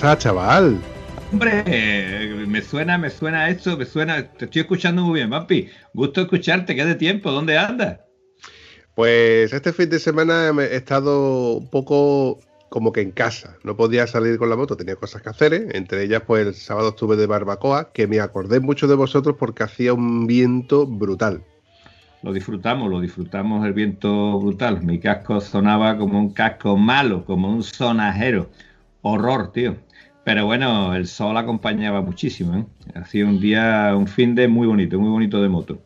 Pasa, 0.00 0.16
chaval? 0.16 0.78
Hombre, 1.32 1.64
me 2.46 2.62
suena, 2.62 2.96
me 2.98 3.10
suena 3.10 3.48
esto, 3.48 3.76
me 3.76 3.84
suena. 3.84 4.22
Te 4.22 4.44
estoy 4.44 4.62
escuchando 4.62 5.02
muy 5.02 5.14
bien, 5.14 5.30
papi. 5.30 5.68
Gusto 5.92 6.20
escucharte, 6.20 6.76
¿qué 6.76 6.84
de 6.84 6.94
tiempo? 6.94 7.32
¿Dónde 7.32 7.58
andas? 7.58 7.98
Pues 8.94 9.52
este 9.52 9.72
fin 9.72 9.90
de 9.90 9.98
semana 9.98 10.52
he 10.60 10.76
estado 10.76 11.54
un 11.56 11.68
poco 11.68 12.38
como 12.68 12.92
que 12.92 13.00
en 13.00 13.10
casa. 13.10 13.56
No 13.64 13.76
podía 13.76 14.06
salir 14.06 14.38
con 14.38 14.48
la 14.48 14.56
moto, 14.56 14.76
tenía 14.76 14.94
cosas 14.94 15.20
que 15.20 15.30
hacer. 15.30 15.52
¿eh? 15.52 15.68
Entre 15.72 16.04
ellas, 16.04 16.22
pues 16.24 16.46
el 16.46 16.54
sábado 16.54 16.90
estuve 16.90 17.16
de 17.16 17.26
barbacoa, 17.26 17.90
que 17.92 18.06
me 18.06 18.20
acordé 18.20 18.60
mucho 18.60 18.86
de 18.86 18.94
vosotros 18.94 19.34
porque 19.36 19.64
hacía 19.64 19.94
un 19.94 20.28
viento 20.28 20.86
brutal. 20.86 21.42
Lo 22.22 22.32
disfrutamos, 22.32 22.88
lo 22.88 23.00
disfrutamos 23.00 23.66
el 23.66 23.72
viento 23.72 24.38
brutal. 24.38 24.80
Mi 24.80 25.00
casco 25.00 25.40
sonaba 25.40 25.98
como 25.98 26.20
un 26.20 26.32
casco 26.32 26.76
malo, 26.76 27.24
como 27.24 27.50
un 27.50 27.64
sonajero. 27.64 28.48
Horror, 29.02 29.52
tío. 29.52 29.87
Pero 30.28 30.44
bueno, 30.44 30.94
el 30.94 31.06
sol 31.06 31.38
acompañaba 31.38 32.02
muchísimo. 32.02 32.54
¿eh? 32.54 32.64
Hacía 32.94 33.24
un 33.24 33.40
día, 33.40 33.94
un 33.96 34.06
fin 34.06 34.34
de 34.34 34.46
muy 34.46 34.66
bonito, 34.66 35.00
muy 35.00 35.08
bonito 35.08 35.40
de 35.40 35.48
moto. 35.48 35.78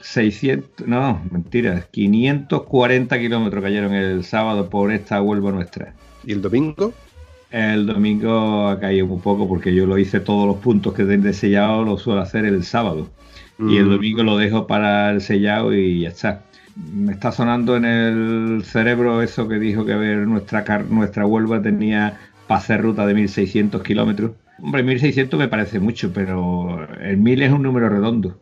600, 0.00 0.86
no, 0.86 1.20
mentira, 1.28 1.84
540 1.90 3.18
kilómetros 3.18 3.64
cayeron 3.64 3.92
el 3.92 4.22
sábado 4.22 4.70
por 4.70 4.92
esta 4.92 5.20
Huelva 5.20 5.50
nuestra. 5.50 5.92
¿Y 6.22 6.30
el 6.30 6.40
domingo? 6.40 6.94
El 7.50 7.86
domingo 7.86 8.68
ha 8.68 8.78
caído 8.78 9.06
un 9.06 9.20
poco 9.20 9.48
porque 9.48 9.74
yo 9.74 9.86
lo 9.86 9.98
hice 9.98 10.20
todos 10.20 10.46
los 10.46 10.58
puntos 10.58 10.94
que 10.94 11.04
de 11.04 11.32
sellado 11.32 11.82
lo 11.82 11.98
suelo 11.98 12.20
hacer 12.20 12.44
el 12.44 12.62
sábado. 12.62 13.08
Mm. 13.58 13.70
Y 13.70 13.78
el 13.78 13.90
domingo 13.90 14.22
lo 14.22 14.36
dejo 14.36 14.68
para 14.68 15.10
el 15.10 15.20
sellado 15.20 15.74
y 15.74 16.02
ya 16.02 16.10
está. 16.10 16.44
Me 16.92 17.10
está 17.10 17.32
sonando 17.32 17.74
en 17.74 17.84
el 17.84 18.62
cerebro 18.64 19.20
eso 19.20 19.48
que 19.48 19.58
dijo 19.58 19.84
que 19.84 19.94
a 19.94 19.96
ver, 19.96 20.18
nuestra, 20.18 20.64
nuestra 20.88 21.26
Huelva 21.26 21.60
tenía 21.60 22.20
para 22.46 22.58
hacer 22.58 22.82
ruta 22.82 23.06
de 23.06 23.14
1600 23.14 23.82
kilómetros. 23.82 24.32
Hombre, 24.62 24.82
1600 24.82 25.38
me 25.38 25.48
parece 25.48 25.80
mucho, 25.80 26.12
pero 26.12 26.88
el 27.00 27.16
1000 27.16 27.42
es 27.42 27.52
un 27.52 27.62
número 27.62 27.88
redondo. 27.88 28.40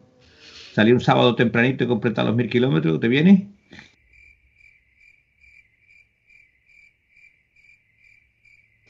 Salir 0.75 0.95
un 0.95 1.01
sábado 1.01 1.35
tempranito 1.35 1.85
y 1.85 1.87
completar 1.87 2.25
los 2.25 2.37
1000 2.37 2.49
kilómetros, 2.51 3.01
¿te 3.01 3.09
viene? 3.09 3.49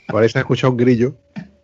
Parece 0.06 0.40
escuchado 0.40 0.72
un 0.72 0.76
grillo. 0.76 1.16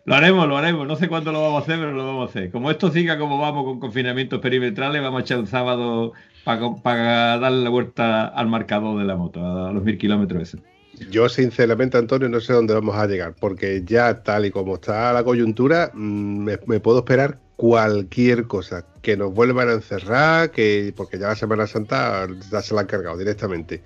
Lo 0.06 0.15
haremos, 0.15 0.48
lo 0.48 0.56
haremos. 0.56 0.86
No 0.86 0.97
sé 0.97 1.06
cuándo 1.06 1.32
lo 1.32 1.42
vamos 1.42 1.60
a 1.60 1.65
hacer, 1.65 1.78
pero 1.78 1.92
lo 1.92 2.06
vamos 2.06 2.28
a 2.28 2.30
hacer. 2.30 2.50
Como 2.50 2.70
esto 2.70 2.91
siga 2.91 3.19
como 3.19 3.38
vamos 3.38 3.65
con 3.65 3.78
confinamientos 3.78 4.41
perimetrales, 4.41 5.03
vamos 5.03 5.20
a 5.20 5.22
echar 5.22 5.38
un 5.38 5.47
sábado 5.47 6.15
para, 6.44 6.75
para 6.82 7.38
darle 7.38 7.62
la 7.62 7.69
vuelta 7.69 8.26
al 8.26 8.48
marcador 8.48 8.98
de 8.98 9.04
la 9.04 9.16
moto, 9.16 9.44
a 9.44 9.70
los 9.70 9.84
1000 9.84 9.98
kilómetros 9.98 10.42
ese. 10.42 10.62
Yo, 11.10 11.28
sinceramente, 11.28 11.97
Antonio, 11.97 12.28
no 12.28 12.41
sé 12.41 12.53
dónde 12.53 12.75
vamos 12.75 12.97
a 12.97 13.06
llegar, 13.06 13.34
porque 13.38 13.82
ya 13.84 14.22
tal 14.22 14.47
y 14.47 14.50
como 14.50 14.75
está 14.75 15.12
la 15.12 15.25
coyuntura, 15.25 15.91
mm, 15.94 16.44
me, 16.66 16.81
puedo 16.81 16.98
esperar 16.98 17.38
cualquier 17.56 18.47
cosa. 18.47 18.84
Que 19.03 19.16
nos 19.16 19.32
vuelvan 19.32 19.69
a 19.69 19.72
encerrar, 19.72 20.50
que 20.50 20.92
porque 20.97 21.19
ya 21.19 21.28
la 21.28 21.36
Semana 21.36 21.66
Santa 21.66 22.26
ya 22.50 22.62
se 22.62 22.75
la 22.75 22.82
han 22.82 22.86
cargado 22.86 23.16
directamente. 23.16 23.82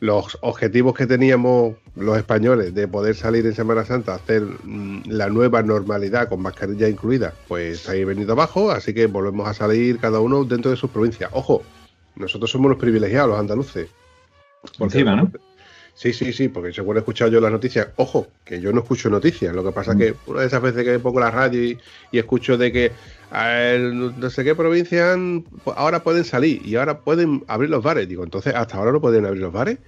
Los 0.00 0.38
objetivos 0.42 0.94
que 0.94 1.06
teníamos 1.06 1.74
los 1.96 2.16
españoles 2.16 2.72
de 2.72 2.86
poder 2.86 3.16
salir 3.16 3.44
en 3.46 3.54
Semana 3.54 3.84
Santa, 3.84 4.14
hacer 4.14 4.42
mm, 4.42 5.02
la 5.06 5.28
nueva 5.28 5.62
normalidad 5.62 6.28
con 6.28 6.40
mascarilla 6.40 6.88
incluida, 6.88 7.34
pues 7.48 7.88
ahí 7.88 8.04
venido 8.04 8.32
abajo, 8.32 8.70
así 8.70 8.94
que 8.94 9.06
volvemos 9.06 9.48
a 9.48 9.54
salir 9.54 9.98
cada 9.98 10.20
uno 10.20 10.44
dentro 10.44 10.70
de 10.70 10.76
sus 10.76 10.90
provincias. 10.90 11.30
Ojo, 11.32 11.62
nosotros 12.14 12.50
somos 12.50 12.70
los 12.70 12.78
privilegiados, 12.78 13.30
los 13.30 13.40
andaluces. 13.40 13.88
Porque, 14.76 14.98
Encima, 14.98 15.16
¿no? 15.16 15.32
Sí, 15.98 16.12
sí, 16.12 16.32
sí, 16.32 16.46
porque 16.46 16.72
según 16.72 16.94
he 16.94 17.00
escuchado 17.00 17.28
yo 17.28 17.40
las 17.40 17.50
noticias, 17.50 17.88
ojo, 17.96 18.28
que 18.44 18.60
yo 18.60 18.72
no 18.72 18.82
escucho 18.82 19.10
noticias, 19.10 19.52
lo 19.52 19.64
que 19.64 19.72
pasa 19.72 19.94
es 19.94 19.98
que 19.98 20.14
una 20.28 20.42
de 20.42 20.46
esas 20.46 20.62
veces 20.62 20.84
que 20.84 20.96
pongo 21.00 21.18
la 21.18 21.32
radio 21.32 21.60
y, 21.60 21.78
y 22.12 22.18
escucho 22.18 22.56
de 22.56 22.70
que 22.70 22.92
el, 23.32 24.14
no 24.16 24.30
sé 24.30 24.44
qué 24.44 24.54
provincia 24.54 25.16
ahora 25.74 26.04
pueden 26.04 26.22
salir 26.22 26.64
y 26.64 26.76
ahora 26.76 27.00
pueden 27.00 27.42
abrir 27.48 27.70
los 27.70 27.82
bares, 27.82 28.08
digo, 28.08 28.22
entonces 28.22 28.54
hasta 28.54 28.76
ahora 28.76 28.92
no 28.92 29.00
pueden 29.00 29.26
abrir 29.26 29.42
los 29.42 29.52
bares. 29.52 29.78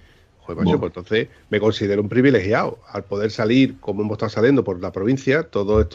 Joder, 0.41 0.65
macho, 0.65 0.79
pues 0.81 0.89
entonces 0.89 1.29
me 1.49 1.61
considero 1.61 2.01
un 2.01 2.09
privilegiado 2.09 2.79
al 2.89 3.05
poder 3.05 3.31
salir 3.31 3.79
como 3.79 4.01
hemos 4.01 4.15
estado 4.15 4.31
saliendo 4.31 4.65
por 4.65 4.81
la 4.81 4.91
provincia 4.91 5.43
todas 5.43 5.85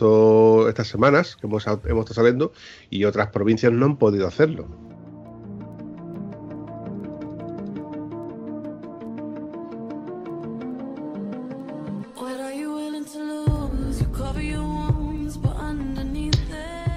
estas 0.71 0.89
semanas 0.89 1.37
que 1.37 1.47
hemos, 1.47 1.67
hemos 1.67 1.85
estado 1.85 2.15
saliendo 2.15 2.53
y 2.89 3.05
otras 3.05 3.29
provincias 3.29 3.71
no 3.71 3.85
han 3.85 3.97
podido 3.99 4.27
hacerlo. 4.27 4.67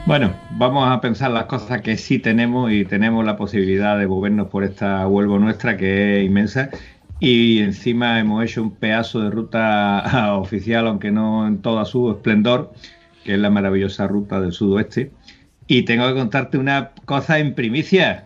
Bueno, 0.09 0.34
vamos 0.50 0.90
a 0.90 1.02
pensar 1.02 1.30
las 1.30 1.46
cosas 1.46 1.84
que 1.84 1.96
sí 1.96 2.18
tenemos 2.18 2.72
y 2.72 2.84
tenemos 2.84 3.24
la 3.24 3.38
posibilidad 3.38 3.96
de 3.96 4.08
movernos 4.08 4.47
por 4.47 4.64
esta 4.64 5.08
Huelva 5.08 5.38
nuestra 5.38 5.78
que 5.78 6.18
es 6.18 6.25
inmensa 6.25 6.72
y 7.20 7.59
encima 7.59 8.19
hemos 8.19 8.44
hecho 8.44 8.64
un 8.64 8.75
pedazo 8.75 9.19
de 9.19 9.30
ruta 9.30 10.34
oficial, 10.40 10.88
aunque 10.88 11.12
no 11.12 11.48
en 11.48 11.62
toda 11.62 11.86
su 11.86 12.09
esplendor, 12.09 12.74
que 13.24 13.36
es 13.36 13.40
la 13.40 13.52
maravillosa 13.52 14.08
ruta 14.08 14.42
del 14.42 14.52
sudoeste. 14.52 15.12
Y 15.68 15.84
tengo 15.84 16.08
que 16.08 16.16
contarte 16.16 16.58
una 16.58 16.90
cosa 17.06 17.38
en 17.38 17.53
primicia. 17.53 18.25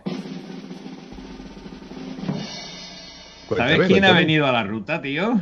¿Sabes 3.54 3.88
quién 3.88 4.06
ha 4.06 4.12
venido 4.12 4.46
a 4.46 4.52
la 4.52 4.64
ruta, 4.64 5.02
tío? 5.02 5.38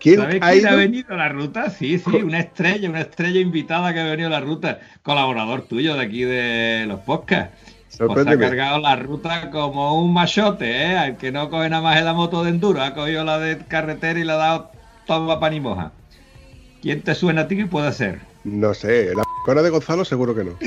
¿Quién 0.00 0.20
¿Sabes 0.20 0.42
ha 0.42 0.50
quién 0.50 0.60
ido? 0.60 0.68
ha 0.70 0.74
venido 0.76 1.14
a 1.14 1.16
la 1.16 1.28
ruta? 1.28 1.70
Sí, 1.70 1.98
sí, 1.98 2.16
una 2.16 2.38
estrella, 2.40 2.88
una 2.88 3.00
estrella 3.00 3.40
invitada 3.40 3.92
que 3.92 4.00
ha 4.00 4.04
venido 4.04 4.28
a 4.28 4.30
la 4.32 4.40
ruta, 4.40 4.80
colaborador 5.02 5.62
tuyo 5.62 5.94
de 5.94 6.02
aquí 6.04 6.22
de 6.22 6.84
los 6.86 7.00
podcasts. 7.00 7.54
Pues 7.98 8.26
ha 8.26 8.38
cargado 8.38 8.78
la 8.78 8.96
ruta 8.96 9.50
como 9.50 10.02
un 10.02 10.12
machote, 10.12 10.70
¿eh? 10.70 10.96
Al 10.98 11.16
que 11.16 11.32
no 11.32 11.48
coge 11.48 11.70
nada 11.70 11.82
más 11.82 11.96
en 11.98 12.04
la 12.04 12.12
moto 12.12 12.44
de 12.44 12.50
enduro, 12.50 12.82
ha 12.82 12.92
cogido 12.94 13.24
la 13.24 13.38
de 13.38 13.58
carretera 13.58 14.18
y 14.18 14.24
le 14.24 14.32
ha 14.32 14.36
dado 14.36 14.70
toda 15.06 15.40
pan 15.40 15.54
y 15.54 15.60
moja. 15.60 15.92
¿Quién 16.82 17.00
te 17.02 17.14
suena 17.14 17.42
a 17.42 17.48
ti 17.48 17.56
que 17.56 17.66
puede 17.66 17.92
ser? 17.92 18.20
No 18.44 18.74
sé, 18.74 19.14
la 19.14 19.22
cara 19.46 19.62
de 19.62 19.70
Gonzalo 19.70 20.04
seguro 20.04 20.34
que 20.34 20.44
no. 20.44 20.58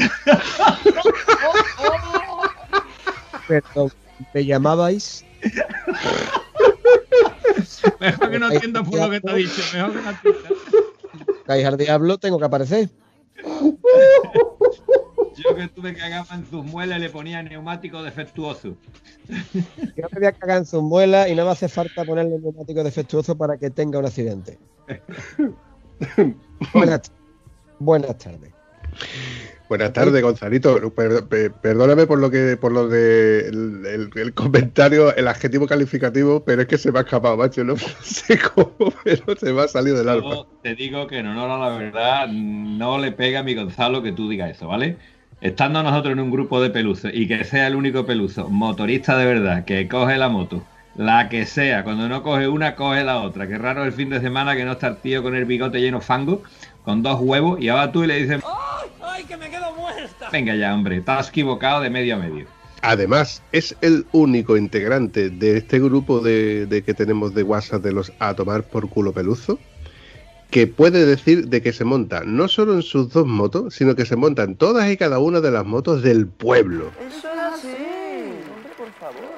Perdón, 3.48 3.92
¿me 4.33 4.45
llamabais? 4.45 5.25
Mejor 8.00 8.31
que 8.31 8.40
no 8.40 8.52
entiendas 8.52 8.88
por 8.88 9.00
lo 9.00 9.10
que 9.10 9.22
te 9.22 9.31
ha 9.31 9.36
dicho, 9.36 9.62
mejor 9.74 9.94
que 9.94 10.02
no 10.02 10.10
entiendas. 10.10 10.52
Caís 11.46 11.66
al 11.66 11.78
diablo, 11.78 12.18
tengo 12.18 12.40
que 12.40 12.46
aparecer. 12.46 12.90
Yo 15.38 15.56
que 15.56 15.68
tuve 15.70 15.96
que 15.96 16.02
agarrar 16.02 16.40
en 16.40 16.50
sus 16.50 16.66
muelas 16.66 16.98
y 17.00 17.02
le 17.02 17.10
ponía 17.10 17.42
neumático 17.42 18.04
defectuoso. 18.04 18.76
Yo 19.28 20.08
me 20.12 20.20
voy 20.20 20.26
a 20.26 20.31
cagar 20.34 20.58
en 20.58 20.66
sus 20.66 20.84
muelas 20.84 21.30
y 21.30 21.36
no 21.36 21.46
me 21.46 21.52
hace 21.52 21.70
falta 21.70 22.04
ponerle 22.04 22.40
neumático 22.40 22.84
defectuoso 22.84 23.38
para 23.38 23.58
que 23.58 23.70
tenga 23.70 24.00
un 24.00 24.06
accidente. 24.06 24.60
Buenas, 26.74 27.12
buenas 27.80 28.18
tardes. 28.18 28.52
Buenas 29.69 29.94
tardes, 29.94 30.21
Gonzalito. 30.24 30.94
Per- 30.94 31.27
per- 31.27 31.54
perdóname 31.62 32.07
por 32.07 32.19
lo 32.19 32.31
que, 32.31 32.57
por 32.57 32.71
lo 32.71 32.88
de 32.89 33.48
el, 33.50 33.86
el- 33.86 34.10
el 34.16 34.33
comentario, 34.33 35.16
el 35.16 35.27
adjetivo 35.27 35.68
calificativo, 35.68 36.44
pero 36.44 36.63
es 36.63 36.68
que 36.68 36.77
se 36.80 36.92
me 36.92 37.00
ha 37.00 37.01
escapado, 37.04 37.38
macho. 37.38 37.63
No 37.63 37.75
sé 38.01 38.39
cómo, 38.39 38.75
pero 39.04 39.36
se 39.38 39.54
me 39.54 39.62
ha 39.62 39.68
salido 39.68 39.98
del 39.98 40.10
alma. 40.10 40.42
Te 40.62 40.75
digo 40.75 41.07
que 41.07 41.19
en 41.19 41.27
honor 41.27 41.51
a 41.51 41.57
la 41.69 41.77
verdad, 41.77 42.27
no 42.27 42.98
le 42.98 43.12
pega 43.12 43.39
a 43.39 43.44
mi 43.44 43.56
Gonzalo 43.56 44.01
que 44.04 44.12
tú 44.12 44.27
digas 44.30 44.51
eso, 44.51 44.68
¿vale? 44.68 44.98
Estando 45.39 45.81
nosotros 45.83 46.13
en 46.13 46.19
un 46.19 46.31
grupo 46.31 46.62
de 46.62 46.69
peluzos 46.69 47.12
y 47.13 47.27
que 47.27 47.44
sea 47.45 47.68
el 47.68 47.75
único 47.75 48.06
peluzo, 48.06 48.50
motorista 48.50 49.18
de 49.18 49.25
verdad, 49.25 49.63
que 49.66 49.88
coge 49.88 50.18
la 50.18 50.27
moto, 50.30 50.68
la 50.94 51.30
que 51.30 51.45
sea, 51.45 51.83
cuando 51.86 52.10
no 52.10 52.24
coge 52.24 52.48
una, 52.50 52.75
coge 52.75 53.04
la 53.06 53.21
otra. 53.21 53.48
Qué 53.48 53.57
raro 53.57 53.86
el 53.86 53.94
fin 53.94 54.10
de 54.10 54.19
semana 54.19 54.56
que 54.56 54.66
no 54.66 54.74
está 54.74 54.88
el 54.88 55.01
tío 55.01 55.24
con 55.24 55.36
el 55.36 55.45
bigote 55.45 55.80
lleno 55.80 56.00
de 56.00 56.06
fango, 56.06 56.44
con 56.89 57.03
dos 57.03 57.19
huevos, 57.21 57.62
y 57.62 57.69
ahora 57.69 57.91
tú 57.91 58.03
y 58.03 58.07
le 58.07 58.15
dices, 58.19 58.41
¡Ay, 59.00 59.24
que 59.25 59.38
me 59.38 59.51
quedo 59.51 59.75
muerta! 59.75 60.30
venga 60.31 60.56
ya, 60.56 60.74
hombre, 60.74 60.97
estás 60.97 61.30
equivocado 61.30 61.81
de 61.81 61.91
medio 61.91 62.15
a 62.15 62.18
medio. 62.18 62.47
Además, 62.81 63.44
es 63.51 63.77
el 63.81 64.07
único 64.12 64.57
integrante 64.57 65.30
de 65.30 65.57
este 65.57 65.80
grupo 65.80 66.19
de, 66.19 66.65
de 66.65 66.81
que 66.81 66.95
tenemos 66.95 67.36
de 67.36 67.44
WhatsApp 67.44 67.83
de 67.83 67.91
los 67.91 68.12
a 68.18 68.33
tomar 68.33 68.63
por 68.63 68.89
culo 68.89 69.13
peluzo 69.13 69.59
que 70.50 70.65
puede 70.65 71.06
decir 71.06 71.47
de 71.50 71.62
que 71.62 71.74
se 71.74 71.86
monta 71.86 72.24
no 72.25 72.47
solo 72.47 72.74
en 72.74 72.81
sus 72.81 73.13
dos 73.13 73.27
motos, 73.27 73.75
sino 73.75 73.95
que 73.95 74.07
se 74.07 74.15
monta 74.15 74.42
en 74.42 74.56
todas 74.56 74.92
y 74.92 74.97
cada 74.97 75.19
una 75.19 75.42
de 75.42 75.51
las 75.51 75.68
motos 75.68 76.01
del 76.01 76.25
pueblo. 76.25 76.89
Eso 77.07 77.27
es 77.31 77.39
así. 77.53 77.68
Hombre, 78.56 78.71
por 78.75 78.92
favor. 78.94 79.30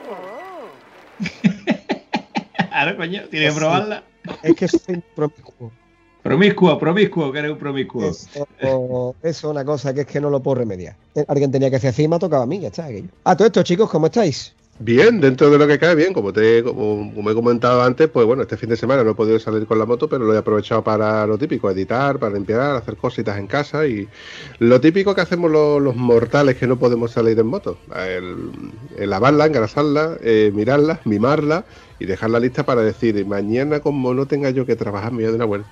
Ahora, 2.72 2.96
coño, 2.96 3.24
tiene 3.30 3.50
que 3.50 3.54
probarla. 3.54 4.06
Es 4.42 4.56
que 4.56 4.70
soy 4.70 5.04
promiscuo. 5.14 5.74
Promiscuo, 6.24 6.78
promiscuo, 6.78 7.32
que 7.32 7.40
eres 7.40 7.52
un 7.52 7.58
promiscuo. 7.58 8.04
Eso, 8.04 8.48
eso 8.60 9.16
es 9.24 9.44
una 9.44 9.66
cosa 9.66 9.94
que 9.94 10.02
es 10.02 10.08
que 10.08 10.22
no 10.22 10.30
lo 10.30 10.42
puedo 10.42 10.56
remediar. 10.56 10.96
Alguien 11.28 11.52
tenía 11.52 11.70
que 11.70 11.78
hacer 11.78 11.90
así 11.90 12.04
y 12.04 12.08
me 12.08 12.18
ha 12.18 12.20
tocado 12.20 12.44
a 12.44 12.46
mí, 12.46 12.60
ya 12.60 12.68
está 12.68 12.86
aquello. 12.86 13.10
A 13.24 13.36
todo 13.36 13.48
esto, 13.48 13.64
chicos, 13.64 13.90
¿cómo 13.90 14.06
estáis? 14.06 14.54
Bien, 14.84 15.22
dentro 15.22 15.52
de 15.52 15.60
lo 15.60 15.68
que 15.68 15.78
cae 15.78 15.94
bien, 15.94 16.12
como 16.12 16.34
te 16.34 16.64
como, 16.64 17.14
como 17.14 17.30
he 17.30 17.36
comentado 17.36 17.84
antes, 17.84 18.08
pues 18.08 18.26
bueno, 18.26 18.42
este 18.42 18.58
fin 18.58 18.70
de 18.70 18.76
semana 18.76 19.04
no 19.04 19.12
he 19.12 19.14
podido 19.14 19.40
salir 19.40 19.68
con 19.68 19.78
la 19.78 19.86
moto, 19.86 20.10
pero 20.10 20.26
lo 20.26 20.34
he 20.34 20.38
aprovechado 20.40 20.84
para 20.84 21.28
lo 21.28 21.38
típico, 21.38 21.70
editar, 21.70 22.18
para 22.18 22.34
limpiar, 22.34 22.78
hacer 22.78 22.98
cositas 22.98 23.38
en 23.38 23.46
casa 23.46 23.86
y 23.86 24.08
lo 24.58 24.82
típico 24.82 25.14
que 25.14 25.22
hacemos 25.22 25.52
los, 25.52 25.80
los 25.80 25.96
mortales 25.96 26.56
que 26.56 26.66
no 26.66 26.80
podemos 26.80 27.12
salir 27.12 27.38
en 27.38 27.46
moto, 27.46 27.78
el, 27.96 28.52
el 28.98 29.10
lavarla, 29.10 29.46
engrasarla, 29.46 30.18
eh, 30.24 30.52
mirarla, 30.52 31.00
mimarla 31.06 31.64
y 32.00 32.06
dejarla 32.06 32.40
lista 32.40 32.66
para 32.66 32.82
decir, 32.82 33.24
mañana 33.28 33.82
como 33.82 34.16
no 34.16 34.26
tenga 34.26 34.50
yo 34.50 34.66
que 34.66 34.76
trabajar, 34.76 35.12
me 35.12 35.22
voy 35.22 35.32
de 35.32 35.36
una 35.36 35.46
vuelta. 35.46 35.70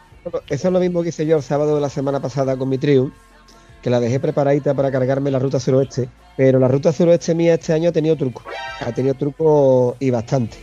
Eso 0.49 0.67
es 0.67 0.73
lo 0.73 0.79
mismo 0.79 1.03
que 1.03 1.09
hice 1.09 1.25
yo 1.25 1.37
el 1.37 1.43
sábado 1.43 1.75
de 1.75 1.81
la 1.81 1.89
semana 1.89 2.21
pasada 2.21 2.57
con 2.57 2.69
mi 2.69 2.77
Triumph, 2.77 3.13
que 3.81 3.89
la 3.89 3.99
dejé 3.99 4.19
preparadita 4.19 4.73
para 4.73 4.91
cargarme 4.91 5.31
la 5.31 5.39
ruta 5.39 5.59
suroeste, 5.59 6.09
pero 6.37 6.59
la 6.59 6.67
ruta 6.67 6.91
suroeste 6.91 7.35
mía 7.35 7.53
este 7.53 7.73
año 7.73 7.89
ha 7.89 7.91
tenido 7.91 8.15
truco, 8.15 8.43
ha 8.81 8.91
tenido 8.91 9.13
truco 9.15 9.95
y 9.99 10.09
bastante. 10.09 10.57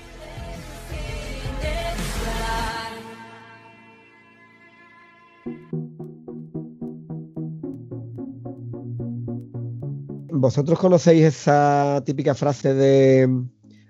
Vosotros 10.39 10.79
conocéis 10.79 11.25
esa 11.25 12.03
típica 12.05 12.35
frase 12.35 12.75
de, 12.75 13.29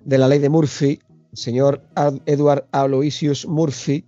de 0.05 0.19
la 0.19 0.29
ley 0.29 0.39
de 0.39 0.49
Murphy, 0.49 1.01
el 1.33 1.39
señor 1.39 1.83
Edward 2.25 2.67
Aloysius 2.71 3.47
Murphy, 3.47 4.07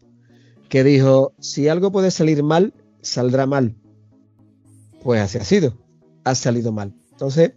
que 0.69 0.85
dijo, 0.85 1.32
si 1.38 1.69
algo 1.69 1.91
puede 1.91 2.11
salir 2.11 2.43
mal, 2.43 2.75
saldrá 3.00 3.47
mal. 3.47 3.75
Pues 5.03 5.20
así 5.20 5.38
ha 5.38 5.44
sido, 5.44 5.75
ha 6.25 6.35
salido 6.35 6.73
mal. 6.73 6.93
Entonces, 7.12 7.53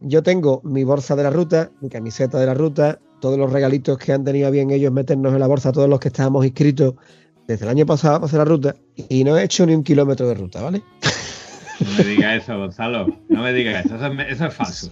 yo 0.00 0.22
tengo 0.22 0.60
mi 0.64 0.84
bolsa 0.84 1.16
de 1.16 1.24
la 1.24 1.30
ruta, 1.30 1.70
mi 1.80 1.88
camiseta 1.88 2.38
de 2.38 2.46
la 2.46 2.54
ruta, 2.54 3.00
todos 3.20 3.38
los 3.38 3.52
regalitos 3.52 3.98
que 3.98 4.12
han 4.12 4.24
tenido 4.24 4.50
bien 4.50 4.70
ellos 4.70 4.92
meternos 4.92 5.32
en 5.34 5.40
la 5.40 5.46
bolsa, 5.46 5.72
todos 5.72 5.88
los 5.88 6.00
que 6.00 6.08
estábamos 6.08 6.44
inscritos 6.44 6.94
desde 7.46 7.64
el 7.64 7.70
año 7.70 7.86
pasado 7.86 8.16
para 8.16 8.26
hacer 8.26 8.38
la 8.38 8.44
ruta, 8.44 8.76
y 8.96 9.24
no 9.24 9.36
he 9.36 9.44
hecho 9.44 9.66
ni 9.66 9.74
un 9.74 9.82
kilómetro 9.82 10.28
de 10.28 10.34
ruta, 10.34 10.62
¿vale? 10.62 10.82
No 11.80 11.90
me 11.96 12.04
digas 12.04 12.42
eso, 12.42 12.58
Gonzalo. 12.58 13.06
No 13.28 13.42
me 13.42 13.52
digas 13.52 13.86
eso. 13.86 13.96
Eso 13.96 14.06
es, 14.06 14.32
eso 14.32 14.46
es 14.46 14.54
falso. 14.54 14.90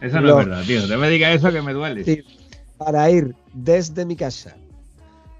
Eso 0.00 0.20
no 0.20 0.30
es 0.30 0.46
verdad, 0.46 0.64
tío. 0.64 0.86
No 0.86 0.98
me 0.98 1.10
digas 1.10 1.36
eso 1.36 1.52
que 1.52 1.60
me 1.60 1.72
duele. 1.72 2.04
Sí. 2.04 2.22
Para 2.78 3.10
ir 3.10 3.34
desde 3.52 4.06
mi 4.06 4.16
casa 4.16 4.56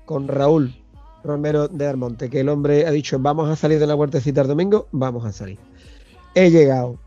con 0.04 0.28
Raúl 0.28 0.74
Romero 1.22 1.68
de 1.68 1.86
Armonte, 1.86 2.30
que 2.30 2.40
el 2.40 2.48
hombre 2.48 2.86
ha 2.86 2.90
dicho, 2.90 3.18
vamos 3.18 3.48
a 3.48 3.56
salir 3.56 3.78
de 3.78 3.86
la 3.86 3.94
huertecita 3.94 4.40
el 4.40 4.48
domingo, 4.48 4.88
vamos 4.92 5.24
a 5.24 5.32
salir. 5.32 5.58
He 6.34 6.50
llegado 6.50 6.98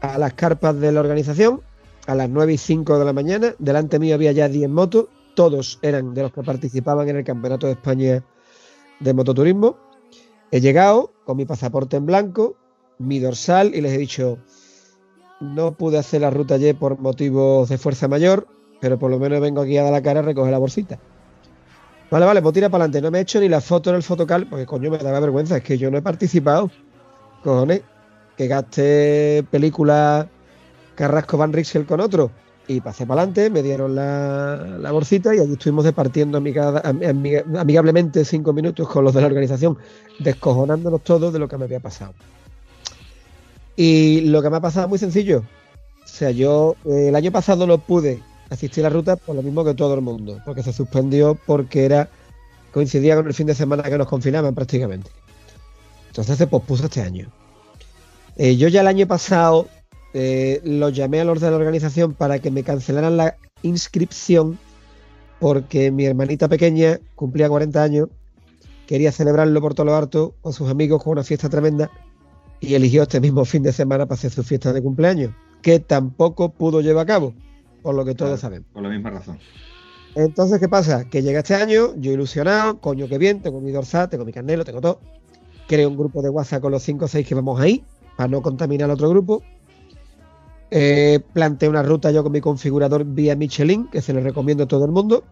a 0.00 0.18
las 0.18 0.34
carpas 0.34 0.78
de 0.80 0.92
la 0.92 1.00
organización 1.00 1.62
a 2.06 2.14
las 2.14 2.28
9 2.28 2.52
y 2.52 2.58
5 2.58 2.98
de 2.98 3.04
la 3.04 3.12
mañana. 3.12 3.54
Delante 3.58 3.98
mío 3.98 4.14
había 4.14 4.32
ya 4.32 4.48
10 4.48 4.68
motos, 4.68 5.06
todos 5.34 5.78
eran 5.82 6.14
de 6.14 6.22
los 6.22 6.32
que 6.32 6.42
participaban 6.42 7.08
en 7.08 7.16
el 7.16 7.24
Campeonato 7.24 7.66
de 7.66 7.72
España 7.72 8.24
de 9.00 9.14
Mototurismo. 9.14 9.76
He 10.50 10.60
llegado 10.60 11.12
con 11.24 11.36
mi 11.36 11.46
pasaporte 11.46 11.96
en 11.96 12.06
blanco, 12.06 12.56
mi 12.98 13.18
dorsal 13.18 13.74
y 13.74 13.80
les 13.80 13.92
he 13.92 13.98
dicho, 13.98 14.38
no 15.40 15.72
pude 15.72 15.98
hacer 15.98 16.20
la 16.20 16.30
ruta 16.30 16.54
ayer 16.54 16.76
por 16.76 16.98
motivos 16.98 17.68
de 17.68 17.78
fuerza 17.78 18.08
mayor, 18.08 18.46
pero 18.80 18.98
por 18.98 19.10
lo 19.10 19.18
menos 19.18 19.40
vengo 19.40 19.62
aquí 19.62 19.76
a 19.78 19.82
dar 19.82 19.92
la 19.92 20.02
cara 20.02 20.20
a 20.20 20.22
recoger 20.22 20.52
la 20.52 20.58
bolsita. 20.58 21.00
Vale, 22.14 22.26
vale, 22.26 22.42
pues 22.42 22.54
tira 22.54 22.68
para 22.68 22.84
adelante. 22.84 23.02
No 23.02 23.10
me 23.10 23.18
he 23.18 23.22
hecho 23.22 23.40
ni 23.40 23.48
la 23.48 23.60
foto 23.60 23.90
en 23.90 23.96
el 23.96 24.02
fotocal, 24.04 24.46
porque 24.48 24.66
coño 24.66 24.88
me 24.88 24.98
daba 24.98 25.18
vergüenza, 25.18 25.56
es 25.56 25.64
que 25.64 25.76
yo 25.76 25.90
no 25.90 25.98
he 25.98 26.02
participado. 26.02 26.70
Cojones, 27.42 27.82
que 28.36 28.46
gaste 28.46 29.44
película 29.50 30.28
Carrasco 30.94 31.36
Van 31.36 31.52
Rixel 31.52 31.86
con 31.86 31.98
otro. 31.98 32.30
Y 32.68 32.80
pasé 32.80 33.04
para 33.04 33.22
adelante, 33.22 33.50
me 33.50 33.64
dieron 33.64 33.96
la, 33.96 34.92
bolsita 34.92 35.34
y 35.34 35.40
allí 35.40 35.54
estuvimos 35.54 35.84
departiendo 35.84 36.38
amiga- 36.38 36.80
am- 36.84 37.00
amiga- 37.02 37.42
amigablemente 37.58 38.24
cinco 38.24 38.52
minutos 38.52 38.88
con 38.88 39.02
los 39.02 39.12
de 39.12 39.20
la 39.20 39.26
organización, 39.26 39.76
descojonándonos 40.20 41.02
todos 41.02 41.32
de 41.32 41.40
lo 41.40 41.48
que 41.48 41.58
me 41.58 41.64
había 41.64 41.80
pasado. 41.80 42.14
Y 43.74 44.20
lo 44.20 44.40
que 44.40 44.50
me 44.50 44.58
ha 44.58 44.60
pasado 44.60 44.86
es 44.86 44.90
muy 44.90 44.98
sencillo. 45.00 45.42
O 46.04 46.06
sea, 46.06 46.30
yo 46.30 46.76
eh, 46.84 47.08
el 47.08 47.16
año 47.16 47.32
pasado 47.32 47.66
no 47.66 47.78
pude 47.78 48.22
asistir 48.54 48.84
a 48.84 48.88
la 48.88 48.94
ruta 48.94 49.16
por 49.16 49.36
lo 49.36 49.42
mismo 49.42 49.64
que 49.64 49.74
todo 49.74 49.94
el 49.94 50.00
mundo, 50.00 50.40
porque 50.44 50.62
se 50.62 50.72
suspendió 50.72 51.38
porque 51.46 51.84
era 51.84 52.08
coincidía 52.72 53.16
con 53.16 53.26
el 53.26 53.34
fin 53.34 53.46
de 53.46 53.54
semana 53.54 53.84
que 53.84 53.98
nos 53.98 54.08
confinaban 54.08 54.54
prácticamente. 54.54 55.10
Entonces 56.08 56.36
se 56.36 56.46
pospuso 56.46 56.86
este 56.86 57.02
año. 57.02 57.30
Eh, 58.36 58.56
yo 58.56 58.68
ya 58.68 58.80
el 58.80 58.88
año 58.88 59.06
pasado 59.06 59.68
eh, 60.12 60.60
los 60.64 60.92
llamé 60.92 61.20
a 61.20 61.24
los 61.24 61.40
de 61.40 61.50
la 61.50 61.56
organización 61.56 62.14
para 62.14 62.38
que 62.38 62.50
me 62.50 62.64
cancelaran 62.64 63.16
la 63.16 63.36
inscripción 63.62 64.58
porque 65.40 65.90
mi 65.90 66.06
hermanita 66.06 66.48
pequeña 66.48 67.00
cumplía 67.14 67.48
40 67.48 67.82
años, 67.82 68.08
quería 68.86 69.12
celebrarlo 69.12 69.60
por 69.60 69.74
todo 69.74 69.86
lo 69.86 69.94
harto 69.94 70.34
con 70.40 70.52
sus 70.52 70.70
amigos 70.70 71.02
con 71.02 71.12
una 71.12 71.22
fiesta 71.22 71.48
tremenda 71.48 71.90
y 72.60 72.74
eligió 72.74 73.02
este 73.02 73.20
mismo 73.20 73.44
fin 73.44 73.62
de 73.62 73.72
semana 73.72 74.06
para 74.06 74.14
hacer 74.14 74.30
su 74.30 74.42
fiesta 74.42 74.72
de 74.72 74.82
cumpleaños, 74.82 75.32
que 75.62 75.80
tampoco 75.80 76.50
pudo 76.50 76.80
llevar 76.80 77.02
a 77.02 77.06
cabo, 77.06 77.34
por 77.84 77.94
lo 77.94 78.02
que 78.02 78.14
todos 78.14 78.30
Claro, 78.30 78.40
sabemos. 78.40 78.68
Por 78.72 78.82
la 78.82 78.88
misma 78.88 79.10
razón. 79.10 79.38
Entonces, 80.14 80.58
¿qué 80.58 80.70
pasa? 80.70 81.04
Que 81.04 81.22
llega 81.22 81.40
este 81.40 81.54
año, 81.54 81.94
yo 81.96 82.12
ilusionado, 82.12 82.80
coño, 82.80 83.06
que 83.08 83.18
bien, 83.18 83.42
tengo 83.42 83.60
mi 83.60 83.72
dorsal, 83.72 84.08
tengo 84.08 84.24
mi 84.24 84.32
carnelo, 84.32 84.64
tengo 84.64 84.80
todo. 84.80 85.00
Creo 85.68 85.90
un 85.90 85.96
grupo 85.98 86.22
de 86.22 86.30
WhatsApp 86.30 86.62
con 86.62 86.72
los 86.72 86.82
5 86.82 87.04
o 87.04 87.08
6 87.08 87.26
que 87.26 87.34
vamos 87.34 87.60
ahí, 87.60 87.84
para 88.16 88.28
no 88.28 88.40
contaminar 88.40 88.88
al 88.88 88.94
otro 88.94 89.10
grupo. 89.10 89.42
Eh, 90.70 91.20
planteé 91.34 91.68
una 91.68 91.82
ruta 91.82 92.10
yo 92.10 92.22
con 92.22 92.32
mi 92.32 92.40
configurador 92.40 93.04
vía 93.04 93.36
Michelin, 93.36 93.86
que 93.88 94.00
se 94.00 94.14
lo 94.14 94.20
recomiendo 94.20 94.64
a 94.64 94.66
todo 94.66 94.86
el 94.86 94.90
mundo. 94.90 95.24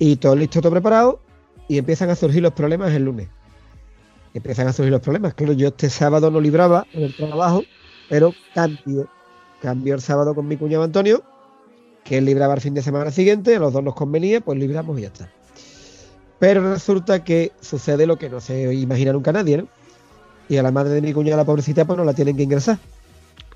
Y 0.00 0.16
todo 0.16 0.34
listo, 0.34 0.60
todo 0.60 0.72
preparado. 0.72 1.20
Y 1.68 1.78
empiezan 1.78 2.10
a 2.10 2.16
surgir 2.16 2.42
los 2.42 2.54
problemas 2.54 2.92
el 2.92 3.04
lunes. 3.04 3.28
Empiezan 4.34 4.66
a 4.66 4.72
surgir 4.72 4.90
los 4.90 5.00
problemas. 5.00 5.34
Claro, 5.34 5.52
yo 5.52 5.68
este 5.68 5.90
sábado 5.90 6.28
no 6.32 6.40
libraba 6.40 6.88
en 6.92 7.04
el 7.04 7.14
trabajo, 7.14 7.62
pero 8.08 8.34
cambio. 8.52 9.08
Cambio 9.60 9.94
el 9.94 10.00
sábado 10.00 10.34
con 10.34 10.48
mi 10.48 10.56
cuñado 10.56 10.84
Antonio, 10.84 11.22
que 12.04 12.18
él 12.18 12.24
libraba 12.24 12.54
el 12.54 12.60
fin 12.60 12.74
de 12.74 12.82
semana 12.82 13.10
siguiente, 13.10 13.56
a 13.56 13.58
los 13.58 13.72
dos 13.72 13.82
nos 13.82 13.94
convenía, 13.94 14.40
pues 14.40 14.58
libramos 14.58 14.98
y 14.98 15.02
ya 15.02 15.08
está. 15.08 15.30
Pero 16.38 16.72
resulta 16.72 17.22
que 17.22 17.52
sucede 17.60 18.06
lo 18.06 18.16
que 18.16 18.30
no 18.30 18.40
se 18.40 18.72
imagina 18.72 19.12
nunca 19.12 19.32
nadie, 19.32 19.58
¿no? 19.58 19.68
Y 20.48 20.56
a 20.56 20.62
la 20.62 20.72
madre 20.72 20.94
de 20.94 21.02
mi 21.02 21.12
cuñado, 21.12 21.36
la 21.36 21.44
pobrecita, 21.44 21.84
pues 21.84 21.96
no 21.96 22.04
la 22.04 22.14
tienen 22.14 22.36
que 22.36 22.42
ingresar. 22.42 22.78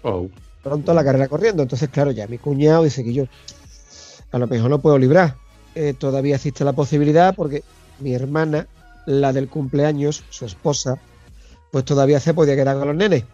Oh, 0.02 0.28
Pronto 0.62 0.94
la 0.94 1.04
carrera 1.04 1.28
corriendo. 1.28 1.62
Entonces, 1.62 1.88
claro, 1.90 2.10
ya 2.10 2.26
mi 2.26 2.38
cuñado 2.38 2.84
dice 2.84 3.04
que 3.04 3.12
yo 3.12 3.24
a 4.32 4.38
lo 4.38 4.46
mejor 4.46 4.70
no 4.70 4.80
puedo 4.80 4.98
librar. 4.98 5.36
Eh, 5.74 5.94
todavía 5.96 6.36
existe 6.36 6.64
la 6.64 6.72
posibilidad 6.72 7.34
porque 7.34 7.62
mi 8.00 8.14
hermana, 8.14 8.66
la 9.06 9.32
del 9.32 9.48
cumpleaños, 9.48 10.24
su 10.30 10.46
esposa, 10.46 10.98
pues 11.70 11.84
todavía 11.84 12.18
se 12.18 12.32
podía 12.32 12.56
quedar 12.56 12.78
con 12.78 12.88
los 12.88 12.96
nenes. 12.96 13.24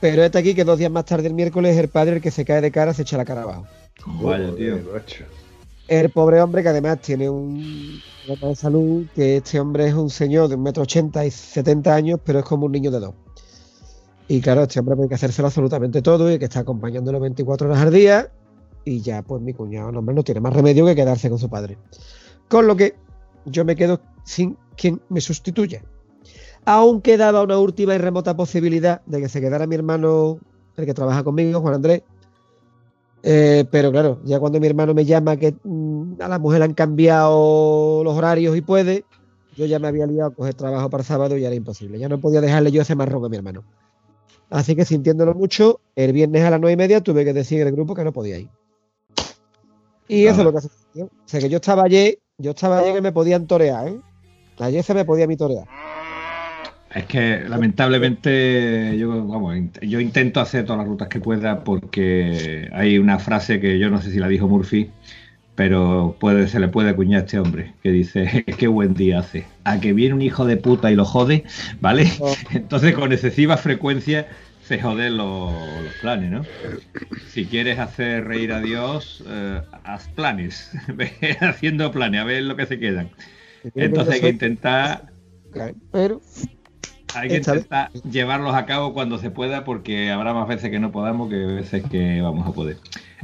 Pero 0.00 0.22
este 0.22 0.38
aquí 0.38 0.54
que 0.54 0.64
dos 0.64 0.78
días 0.78 0.90
más 0.90 1.04
tarde, 1.04 1.28
el 1.28 1.34
miércoles, 1.34 1.74
es 1.74 1.78
el 1.78 1.88
padre 1.88 2.16
el 2.16 2.22
que 2.22 2.30
se 2.30 2.44
cae 2.44 2.60
de 2.60 2.70
cara, 2.70 2.92
se 2.92 3.02
echa 3.02 3.16
la 3.16 3.24
cara 3.24 3.42
abajo. 3.42 3.66
Vaya, 4.06 4.54
tío. 4.54 4.78
macho. 4.92 5.24
El 5.88 6.10
pobre 6.10 6.40
hombre 6.40 6.62
que 6.62 6.68
además 6.68 7.00
tiene 7.00 7.30
un 7.30 8.00
problema 8.26 8.48
de 8.48 8.56
salud, 8.56 9.06
que 9.14 9.36
este 9.36 9.60
hombre 9.60 9.86
es 9.86 9.94
un 9.94 10.10
señor 10.10 10.48
de 10.48 10.56
un 10.56 10.62
metro 10.62 10.82
ochenta 10.82 11.24
y 11.24 11.30
70 11.30 11.94
años, 11.94 12.20
pero 12.24 12.40
es 12.40 12.44
como 12.44 12.66
un 12.66 12.72
niño 12.72 12.90
de 12.90 13.00
dos. 13.00 13.14
Y 14.28 14.40
claro, 14.40 14.62
este 14.64 14.80
hombre 14.80 14.96
tiene 14.96 15.08
que 15.08 15.14
hacérselo 15.14 15.46
absolutamente 15.46 16.02
todo 16.02 16.32
y 16.32 16.38
que 16.38 16.46
está 16.46 16.60
acompañándolo 16.60 17.20
24 17.20 17.68
horas 17.68 17.80
al 17.82 17.92
día. 17.92 18.28
Y 18.84 19.00
ya, 19.00 19.22
pues 19.22 19.40
mi 19.40 19.52
cuñado, 19.52 19.92
no, 19.92 20.00
hombre, 20.00 20.14
no 20.14 20.24
tiene 20.24 20.40
más 20.40 20.52
remedio 20.52 20.84
que 20.84 20.96
quedarse 20.96 21.28
con 21.28 21.38
su 21.38 21.48
padre. 21.48 21.78
Con 22.48 22.66
lo 22.66 22.76
que 22.76 22.96
yo 23.44 23.64
me 23.64 23.76
quedo 23.76 24.00
sin 24.24 24.56
quien 24.76 25.00
me 25.08 25.20
sustituya. 25.20 25.82
Aún 26.66 27.00
quedaba 27.00 27.42
una 27.42 27.58
última 27.58 27.94
y 27.94 27.98
remota 27.98 28.36
posibilidad 28.36 29.00
de 29.06 29.20
que 29.20 29.28
se 29.30 29.40
quedara 29.40 29.66
mi 29.66 29.76
hermano, 29.76 30.38
el 30.76 30.84
que 30.84 30.92
trabaja 30.92 31.24
conmigo, 31.24 31.60
Juan 31.60 31.74
Andrés, 31.74 32.02
eh, 33.28 33.64
pero 33.72 33.90
claro, 33.90 34.20
ya 34.24 34.38
cuando 34.38 34.60
mi 34.60 34.68
hermano 34.68 34.94
me 34.94 35.04
llama 35.04 35.36
que 35.36 35.52
mm, 35.64 36.20
a 36.20 36.28
la 36.28 36.38
mujer 36.38 36.62
han 36.62 36.74
cambiado 36.74 38.04
los 38.04 38.16
horarios 38.16 38.56
y 38.56 38.60
puede, 38.60 39.04
yo 39.56 39.66
ya 39.66 39.80
me 39.80 39.88
había 39.88 40.06
liado 40.06 40.30
a 40.30 40.34
coger 40.34 40.54
trabajo 40.54 40.88
para 40.90 41.02
sábado 41.02 41.36
y 41.36 41.44
era 41.44 41.54
imposible. 41.54 41.98
Ya 41.98 42.08
no 42.08 42.20
podía 42.20 42.40
dejarle 42.40 42.70
yo 42.70 42.82
ese 42.82 42.94
marrón 42.94 43.24
a 43.24 43.28
mi 43.28 43.36
hermano. 43.36 43.64
Así 44.48 44.76
que 44.76 44.84
sintiéndolo 44.84 45.34
mucho, 45.34 45.80
el 45.96 46.12
viernes 46.12 46.44
a 46.44 46.50
las 46.50 46.60
nueve 46.60 46.74
y 46.74 46.76
media 46.76 47.00
tuve 47.00 47.24
que 47.24 47.32
decir 47.32 47.62
el 47.62 47.72
grupo 47.72 47.96
que 47.96 48.04
no 48.04 48.12
podía 48.12 48.38
ir. 48.38 48.48
Y 50.06 50.26
eso 50.26 50.38
es 50.38 50.44
lo 50.44 50.52
que 50.52 50.58
hace. 50.58 50.68
O 50.94 51.08
sea 51.24 51.40
que 51.40 51.48
yo 51.48 51.56
estaba 51.56 51.82
ayer, 51.82 52.20
yo 52.38 52.52
estaba 52.52 52.78
ayer 52.78 52.94
que 52.94 53.02
me 53.02 53.10
podían 53.10 53.48
torear, 53.48 53.88
¿eh? 53.88 54.00
Ayer 54.58 54.84
se 54.84 54.94
me 54.94 55.04
podía 55.04 55.26
mi 55.26 55.36
torear. 55.36 55.66
Es 56.96 57.04
que 57.04 57.44
lamentablemente 57.46 58.96
yo, 58.98 59.26
vamos, 59.26 59.54
int- 59.54 59.86
yo 59.86 60.00
intento 60.00 60.40
hacer 60.40 60.64
todas 60.64 60.78
las 60.78 60.88
rutas 60.88 61.08
que 61.08 61.20
pueda 61.20 61.62
porque 61.62 62.70
hay 62.72 62.98
una 62.98 63.18
frase 63.18 63.60
que 63.60 63.78
yo 63.78 63.90
no 63.90 64.00
sé 64.00 64.10
si 64.10 64.18
la 64.18 64.28
dijo 64.28 64.48
Murphy, 64.48 64.90
pero 65.54 66.16
puede, 66.18 66.48
se 66.48 66.58
le 66.58 66.68
puede 66.68 66.88
acuñar 66.90 67.20
a 67.20 67.24
este 67.24 67.38
hombre 67.38 67.74
que 67.82 67.90
dice 67.92 68.44
qué 68.58 68.66
buen 68.66 68.94
día 68.94 69.18
hace. 69.18 69.44
A 69.64 69.78
que 69.78 69.92
viene 69.92 70.14
un 70.14 70.22
hijo 70.22 70.46
de 70.46 70.56
puta 70.56 70.90
y 70.90 70.96
lo 70.96 71.04
jode, 71.04 71.44
¿vale? 71.80 72.10
Oh. 72.18 72.34
Entonces 72.52 72.94
con 72.94 73.12
excesiva 73.12 73.58
frecuencia 73.58 74.26
se 74.62 74.80
joden 74.80 75.18
los, 75.18 75.52
los 75.52 75.94
planes, 76.00 76.30
¿no? 76.30 76.44
Si 77.28 77.44
quieres 77.44 77.78
hacer 77.78 78.24
reír 78.24 78.52
a 78.52 78.60
Dios, 78.60 79.22
eh, 79.28 79.60
haz 79.84 80.08
planes, 80.08 80.72
ve 80.94 81.10
haciendo 81.40 81.92
planes, 81.92 82.22
a 82.22 82.24
ver 82.24 82.42
lo 82.44 82.56
que 82.56 82.64
se 82.64 82.78
quedan. 82.78 83.10
Entonces 83.74 84.14
hay 84.14 84.20
que 84.22 84.28
intentar 84.30 85.12
Pero 85.92 86.20
hay 87.14 87.28
que 87.28 87.36
Esta 87.36 87.52
vez- 87.52 87.62
intentar 87.64 87.92
llevarlos 88.10 88.54
a 88.54 88.66
cabo 88.66 88.92
cuando 88.92 89.18
se 89.18 89.30
pueda, 89.30 89.64
porque 89.64 90.10
habrá 90.10 90.34
más 90.34 90.48
veces 90.48 90.70
que 90.70 90.78
no 90.78 90.92
podamos 90.92 91.28
que 91.30 91.36
veces 91.36 91.84
que 91.90 92.20
vamos 92.20 92.46
a 92.46 92.52
poder. 92.52 92.76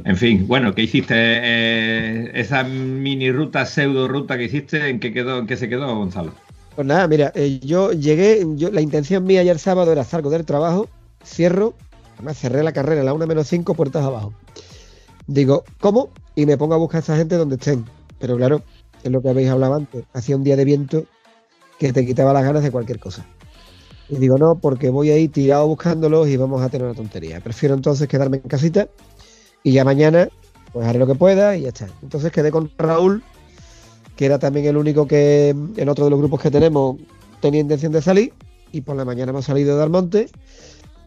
En 0.05 0.17
fin, 0.17 0.47
bueno, 0.47 0.73
¿qué 0.73 0.83
hiciste? 0.83 1.13
Eh, 1.17 2.31
esa 2.33 2.63
mini 2.63 3.31
ruta, 3.31 3.65
pseudo 3.65 4.07
ruta 4.07 4.37
que 4.37 4.45
hiciste, 4.45 4.89
¿en 4.89 4.99
qué 4.99 5.13
quedó, 5.13 5.37
en 5.39 5.47
qué 5.47 5.57
se 5.57 5.69
quedó, 5.69 5.95
Gonzalo? 5.95 6.33
Pues 6.75 6.87
nada, 6.87 7.07
mira, 7.07 7.31
eh, 7.35 7.59
yo 7.63 7.91
llegué, 7.91 8.43
yo, 8.55 8.71
la 8.71 8.81
intención 8.81 9.23
mía 9.23 9.41
ayer 9.41 9.59
sábado 9.59 9.91
era 9.91 10.03
salgo 10.03 10.31
del 10.31 10.45
trabajo, 10.45 10.89
cierro, 11.23 11.75
además 12.15 12.37
cerré 12.39 12.63
la 12.63 12.73
carrera 12.73 13.01
a 13.01 13.03
la 13.03 13.13
1 13.13 13.27
menos 13.27 13.47
5, 13.47 13.75
puertas 13.75 14.03
abajo. 14.03 14.33
Digo, 15.27 15.63
¿cómo? 15.79 16.09
Y 16.35 16.45
me 16.47 16.57
pongo 16.57 16.73
a 16.73 16.77
buscar 16.77 16.97
a 16.99 17.03
esa 17.03 17.15
gente 17.17 17.35
donde 17.35 17.55
estén. 17.55 17.85
Pero 18.19 18.35
claro, 18.37 18.63
es 19.03 19.11
lo 19.11 19.21
que 19.21 19.29
habéis 19.29 19.49
hablado 19.49 19.75
antes, 19.75 20.03
hacía 20.13 20.35
un 20.35 20.43
día 20.43 20.55
de 20.55 20.65
viento 20.65 21.05
que 21.77 21.93
te 21.93 22.05
quitaba 22.05 22.33
las 22.33 22.43
ganas 22.43 22.63
de 22.63 22.71
cualquier 22.71 22.99
cosa. 22.99 23.25
Y 24.13 24.17
digo, 24.17 24.37
no, 24.37 24.53
porque 24.59 24.91
voy 24.91 25.09
a 25.09 25.17
ir 25.17 25.31
tirado 25.31 25.67
buscándolos 25.67 26.27
y 26.27 26.37
vamos 26.37 26.61
a 26.61 26.69
tener 26.69 26.85
una 26.85 26.95
tontería. 26.95 27.39
Prefiero 27.39 27.73
entonces 27.73 28.07
quedarme 28.07 28.37
en 28.37 28.43
casita 28.43 28.87
y 29.63 29.71
ya 29.71 29.83
mañana 29.83 30.29
pues 30.71 30.85
haré 30.85 30.99
lo 30.99 31.07
que 31.07 31.15
pueda 31.15 31.57
y 31.57 31.61
ya 31.61 31.69
está. 31.69 31.87
Entonces 32.03 32.31
quedé 32.31 32.51
con 32.51 32.69
Raúl, 32.77 33.23
que 34.15 34.27
era 34.27 34.37
también 34.37 34.67
el 34.67 34.77
único 34.77 35.07
que 35.07 35.49
en 35.49 35.89
otro 35.89 36.05
de 36.05 36.11
los 36.11 36.19
grupos 36.19 36.41
que 36.41 36.51
tenemos 36.51 36.97
tenía 37.41 37.59
intención 37.59 37.91
de 37.91 38.03
salir 38.03 38.33
y 38.71 38.81
por 38.81 38.95
la 38.95 39.03
mañana 39.03 39.31
hemos 39.31 39.45
salido 39.45 39.75
de 39.77 39.83
Almonte. 39.83 40.29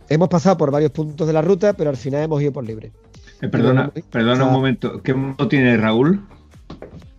Hemos 0.09 0.29
pasado 0.29 0.57
por 0.57 0.73
varios 0.73 0.91
puntos 0.91 1.29
de 1.29 1.33
la 1.33 1.43
ruta, 1.43 1.75
pero 1.75 1.91
al 1.91 1.97
final 1.97 2.25
hemos 2.25 2.43
ido 2.43 2.53
por 2.53 2.65
libre. 2.65 2.91
Eh, 3.41 3.49
perdona, 3.49 3.93
perdona 4.11 4.47
un 4.47 4.53
momento. 4.53 5.01
¿Qué 5.01 5.15
moto 5.15 5.47
tiene 5.47 5.77
Raúl? 5.77 6.27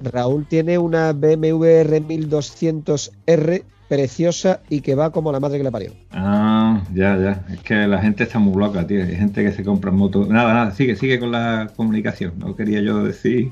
Raúl 0.02 0.46
tiene 0.48 0.78
una 0.78 1.14
BMW 1.14 1.64
R1200R 1.86 3.64
preciosa 3.88 4.62
y 4.70 4.82
que 4.82 4.96
va 4.96 5.12
como 5.12 5.32
la 5.32 5.40
madre 5.40 5.58
que 5.58 5.64
le 5.64 5.72
parió. 5.72 5.94
Ah, 6.12 6.82
ya, 6.94 7.18
ya. 7.18 7.46
Es 7.54 7.62
que 7.62 7.88
la 7.88 8.02
gente 8.02 8.24
está 8.24 8.40
muy 8.40 8.60
loca, 8.60 8.86
tío. 8.86 9.04
Hay 9.04 9.16
gente 9.16 9.44
que 9.44 9.52
se 9.52 9.64
compra 9.64 9.92
motos. 9.92 10.28
Nada, 10.28 10.54
nada, 10.54 10.72
sigue, 10.72 10.96
sigue 10.96 11.20
con 11.20 11.32
la 11.32 11.72
comunicación. 11.76 12.34
No 12.38 12.56
quería 12.56 12.82
yo 12.82 13.04
decir. 13.04 13.52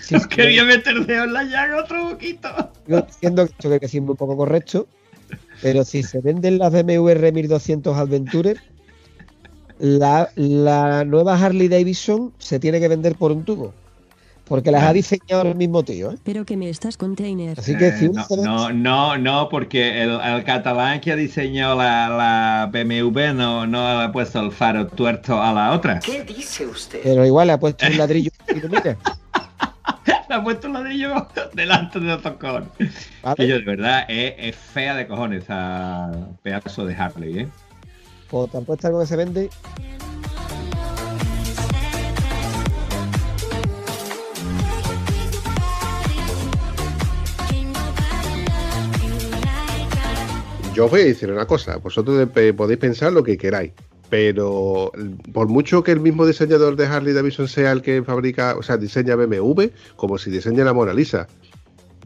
Sí, 0.00 0.14
No 0.14 0.20
quería 0.28 0.64
meter 0.64 1.06
dedo 1.06 1.24
en 1.24 1.32
la 1.32 1.44
llaga 1.44 1.82
otro 1.82 2.10
poquito. 2.10 2.48
Yo 2.86 2.98
entiendo 2.98 3.46
que 3.46 3.52
esto 3.52 3.70
que 3.70 3.78
decir 3.78 4.02
muy 4.02 4.16
poco 4.16 4.36
correcto, 4.36 4.86
pero 5.62 5.84
si 5.84 6.02
se 6.02 6.20
venden 6.20 6.58
las 6.58 6.72
BMW 6.72 7.10
R1200 7.10 7.94
Adventurer, 7.94 8.60
la, 9.78 10.30
la 10.36 11.04
nueva 11.04 11.34
Harley 11.34 11.68
Davidson 11.68 12.32
se 12.38 12.58
tiene 12.58 12.80
que 12.80 12.88
vender 12.88 13.14
por 13.14 13.32
un 13.32 13.44
tubo. 13.44 13.74
Porque 14.50 14.70
las 14.72 14.82
ha 14.82 14.92
diseñado 14.92 15.42
el 15.42 15.54
mismo 15.54 15.82
tío. 15.84 16.10
¿eh? 16.10 16.18
Pero 16.24 16.44
que 16.44 16.56
me 16.56 16.68
estás 16.68 16.96
container. 16.96 17.58
Así 17.58 17.76
que 17.76 17.92
si 17.92 18.06
Eh, 18.06 18.08
uno 18.08 18.20
no, 18.20 18.26
se 18.26 18.36
ve- 18.36 18.42
no, 18.42 18.70
no, 18.72 19.16
no, 19.16 19.48
porque 19.48 20.02
el, 20.02 20.10
el 20.20 20.42
catalán 20.44 21.00
que 21.00 21.12
ha 21.12 21.16
diseñado 21.16 21.76
la, 21.76 22.08
la 22.08 22.68
BMW 22.72 23.32
no, 23.32 23.64
no 23.68 23.86
ha 24.00 24.10
puesto 24.10 24.40
el 24.40 24.50
faro 24.50 24.88
tuerto 24.88 25.40
a 25.40 25.52
la 25.52 25.70
otra. 25.72 26.00
¿Qué 26.00 26.24
dice 26.24 26.66
usted? 26.66 26.98
Pero 27.02 27.24
igual 27.24 27.46
le 27.46 27.52
ha 27.52 27.60
puesto 27.60 27.86
un 27.86 27.96
ladrillo. 27.96 28.30
Le 30.28 30.36
ha 30.36 30.42
puesto 30.44 30.66
un 30.68 30.74
ladrillo 30.74 31.26
delante 31.54 31.98
de 32.00 32.12
otros 32.12 32.34
cojones. 32.34 32.68
¿vale? 33.22 33.36
Que 33.36 33.48
yo, 33.48 33.54
de 33.56 33.64
verdad, 33.64 34.04
es, 34.08 34.34
es 34.38 34.56
fea 34.56 34.94
de 34.94 35.06
cojones 35.08 35.42
esa 35.44 36.10
pedazo 36.42 36.86
de 36.86 36.94
Harley, 36.94 37.38
¿eh? 37.40 37.48
O 38.30 38.46
te 38.46 38.56
han 38.58 38.64
puesto 38.64 38.86
algo 38.86 39.00
que 39.00 39.06
se 39.06 39.16
vende. 39.16 39.50
Yo 50.74 50.88
voy 50.88 51.00
a 51.00 51.04
decir 51.04 51.30
una 51.30 51.46
cosa, 51.46 51.78
vosotros 51.78 52.28
podéis 52.30 52.78
pensar 52.78 53.12
lo 53.12 53.24
que 53.24 53.36
queráis, 53.36 53.72
pero 54.08 54.92
por 55.32 55.48
mucho 55.48 55.82
que 55.82 55.90
el 55.90 56.00
mismo 56.00 56.24
diseñador 56.26 56.76
de 56.76 56.86
Harley 56.86 57.12
Davidson 57.12 57.48
sea 57.48 57.72
el 57.72 57.82
que 57.82 58.02
fabrica, 58.02 58.56
o 58.56 58.62
sea, 58.62 58.76
diseña 58.76 59.16
BMW, 59.16 59.64
como 59.96 60.16
si 60.16 60.30
diseña 60.30 60.64
la 60.64 60.72
Mona 60.72 60.94
Lisa. 60.94 61.26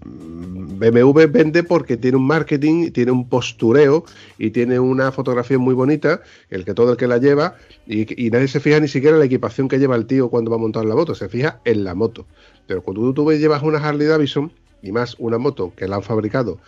Mm, 0.05 0.79
BMW 0.79 1.27
vende 1.31 1.63
porque 1.63 1.97
tiene 1.99 2.17
un 2.17 2.27
marketing, 2.27 2.91
tiene 2.91 3.13
un 3.13 3.29
postureo 3.29 4.05
y 4.39 4.51
tiene 4.51 4.81
una 4.81 5.13
fotografía 5.13 5.59
muy 5.59 5.75
bonita, 5.75 6.23
el 6.49 6.65
que 6.65 6.73
todo 6.75 6.93
el 6.93 6.97
que 6.97 7.07
la 7.07 7.19
lleva, 7.19 7.57
y, 7.87 8.27
y 8.27 8.31
nadie 8.31 8.49
se 8.49 8.61
fija 8.61 8.81
ni 8.81 8.89
siquiera 8.89 9.17
en 9.17 9.21
la 9.21 9.27
equipación 9.27 9.69
que 9.69 9.79
lleva 9.79 9.95
el 9.97 10.07
tío 10.07 10.31
cuando 10.31 10.51
va 10.51 10.57
a 10.57 10.61
montar 10.61 10.85
la 10.87 10.95
moto, 10.95 11.15
se 11.15 11.29
fija 11.29 11.61
en 11.65 11.85
la 11.85 11.95
moto. 11.95 12.27
Pero 12.67 12.83
cuando 12.83 13.03
tú, 13.03 13.15
tú 13.15 13.33
llevas 13.33 13.63
una 13.63 13.79
Harley 13.79 14.07
Davidson, 14.07 14.53
y 14.83 14.93
más 14.93 15.17
una 15.19 15.39
moto 15.39 15.73
que 15.75 15.89
la 15.89 15.97
han 15.97 16.03
fabricado 16.03 16.59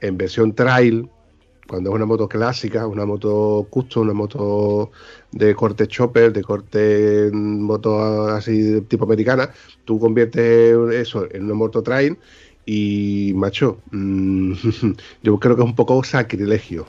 en 0.00 0.16
versión 0.16 0.54
trail, 0.54 1.08
cuando 1.68 1.90
es 1.90 1.96
una 1.96 2.06
moto 2.06 2.28
clásica, 2.28 2.86
una 2.86 3.04
moto 3.04 3.66
custom, 3.70 4.02
una 4.02 4.12
moto 4.14 4.90
de 5.32 5.54
corte 5.54 5.86
chopper, 5.86 6.32
de 6.32 6.42
corte 6.42 7.30
mm, 7.32 7.60
moto 7.62 8.28
así 8.28 8.80
tipo 8.82 9.04
americana, 9.04 9.50
tú 9.84 9.98
conviertes 9.98 10.76
eso 10.92 11.26
en 11.32 11.44
una 11.44 11.54
moto 11.54 11.82
trail 11.82 12.18
y, 12.64 13.32
macho, 13.34 13.78
mm, 13.92 14.52
yo 15.22 15.38
creo 15.38 15.56
que 15.56 15.62
es 15.62 15.68
un 15.68 15.74
poco 15.74 16.02
sacrilegio. 16.04 16.86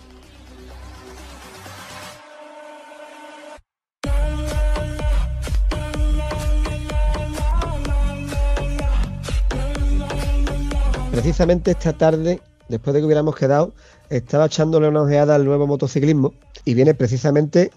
Precisamente 11.12 11.72
esta 11.72 11.94
tarde, 11.94 12.42
después 12.70 12.94
de 12.94 13.00
que 13.00 13.06
hubiéramos 13.06 13.36
quedado, 13.36 13.74
estaba 14.10 14.46
echándole 14.46 14.88
una 14.88 15.02
ojeada 15.02 15.36
al 15.36 15.46
nuevo 15.46 15.68
motociclismo 15.68 16.34
y 16.66 16.74
viene 16.74 16.94
precisamente, 16.94 17.72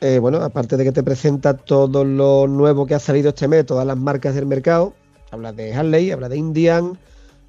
eh, 0.00 0.18
bueno, 0.18 0.38
aparte 0.38 0.76
de 0.76 0.84
que 0.84 0.92
te 0.92 1.02
presenta 1.02 1.56
todo 1.56 2.04
lo 2.04 2.46
nuevo 2.46 2.86
que 2.86 2.94
ha 2.94 2.98
salido 2.98 3.30
este 3.30 3.48
mes, 3.48 3.66
todas 3.66 3.86
las 3.86 3.96
marcas 3.96 4.34
del 4.34 4.46
mercado, 4.46 4.94
habla 5.30 5.52
de 5.52 5.74
Harley, 5.74 6.10
habla 6.10 6.28
de 6.28 6.36
Indian, 6.36 6.98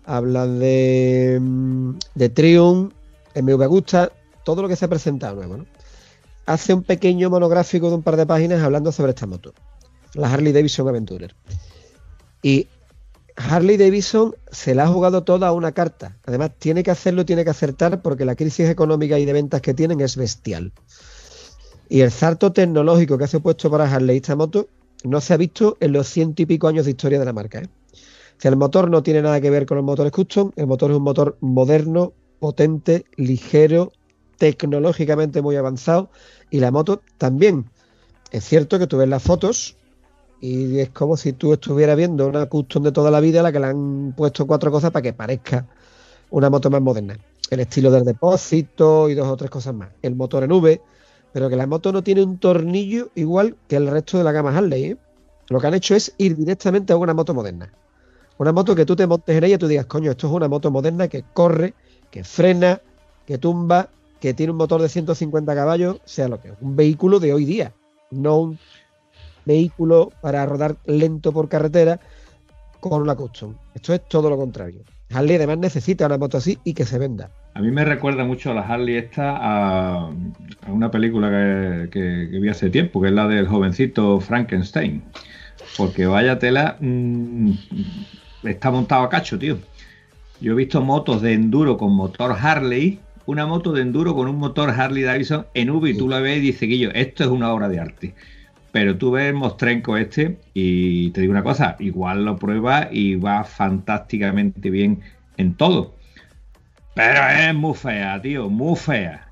habla 0.05 0.47
de, 0.47 1.37
mm, 1.39 1.91
de 2.15 2.29
Triumph, 2.29 2.93
MV 3.35 3.63
Agusta, 3.63 4.11
todo 4.43 4.61
lo 4.61 4.67
que 4.67 4.75
se 4.75 4.85
ha 4.85 4.87
presentado 4.87 5.35
nuevo, 5.35 5.57
¿no? 5.57 5.65
Hace 6.45 6.73
un 6.73 6.83
pequeño 6.83 7.29
monográfico 7.29 7.89
de 7.89 7.95
un 7.95 8.03
par 8.03 8.15
de 8.15 8.25
páginas 8.25 8.63
hablando 8.63 8.91
sobre 8.91 9.09
esta 9.09 9.27
moto, 9.27 9.53
la 10.13 10.31
Harley 10.31 10.53
Davidson 10.53 10.87
Aventurer. 10.87 11.35
Y 12.41 12.69
Harley 13.37 13.77
Davidson 13.77 14.35
se 14.51 14.73
la 14.73 14.85
ha 14.85 14.87
jugado 14.87 15.23
toda 15.23 15.47
a 15.47 15.51
una 15.51 15.71
carta. 15.71 16.17
Además, 16.25 16.51
tiene 16.57 16.81
que 16.81 16.89
hacerlo, 16.89 17.23
tiene 17.23 17.43
que 17.43 17.51
acertar 17.51 18.01
porque 18.01 18.25
la 18.25 18.35
crisis 18.35 18.67
económica 18.67 19.19
y 19.19 19.25
de 19.25 19.33
ventas 19.33 19.61
que 19.61 19.75
tienen 19.75 20.01
es 20.01 20.17
bestial. 20.17 20.73
Y 21.87 22.01
el 22.01 22.11
salto 22.11 22.51
tecnológico 22.51 23.17
que 23.17 23.25
ha 23.25 23.27
supuesto 23.27 23.69
para 23.69 23.93
Harley 23.93 24.17
esta 24.17 24.35
moto 24.35 24.67
no 25.03 25.21
se 25.21 25.33
ha 25.35 25.37
visto 25.37 25.77
en 25.79 25.93
los 25.93 26.07
ciento 26.07 26.41
y 26.41 26.47
pico 26.47 26.67
años 26.67 26.85
de 26.85 26.91
historia 26.91 27.19
de 27.19 27.25
la 27.25 27.31
marca. 27.31 27.59
¿eh? 27.59 27.69
O 27.93 28.41
sea, 28.41 28.49
el 28.49 28.57
motor 28.57 28.89
no 28.89 29.03
tiene 29.03 29.21
nada 29.21 29.39
que 29.39 29.51
ver 29.51 29.67
con 29.67 29.77
los 29.77 29.85
motores 29.85 30.11
custom. 30.11 30.51
El 30.55 30.65
motor 30.65 30.89
es 30.91 30.97
un 30.97 31.03
motor 31.03 31.37
moderno, 31.39 32.13
potente, 32.39 33.05
ligero, 33.15 33.93
tecnológicamente 34.37 35.43
muy 35.43 35.55
avanzado. 35.55 36.09
Y 36.49 36.59
la 36.59 36.71
moto 36.71 37.03
también. 37.19 37.69
Es 38.31 38.43
cierto 38.43 38.79
que 38.79 38.87
tú 38.87 38.97
ves 38.97 39.07
las 39.07 39.21
fotos 39.21 39.76
y 40.39 40.79
es 40.79 40.89
como 40.89 41.17
si 41.17 41.33
tú 41.33 41.53
estuvieras 41.53 41.97
viendo 41.97 42.27
una 42.27 42.45
custom 42.45 42.83
de 42.83 42.91
toda 42.91 43.09
la 43.09 43.19
vida 43.19 43.39
a 43.39 43.43
la 43.43 43.51
que 43.51 43.59
le 43.59 43.67
han 43.67 44.13
puesto 44.15 44.45
cuatro 44.45 44.71
cosas 44.71 44.91
para 44.91 45.01
que 45.01 45.13
parezca 45.13 45.65
una 46.29 46.49
moto 46.49 46.69
más 46.69 46.81
moderna. 46.81 47.17
El 47.49 47.61
estilo 47.61 47.89
del 47.91 48.03
depósito 48.03 49.09
y 49.09 49.15
dos 49.15 49.27
o 49.27 49.37
tres 49.37 49.49
cosas 49.49 49.73
más. 49.73 49.89
El 50.01 50.15
motor 50.15 50.43
en 50.43 50.51
V, 50.51 50.81
pero 51.31 51.49
que 51.49 51.55
la 51.55 51.65
moto 51.65 51.91
no 51.91 52.03
tiene 52.03 52.23
un 52.23 52.37
tornillo 52.37 53.09
igual 53.15 53.55
que 53.67 53.77
el 53.77 53.87
resto 53.87 54.17
de 54.17 54.23
la 54.23 54.31
gama 54.31 54.55
Harley. 54.55 54.83
¿eh? 54.83 54.97
Lo 55.49 55.59
que 55.59 55.67
han 55.67 55.73
hecho 55.73 55.95
es 55.95 56.13
ir 56.17 56.35
directamente 56.35 56.93
a 56.93 56.97
una 56.97 57.13
moto 57.13 57.33
moderna. 57.33 57.73
Una 58.37 58.51
moto 58.51 58.75
que 58.75 58.85
tú 58.85 58.95
te 58.95 59.07
montes 59.07 59.35
en 59.35 59.43
ella 59.43 59.55
y 59.55 59.57
tú 59.57 59.67
digas, 59.67 59.87
coño, 59.87 60.11
esto 60.11 60.27
es 60.27 60.33
una 60.33 60.47
moto 60.47 60.69
moderna 60.69 61.07
que 61.07 61.23
corre, 61.33 61.73
que 62.11 62.23
frena, 62.23 62.81
que 63.25 63.37
tumba, 63.37 63.89
que 64.19 64.33
tiene 64.33 64.51
un 64.51 64.57
motor 64.57 64.81
de 64.81 64.89
150 64.89 65.55
caballos 65.55 66.01
sea 66.05 66.27
lo 66.27 66.39
que 66.39 66.49
es. 66.49 66.53
Un 66.61 66.75
vehículo 66.75 67.19
de 67.19 67.33
hoy 67.33 67.45
día, 67.45 67.73
no 68.11 68.39
un 68.39 68.59
vehículo 69.47 70.11
para 70.21 70.45
rodar 70.45 70.75
lento 70.85 71.31
por 71.31 71.49
carretera 71.49 71.99
con 72.79 73.01
una 73.01 73.15
custom. 73.15 73.55
Esto 73.73 73.93
es 73.93 74.07
todo 74.07 74.29
lo 74.29 74.37
contrario. 74.37 74.81
Harley 75.11 75.37
además 75.37 75.57
necesita 75.59 76.05
una 76.05 76.17
moto 76.17 76.37
así 76.37 76.59
y 76.63 76.73
que 76.73 76.85
se 76.85 76.99
venda. 76.99 77.31
A 77.53 77.61
mí 77.61 77.71
me 77.71 77.83
recuerda 77.85 78.23
mucho 78.25 78.51
a 78.51 78.53
la 78.53 78.61
Harley 78.61 78.97
esta 78.97 79.35
a, 79.37 80.09
a 80.09 80.71
una 80.71 80.91
película 80.91 81.29
que, 81.29 81.89
que- 81.89 82.27
que 82.29 82.39
vi 82.39 82.49
hace 82.49 82.69
tiempo, 82.69 83.01
que 83.01 83.07
es 83.07 83.13
la 83.13 83.27
del 83.27 83.47
jovencito 83.47 84.19
Frankenstein. 84.19 85.01
Porque 85.75 86.05
vaya 86.05 86.37
tela, 86.37 86.77
mm, 86.79 87.51
está 88.43 88.69
montado 88.69 89.03
a 89.03 89.09
cacho, 89.09 89.39
tío. 89.39 89.57
Yo 90.39 90.51
he 90.51 90.55
visto 90.55 90.81
motos 90.81 91.21
de 91.23 91.33
enduro 91.33 91.77
con 91.77 91.93
motor 91.95 92.35
Harley, 92.39 92.99
una 93.25 93.47
moto 93.47 93.71
de 93.73 93.81
enduro 93.81 94.13
con 94.13 94.27
un 94.27 94.37
motor 94.37 94.69
Harley 94.69 95.01
Davidson 95.03 95.47
en 95.55 95.69
V 95.71 95.89
y 95.89 95.97
tú 95.97 96.07
la 96.07 96.19
ves 96.19 96.37
y 96.37 96.41
dices, 96.41 96.69
Guillo, 96.69 96.91
esto 96.93 97.23
es 97.23 97.29
una 97.29 97.51
obra 97.51 97.67
de 97.69 97.79
arte. 97.79 98.13
Pero 98.77 98.95
tú 98.95 99.09
ves 99.09 99.29
el 99.29 99.33
Mostrenco 99.33 99.97
este 99.97 100.37
y 100.53 101.09
te 101.09 101.21
digo 101.21 101.31
una 101.31 101.41
cosa, 101.41 101.75
igual 101.79 102.23
lo 102.23 102.37
pruebas 102.37 102.89
y 102.91 103.15
va 103.15 103.43
fantásticamente 103.43 104.69
bien 104.69 105.01
en 105.37 105.55
todo. 105.55 105.95
Pero 106.93 107.27
es 107.27 107.55
muy 107.55 107.73
fea, 107.73 108.21
tío, 108.21 108.51
muy 108.51 108.75
fea. 108.75 109.27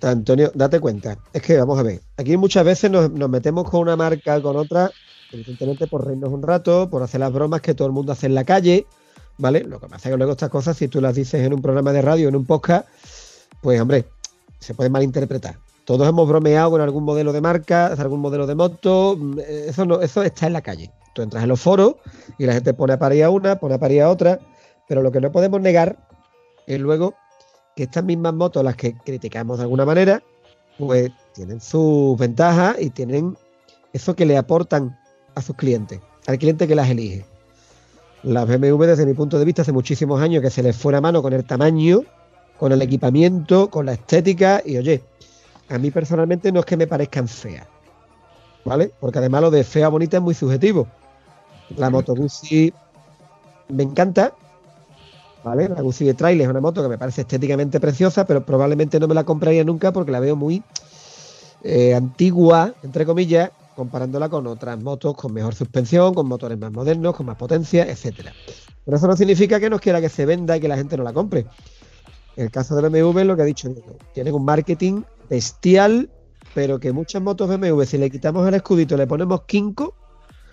Antonio, 0.00 0.50
date 0.54 0.80
cuenta. 0.80 1.18
Es 1.34 1.42
que 1.42 1.58
vamos 1.58 1.78
a 1.78 1.82
ver. 1.82 2.00
Aquí 2.16 2.34
muchas 2.38 2.64
veces 2.64 2.90
nos, 2.90 3.10
metemos 3.28 3.68
con 3.68 3.82
una 3.82 3.94
marca, 3.94 4.40
con 4.40 4.56
otra, 4.56 4.90
evidentemente 5.30 5.86
por 5.86 6.06
reírnos 6.06 6.32
un 6.32 6.42
rato, 6.42 6.88
por 6.88 7.02
hacer 7.02 7.20
las 7.20 7.30
bromas 7.30 7.60
que 7.60 7.74
todo 7.74 7.88
el 7.88 7.92
mundo 7.92 8.12
hace 8.12 8.24
en 8.24 8.34
la 8.34 8.44
calle, 8.44 8.86
¿vale? 9.36 9.64
Lo 9.64 9.80
que 9.80 9.86
pasa 9.88 10.08
es 10.08 10.14
que 10.14 10.16
luego 10.16 10.32
estas 10.32 10.48
cosas, 10.48 10.78
si 10.78 10.88
tú 10.88 11.02
las 11.02 11.14
dices 11.14 11.44
en 11.44 11.52
un 11.52 11.60
programa 11.60 11.92
de 11.92 12.00
radio, 12.00 12.26
en 12.26 12.36
un 12.36 12.46
podcast, 12.46 12.88
pues 13.60 13.78
hombre, 13.78 14.06
se 14.60 14.72
puede 14.72 14.88
malinterpretar. 14.88 15.56
Todos 15.84 16.08
hemos 16.08 16.28
bromeado 16.28 16.70
con 16.70 16.80
algún 16.80 17.04
modelo 17.04 17.32
de 17.32 17.40
marca, 17.40 17.86
algún 17.86 18.20
modelo 18.20 18.46
de 18.46 18.54
moto, 18.54 19.16
mm, 19.18 19.38
eso 19.68 19.84
no, 19.84 20.00
eso 20.00 20.22
está 20.22 20.46
en 20.46 20.52
la 20.52 20.60
calle. 20.60 20.90
Tú 21.14 21.22
entras 21.22 21.42
en 21.42 21.48
los 21.48 21.60
foros 21.60 21.96
y 22.38 22.46
la 22.46 22.54
gente 22.54 22.72
pone 22.72 22.94
a 22.94 22.98
parir 22.98 23.24
a 23.24 23.30
una, 23.30 23.56
pone 23.56 23.74
a 23.74 23.78
parir 23.78 24.02
a 24.02 24.10
otra, 24.10 24.38
pero 24.88 25.02
lo 25.02 25.10
que 25.10 25.20
no 25.20 25.32
podemos 25.32 25.60
negar 25.60 25.96
es 26.66 26.80
luego 26.80 27.14
que 27.76 27.84
estas 27.84 28.04
mismas 28.04 28.34
motos, 28.34 28.64
las 28.64 28.76
que 28.76 28.94
criticamos 28.94 29.58
de 29.58 29.64
alguna 29.64 29.84
manera, 29.84 30.22
pues 30.78 31.10
tienen 31.34 31.60
sus 31.60 32.16
ventajas 32.18 32.76
y 32.80 32.90
tienen 32.90 33.36
eso 33.92 34.14
que 34.14 34.26
le 34.26 34.36
aportan 34.36 34.98
a 35.34 35.42
sus 35.42 35.56
clientes, 35.56 36.00
al 36.26 36.38
cliente 36.38 36.68
que 36.68 36.74
las 36.74 36.88
elige. 36.88 37.24
Las 38.22 38.46
BMW, 38.46 38.84
desde 38.84 39.06
mi 39.06 39.14
punto 39.14 39.38
de 39.38 39.44
vista, 39.44 39.62
hace 39.62 39.72
muchísimos 39.72 40.20
años 40.20 40.42
que 40.42 40.50
se 40.50 40.62
les 40.62 40.76
fue 40.76 40.92
la 40.92 41.00
mano 41.00 41.22
con 41.22 41.32
el 41.32 41.44
tamaño, 41.44 42.02
con 42.58 42.70
el 42.72 42.80
equipamiento, 42.80 43.68
con 43.68 43.86
la 43.86 43.94
estética, 43.94 44.62
y 44.64 44.76
oye, 44.76 45.02
a 45.72 45.78
mí 45.78 45.90
personalmente 45.90 46.52
no 46.52 46.60
es 46.60 46.66
que 46.66 46.76
me 46.76 46.86
parezcan 46.86 47.28
feas, 47.28 47.66
¿vale? 48.64 48.92
Porque 49.00 49.18
además 49.18 49.42
lo 49.42 49.50
de 49.50 49.64
fea 49.64 49.88
bonita 49.88 50.18
es 50.18 50.22
muy 50.22 50.34
subjetivo. 50.34 50.86
La 51.76 51.90
Moto 51.90 52.14
Guzzi 52.14 52.72
me 53.68 53.82
encanta, 53.82 54.34
¿vale? 55.42 55.68
La 55.68 55.80
Guzzi 55.80 56.04
de 56.04 56.14
Trail 56.14 56.40
es 56.40 56.48
una 56.48 56.60
moto 56.60 56.82
que 56.82 56.88
me 56.88 56.98
parece 56.98 57.22
estéticamente 57.22 57.80
preciosa, 57.80 58.26
pero 58.26 58.44
probablemente 58.44 59.00
no 59.00 59.08
me 59.08 59.14
la 59.14 59.24
compraría 59.24 59.64
nunca 59.64 59.92
porque 59.92 60.12
la 60.12 60.20
veo 60.20 60.36
muy 60.36 60.62
eh, 61.62 61.94
antigua, 61.94 62.74
entre 62.82 63.06
comillas, 63.06 63.50
comparándola 63.74 64.28
con 64.28 64.46
otras 64.46 64.80
motos 64.80 65.16
con 65.16 65.32
mejor 65.32 65.54
suspensión, 65.54 66.14
con 66.14 66.26
motores 66.26 66.58
más 66.58 66.72
modernos, 66.72 67.16
con 67.16 67.26
más 67.26 67.36
potencia, 67.36 67.84
etcétera. 67.84 68.32
Pero 68.84 68.96
eso 68.96 69.06
no 69.06 69.16
significa 69.16 69.58
que 69.60 69.70
nos 69.70 69.80
quiera 69.80 70.00
que 70.00 70.08
se 70.08 70.26
venda 70.26 70.56
y 70.56 70.60
que 70.60 70.68
la 70.68 70.76
gente 70.76 70.96
no 70.96 71.04
la 71.04 71.12
compre. 71.12 71.46
En 72.36 72.44
el 72.44 72.50
caso 72.50 72.74
de 72.74 72.88
BMW, 72.88 73.20
lo 73.24 73.36
que 73.36 73.42
ha 73.42 73.46
dicho 73.46 73.70
tienen 74.14 74.34
un 74.34 74.44
marketing 74.44 75.02
bestial, 75.32 76.10
pero 76.52 76.78
que 76.78 76.92
muchas 76.92 77.22
motos 77.22 77.48
BMW, 77.48 77.84
si 77.84 77.96
le 77.96 78.10
quitamos 78.10 78.46
el 78.46 78.52
escudito, 78.52 78.98
le 78.98 79.06
ponemos 79.06 79.44
Kinko 79.44 79.94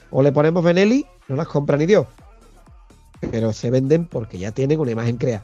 o 0.10 0.24
le 0.24 0.32
ponemos 0.32 0.64
Benelli, 0.64 1.06
no 1.28 1.36
las 1.36 1.50
compra 1.50 1.76
ni 1.76 1.86
Dios. 1.86 2.08
Pero 3.30 3.52
se 3.52 3.70
venden 3.72 4.06
porque 4.06 4.38
ya 4.38 4.54
tienen 4.54 4.80
una 4.80 4.92
imagen 4.92 5.18
creada. 5.18 5.44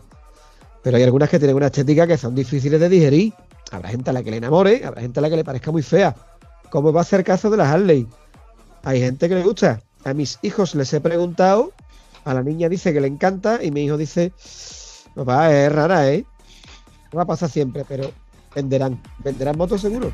Pero 0.82 0.96
hay 0.96 1.04
algunas 1.04 1.30
que 1.30 1.38
tienen 1.38 1.58
una 1.58 1.66
estética 1.66 2.08
que 2.08 2.18
son 2.18 2.34
difíciles 2.34 2.80
de 2.80 2.88
digerir. 2.88 3.34
Habrá 3.72 3.90
gente 3.90 4.10
a 4.10 4.14
la 4.14 4.24
que 4.24 4.32
le 4.32 4.38
enamore, 4.38 4.86
habrá 4.86 5.02
gente 5.02 5.20
a 5.20 5.22
la 5.22 5.30
que 5.30 5.36
le 5.36 5.44
parezca 5.44 5.70
muy 5.70 5.84
fea. 5.84 6.16
¿Cómo 6.70 6.94
va 6.94 7.02
a 7.02 7.04
ser 7.04 7.26
caso 7.26 7.50
de 7.50 7.58
las 7.58 7.68
Harley? 7.68 8.08
Hay 8.84 9.02
gente 9.02 9.28
que 9.28 9.36
le 9.36 9.44
gusta. 9.44 9.82
A 10.06 10.14
mis 10.14 10.40
hijos 10.44 10.76
les 10.76 10.94
he 10.94 11.02
preguntado, 11.02 11.74
a 12.24 12.34
la 12.34 12.42
niña 12.42 12.70
dice 12.70 12.94
que 12.94 13.02
le 13.02 13.08
encanta 13.08 13.62
y 13.62 13.72
mi 13.72 13.84
hijo 13.84 13.98
dice, 13.98 14.32
papá, 15.14 15.52
es 15.54 15.70
rara, 15.74 16.10
¿eh? 16.10 16.26
No 17.12 17.18
va 17.18 17.24
a 17.24 17.28
pasar 17.28 17.50
siempre, 17.50 17.84
pero 17.86 18.12
venderán. 18.56 19.00
Venderán 19.24 19.58
motos 19.58 19.82
seguro. 19.82 20.12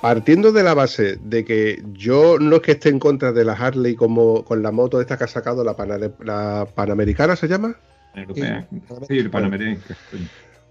Partiendo 0.00 0.50
de 0.50 0.62
la 0.62 0.72
base 0.72 1.18
de 1.22 1.44
que 1.44 1.82
yo 1.92 2.38
no 2.38 2.56
es 2.56 2.62
que 2.62 2.72
esté 2.72 2.88
en 2.88 2.98
contra 2.98 3.32
de 3.32 3.44
la 3.44 3.52
Harley 3.52 3.94
como 3.96 4.44
con 4.46 4.62
la 4.62 4.70
moto 4.70 4.98
esta 4.98 5.18
que 5.18 5.24
ha 5.24 5.28
sacado 5.28 5.62
la, 5.62 5.76
Pana- 5.76 5.98
la 6.20 6.66
Panamericana, 6.74 7.36
¿se 7.36 7.48
llama? 7.48 7.76
Europea. 8.14 8.66
Sí, 9.06 9.18
el 9.18 9.28
Panamericano. 9.30 9.84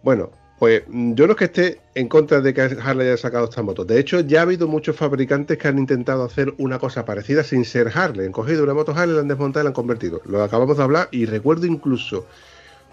Bueno, 0.01 0.31
pues 0.59 0.83
mm, 0.87 1.13
yo 1.13 1.25
no 1.25 1.31
es 1.33 1.37
que 1.37 1.45
esté 1.45 1.79
en 1.95 2.07
contra 2.09 2.41
de 2.41 2.53
que 2.53 2.61
Harley 2.61 3.07
haya 3.07 3.17
sacado 3.17 3.45
esta 3.45 3.61
moto. 3.61 3.85
De 3.85 3.99
hecho, 3.99 4.19
ya 4.19 4.39
ha 4.39 4.43
habido 4.43 4.67
muchos 4.67 4.95
fabricantes 4.95 5.57
que 5.57 5.67
han 5.67 5.79
intentado 5.79 6.23
hacer 6.23 6.53
una 6.57 6.77
cosa 6.79 7.05
parecida 7.05 7.43
sin 7.43 7.63
ser 7.65 7.91
Harley. 7.93 8.25
Han 8.25 8.31
cogido 8.31 8.63
una 8.63 8.73
moto 8.73 8.91
Harley, 8.95 9.15
la 9.15 9.21
han 9.21 9.27
desmontado 9.29 9.63
y 9.63 9.65
la 9.65 9.69
han 9.69 9.73
convertido. 9.73 10.21
Lo 10.25 10.43
acabamos 10.43 10.77
de 10.77 10.83
hablar 10.83 11.07
y 11.11 11.25
recuerdo 11.25 11.65
incluso 11.65 12.25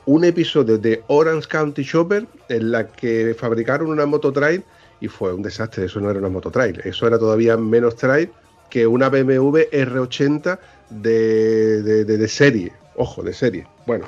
un 0.06 0.24
episodio 0.24 0.78
de 0.78 1.02
Orange 1.08 1.48
County 1.48 1.82
Shopper 1.82 2.26
en 2.48 2.70
la 2.70 2.86
que 2.86 3.34
fabricaron 3.38 3.88
una 3.90 4.06
moto 4.06 4.32
trail 4.32 4.62
y 5.00 5.08
fue 5.08 5.32
un 5.34 5.42
desastre. 5.42 5.86
Eso 5.86 6.00
no 6.00 6.08
era 6.10 6.20
una 6.20 6.28
moto 6.28 6.50
trail, 6.52 6.80
eso 6.84 7.06
era 7.08 7.18
todavía 7.18 7.56
menos 7.56 7.96
trail 7.96 8.30
que 8.70 8.86
una 8.86 9.08
BMW 9.08 9.68
R80 9.72 10.58
de, 10.90 11.82
de- 11.82 12.04
de- 12.04 12.16
de 12.18 12.28
serie. 12.28 12.72
Ojo, 12.94 13.22
de 13.24 13.32
serie. 13.32 13.66
Bueno, 13.86 14.06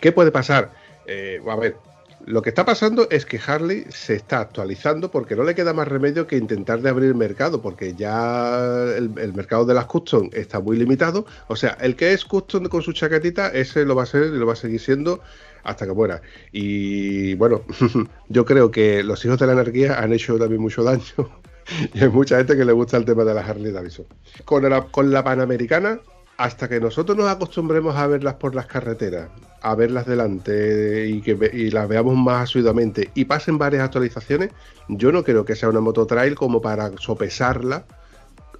¿qué 0.00 0.12
puede 0.12 0.30
pasar? 0.30 0.72
Eh, 1.06 1.40
a 1.48 1.56
ver, 1.56 1.76
lo 2.24 2.42
que 2.42 2.48
está 2.48 2.64
pasando 2.64 3.08
es 3.10 3.26
que 3.26 3.40
Harley 3.44 3.84
se 3.88 4.14
está 4.14 4.40
actualizando 4.40 5.10
porque 5.10 5.36
no 5.36 5.44
le 5.44 5.54
queda 5.54 5.72
más 5.72 5.86
remedio 5.86 6.26
que 6.26 6.36
intentar 6.36 6.80
de 6.80 6.88
abrir 6.88 7.14
mercado, 7.14 7.62
porque 7.62 7.94
ya 7.94 8.84
el, 8.96 9.12
el 9.18 9.34
mercado 9.34 9.64
de 9.64 9.74
las 9.74 9.86
custom 9.86 10.30
está 10.32 10.60
muy 10.60 10.76
limitado. 10.76 11.26
O 11.48 11.56
sea, 11.56 11.76
el 11.80 11.94
que 11.94 12.12
es 12.12 12.24
custom 12.24 12.64
con 12.64 12.82
su 12.82 12.92
chaquetita, 12.92 13.48
ese 13.48 13.84
lo 13.84 13.94
va 13.94 14.04
a 14.04 14.06
ser 14.06 14.24
y 14.24 14.38
lo 14.38 14.46
va 14.46 14.54
a 14.54 14.56
seguir 14.56 14.80
siendo 14.80 15.20
hasta 15.66 15.86
que 15.86 15.92
muera. 15.92 16.22
Y 16.52 17.34
bueno, 17.34 17.62
yo 18.28 18.44
creo 18.44 18.70
que 18.70 19.02
los 19.02 19.24
hijos 19.24 19.38
de 19.38 19.46
la 19.46 19.52
anarquía 19.52 20.00
han 20.00 20.12
hecho 20.12 20.38
también 20.38 20.62
mucho 20.62 20.82
daño. 20.82 21.02
Y 21.94 22.00
hay 22.00 22.08
mucha 22.08 22.36
gente 22.36 22.56
que 22.56 22.64
le 22.64 22.70
gusta 22.70 22.96
el 22.96 23.04
tema 23.04 23.24
de 23.24 23.34
la 23.34 23.40
Harley 23.40 23.72
Davidson. 23.72 24.06
Con 24.44 24.70
la, 24.70 24.82
con 24.82 25.10
la 25.10 25.24
Panamericana, 25.24 25.98
hasta 26.36 26.68
que 26.68 26.78
nosotros 26.78 27.16
nos 27.16 27.28
acostumbremos 27.28 27.96
a 27.96 28.06
verlas 28.06 28.34
por 28.34 28.54
las 28.54 28.66
carreteras, 28.66 29.30
a 29.66 29.74
verlas 29.74 30.06
delante 30.06 31.08
y 31.08 31.20
que 31.22 31.50
y 31.52 31.70
las 31.70 31.88
veamos 31.88 32.16
más 32.16 32.44
asiduamente 32.48 33.10
y 33.14 33.24
pasen 33.24 33.58
varias 33.58 33.82
actualizaciones, 33.82 34.50
yo 34.88 35.10
no 35.10 35.24
creo 35.24 35.44
que 35.44 35.56
sea 35.56 35.68
una 35.68 35.80
moto 35.80 36.06
trail 36.06 36.36
como 36.36 36.60
para 36.62 36.92
sopesarla 36.98 37.84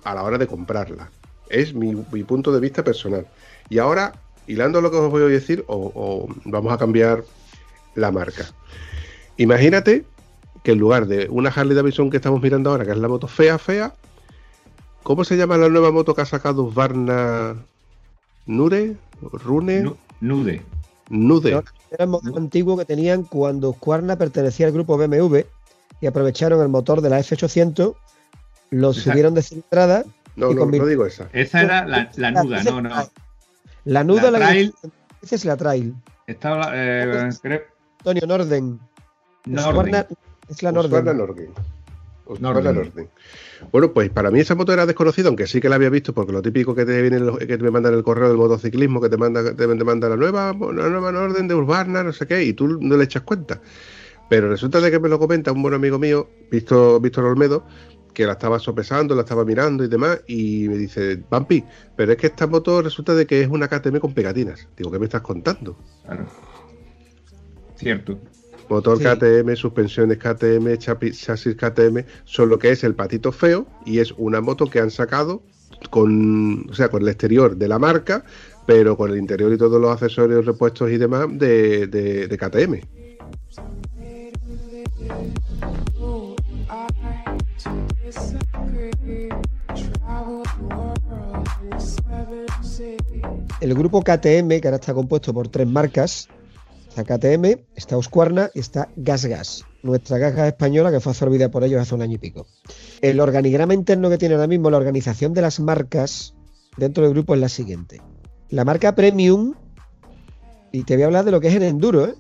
a 0.03 0.15
la 0.17 0.25
hora 0.25 0.37
de 0.37 0.49
comprarla. 0.49 1.09
Es 1.49 1.75
mi, 1.75 1.95
mi 2.11 2.25
punto 2.25 2.51
de 2.53 2.59
vista 2.59 2.83
personal. 2.83 3.25
Y 3.69 3.79
ahora, 3.79 4.15
hilando 4.49 4.81
lo 4.81 4.91
que 4.91 4.97
os 4.97 5.09
voy 5.09 5.23
a 5.23 5.27
decir, 5.27 5.65
o, 5.69 6.29
vamos 6.45 6.73
a 6.73 6.79
cambiar 6.79 7.23
la 7.95 8.11
marca. 8.11 8.45
Imagínate 9.37 10.05
que 10.65 10.73
en 10.73 10.79
lugar 10.79 11.07
de 11.07 11.29
una 11.31 11.51
Harley 11.51 11.77
Davidson 11.77 12.11
que 12.11 12.17
estamos 12.17 12.43
mirando 12.43 12.71
ahora, 12.71 12.85
que 12.85 12.91
es 12.91 12.99
la 12.99 13.07
moto 13.07 13.29
fea, 13.29 13.59
fea, 13.59 13.95
¿cómo 15.05 15.23
se 15.23 15.37
llama 15.37 15.57
la 15.57 15.69
nueva 15.69 15.93
moto 15.93 16.17
que 16.17 16.23
ha 16.23 16.27
sacado 16.27 16.69
Varna 16.69 17.55
Nure? 18.47 18.97
Rune? 19.21 19.83
Nu- 19.83 19.97
Nude. 20.21 20.63
Nude. 21.09 21.53
No, 21.53 21.63
Era 21.91 22.05
el 22.05 22.11
modelo 22.11 22.37
antiguo 22.37 22.77
que 22.77 22.85
tenían 22.85 23.23
cuando 23.23 23.71
Husqvarna 23.71 24.17
pertenecía 24.17 24.67
al 24.67 24.73
grupo 24.73 24.97
BMW 24.99 25.41
y 26.01 26.07
aprovecharon 26.07 26.61
el 26.61 26.69
motor 26.69 27.01
de 27.01 27.11
la 27.11 27.21
F800, 27.21 27.95
lo 28.71 28.89
Exacto. 28.89 29.11
subieron 29.11 29.35
de 29.35 29.43
cilindrada. 29.43 30.05
No, 30.35 30.51
y 30.51 30.55
no, 30.55 30.67
digo 30.67 31.07
esa. 31.07 31.29
Esa 31.33 31.63
era 31.63 31.87
la, 31.87 32.11
la 32.17 32.31
nuda, 32.31 32.63
no, 32.65 32.83
no. 32.83 32.91
La 33.85 34.05
nuda 34.05 34.31
La 34.31 34.39
la, 34.39 34.47
trail. 34.49 34.75
que 35.27 35.35
es 35.35 35.45
la 35.45 35.57
trail. 35.57 35.95
Estaba, 36.27 36.73
eh, 36.75 37.31
Antonio 37.99 38.27
Norden. 38.27 38.81
Norden. 39.47 40.07
Es 40.49 40.63
la 40.63 40.73
Norden. 40.73 40.93
Husqvarna 40.93 41.15
Norden. 41.15 41.51
Norden. 42.41 42.75
Norden. 42.75 43.09
Bueno, 43.73 43.93
pues 43.93 44.11
para 44.11 44.31
mí 44.31 44.41
esa 44.41 44.55
moto 44.55 44.73
era 44.73 44.87
desconocida, 44.87 45.29
aunque 45.29 45.47
sí 45.47 45.61
que 45.61 45.69
la 45.69 45.77
había 45.77 45.91
visto, 45.91 46.13
porque 46.13 46.33
lo 46.33 46.43
típico 46.43 46.75
que 46.75 46.85
te 46.85 47.03
viene 47.03 47.21
que 47.39 47.59
te 47.59 47.71
mandan 47.71 47.95
el 47.95 48.03
correo 48.03 48.29
del 48.29 48.37
motociclismo, 48.37 49.01
que 49.01 49.09
te 49.09 49.17
manda, 49.17 49.55
te, 49.55 49.67
te 49.67 49.85
manda 49.85 50.09
la 50.09 50.17
nueva, 50.17 50.53
la 50.53 50.89
nueva 50.89 51.13
Norden 51.13 51.49
de 51.49 51.55
Husqvarna, 51.55 52.03
no 52.03 52.13
sé 52.13 52.27
qué, 52.27 52.43
y 52.43 52.53
tú 52.53 52.79
no 52.81 52.97
le 52.97 53.05
echas 53.05 53.23
cuenta. 53.23 53.61
Pero 54.29 54.49
resulta 54.49 54.81
de 54.81 54.91
que 54.91 54.99
me 54.99 55.09
lo 55.09 55.19
comenta 55.19 55.53
un 55.53 55.63
buen 55.63 55.75
amigo 55.75 55.99
mío, 55.99 56.29
Víctor, 56.51 57.01
Víctor 57.01 57.25
Olmedo, 57.25 57.65
que 58.13 58.27
la 58.27 58.33
estaba 58.33 58.59
sopesando, 58.59 59.15
la 59.15 59.23
estaba 59.23 59.45
mirando 59.45 59.85
y 59.85 59.89
demás, 59.89 60.21
y 60.27 60.69
me 60.69 60.77
dice, 60.77 61.23
Vampi, 61.31 61.63
pero 61.97 62.13
es 62.13 62.19
que 62.19 62.29
esta 62.29 62.47
moto 62.47 62.83
resulta 62.83 63.15
de 63.15 63.27
que 63.27 63.43
es 63.43 63.49
una 63.49 63.69
KTM 63.69 63.99
con 63.99 64.15
pegatinas. 64.15 64.67
Digo, 64.77 64.91
¿qué 64.91 64.99
me 64.99 65.05
estás 65.05 65.21
contando? 65.21 65.77
Claro. 66.05 66.27
Cierto. 67.77 68.19
Motor 68.69 68.99
Sí. 68.99 69.05
KTM, 69.05 69.55
suspensiones 69.57 70.19
KTM, 70.19 70.77
chasis 70.79 71.55
KTM, 71.57 72.05
son 72.25 72.49
lo 72.49 72.59
que 72.59 72.71
es 72.71 72.83
el 72.85 72.95
patito 72.95 73.31
feo 73.33 73.67
y 73.85 73.99
es 74.01 74.13
una 74.19 74.41
moto 74.41 74.67
que 74.67 74.81
han 74.81 74.91
sacado 74.91 75.43
con, 75.91 76.69
o 76.71 76.75
sea, 76.75 76.89
con 76.89 77.03
el 77.03 77.09
exterior 77.09 77.57
de 77.57 77.69
la 77.69 77.79
marca, 77.79 78.25
pero 78.67 78.97
con 78.97 79.11
el 79.11 79.19
interior 79.19 79.53
y 79.53 79.57
todos 79.59 79.81
los 79.81 79.91
accesorios, 79.93 80.45
repuestos 80.47 80.91
y 80.91 80.97
demás 80.97 81.27
de, 81.39 81.87
de- 81.87 82.27
de 82.29 82.39
KTM. 82.39 82.81
El 93.61 93.75
grupo 93.75 94.03
KTM, 94.03 94.61
que 94.61 94.69
ahora 94.69 94.77
está 94.77 94.95
compuesto 94.95 95.33
por 95.33 95.49
tres 95.49 95.67
marcas, 95.67 96.29
está 96.97 97.19
KTM, 97.19 97.61
está 97.75 97.99
Husqvarna 97.99 98.51
y 98.55 98.61
está 98.61 98.89
GasGas, 98.97 99.65
nuestra 99.83 100.19
caja 100.19 100.49
española 100.49 100.91
que 100.91 100.99
fue 100.99 101.11
absorbida 101.13 101.51
por 101.51 101.63
ellos 101.63 101.83
hace 101.83 101.95
un 101.95 102.01
año 102.01 102.15
y 102.15 102.19
pico. 102.19 102.47
El 103.03 103.21
organigrama 103.21 103.75
interno 103.75 104.09
que 104.09 104.17
tiene 104.17 104.35
ahora 104.35 104.47
mismo 104.47 104.71
la 104.71 104.79
organización 104.79 105.35
de 105.35 105.43
las 105.43 105.61
marcas 105.61 106.35
dentro 106.79 107.05
del 107.05 107.13
grupo 107.13 107.35
es 107.35 107.41
la 107.41 107.51
siguiente. 107.51 108.01
La 108.49 108.65
marca 108.65 108.95
Premium, 108.95 109.53
y 110.73 110.85
te 110.85 110.95
voy 110.95 111.03
a 111.03 111.07
hablar 111.07 111.27
de 111.27 111.33
lo 111.33 111.41
que 111.41 111.49
es 111.49 111.55
el 111.55 111.65
enduro, 111.65 112.07
¿eh? 112.07 112.15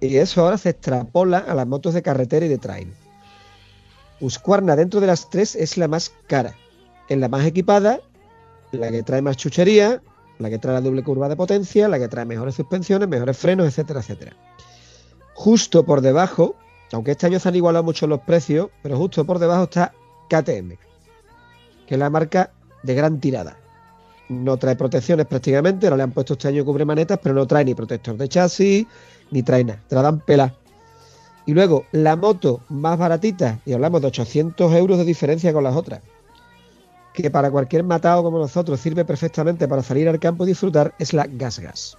y 0.00 0.16
eso 0.18 0.44
ahora 0.44 0.56
se 0.56 0.70
extrapola 0.70 1.38
a 1.38 1.54
las 1.56 1.66
motos 1.66 1.92
de 1.92 2.02
carretera 2.02 2.46
y 2.46 2.48
de 2.48 2.58
trail. 2.58 2.94
Husqvarna 4.20 4.76
dentro 4.76 5.00
de 5.00 5.08
las 5.08 5.30
tres 5.30 5.56
es 5.56 5.76
la 5.76 5.88
más 5.88 6.12
cara, 6.28 6.54
es 7.08 7.18
la 7.18 7.28
más 7.28 7.44
equipada, 7.44 7.98
la 8.70 8.88
que 8.92 9.02
trae 9.02 9.20
más 9.20 9.36
chuchería, 9.36 10.00
la 10.38 10.50
que 10.50 10.58
trae 10.58 10.74
la 10.74 10.80
doble 10.80 11.02
curva 11.02 11.28
de 11.28 11.36
potencia, 11.36 11.88
la 11.88 11.98
que 11.98 12.08
trae 12.08 12.24
mejores 12.24 12.54
suspensiones, 12.54 13.08
mejores 13.08 13.36
frenos, 13.36 13.66
etcétera, 13.66 14.00
etcétera. 14.00 14.36
Justo 15.34 15.84
por 15.84 16.00
debajo, 16.00 16.56
aunque 16.92 17.12
este 17.12 17.26
año 17.26 17.38
se 17.38 17.48
han 17.48 17.56
igualado 17.56 17.84
mucho 17.84 18.06
los 18.06 18.20
precios, 18.20 18.68
pero 18.82 18.96
justo 18.96 19.24
por 19.24 19.38
debajo 19.38 19.64
está 19.64 19.92
KTM, 20.28 20.76
que 21.86 21.94
es 21.94 21.98
la 21.98 22.10
marca 22.10 22.50
de 22.82 22.94
gran 22.94 23.20
tirada. 23.20 23.56
No 24.28 24.56
trae 24.56 24.76
protecciones 24.76 25.26
prácticamente, 25.26 25.86
ahora 25.86 25.98
le 25.98 26.02
han 26.04 26.12
puesto 26.12 26.34
este 26.34 26.48
año 26.48 26.64
cubre 26.64 26.84
manetas, 26.84 27.18
pero 27.22 27.34
no 27.34 27.46
trae 27.46 27.64
ni 27.64 27.74
protector 27.74 28.16
de 28.16 28.28
chasis, 28.28 28.86
ni 29.30 29.42
trae 29.42 29.64
nada, 29.64 29.80
te 29.88 29.94
la 29.94 30.02
dan 30.02 30.20
pela. 30.20 30.54
Y 31.44 31.54
luego, 31.54 31.86
la 31.92 32.16
moto 32.16 32.60
más 32.68 32.98
baratita, 32.98 33.58
y 33.66 33.72
hablamos 33.72 34.00
de 34.00 34.06
800 34.08 34.72
euros 34.74 34.98
de 34.98 35.04
diferencia 35.04 35.52
con 35.52 35.64
las 35.64 35.74
otras, 35.74 36.00
que 37.12 37.30
para 37.30 37.50
cualquier 37.50 37.84
matado 37.84 38.22
como 38.22 38.38
nosotros 38.38 38.80
sirve 38.80 39.04
perfectamente 39.04 39.68
para 39.68 39.82
salir 39.82 40.08
al 40.08 40.18
campo 40.18 40.44
y 40.44 40.48
disfrutar, 40.48 40.94
es 40.98 41.12
la 41.12 41.26
Gas 41.26 41.58
Gas. 41.58 41.96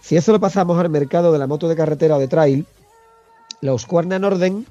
Si 0.00 0.16
eso 0.16 0.32
lo 0.32 0.40
pasamos 0.40 0.78
al 0.78 0.90
mercado 0.90 1.32
de 1.32 1.38
la 1.38 1.46
moto 1.46 1.68
de 1.68 1.76
carretera 1.76 2.16
o 2.16 2.18
de 2.18 2.28
trail, 2.28 2.66
la 3.60 3.72
Husqvarna 3.72 4.18
Norden, 4.18 4.66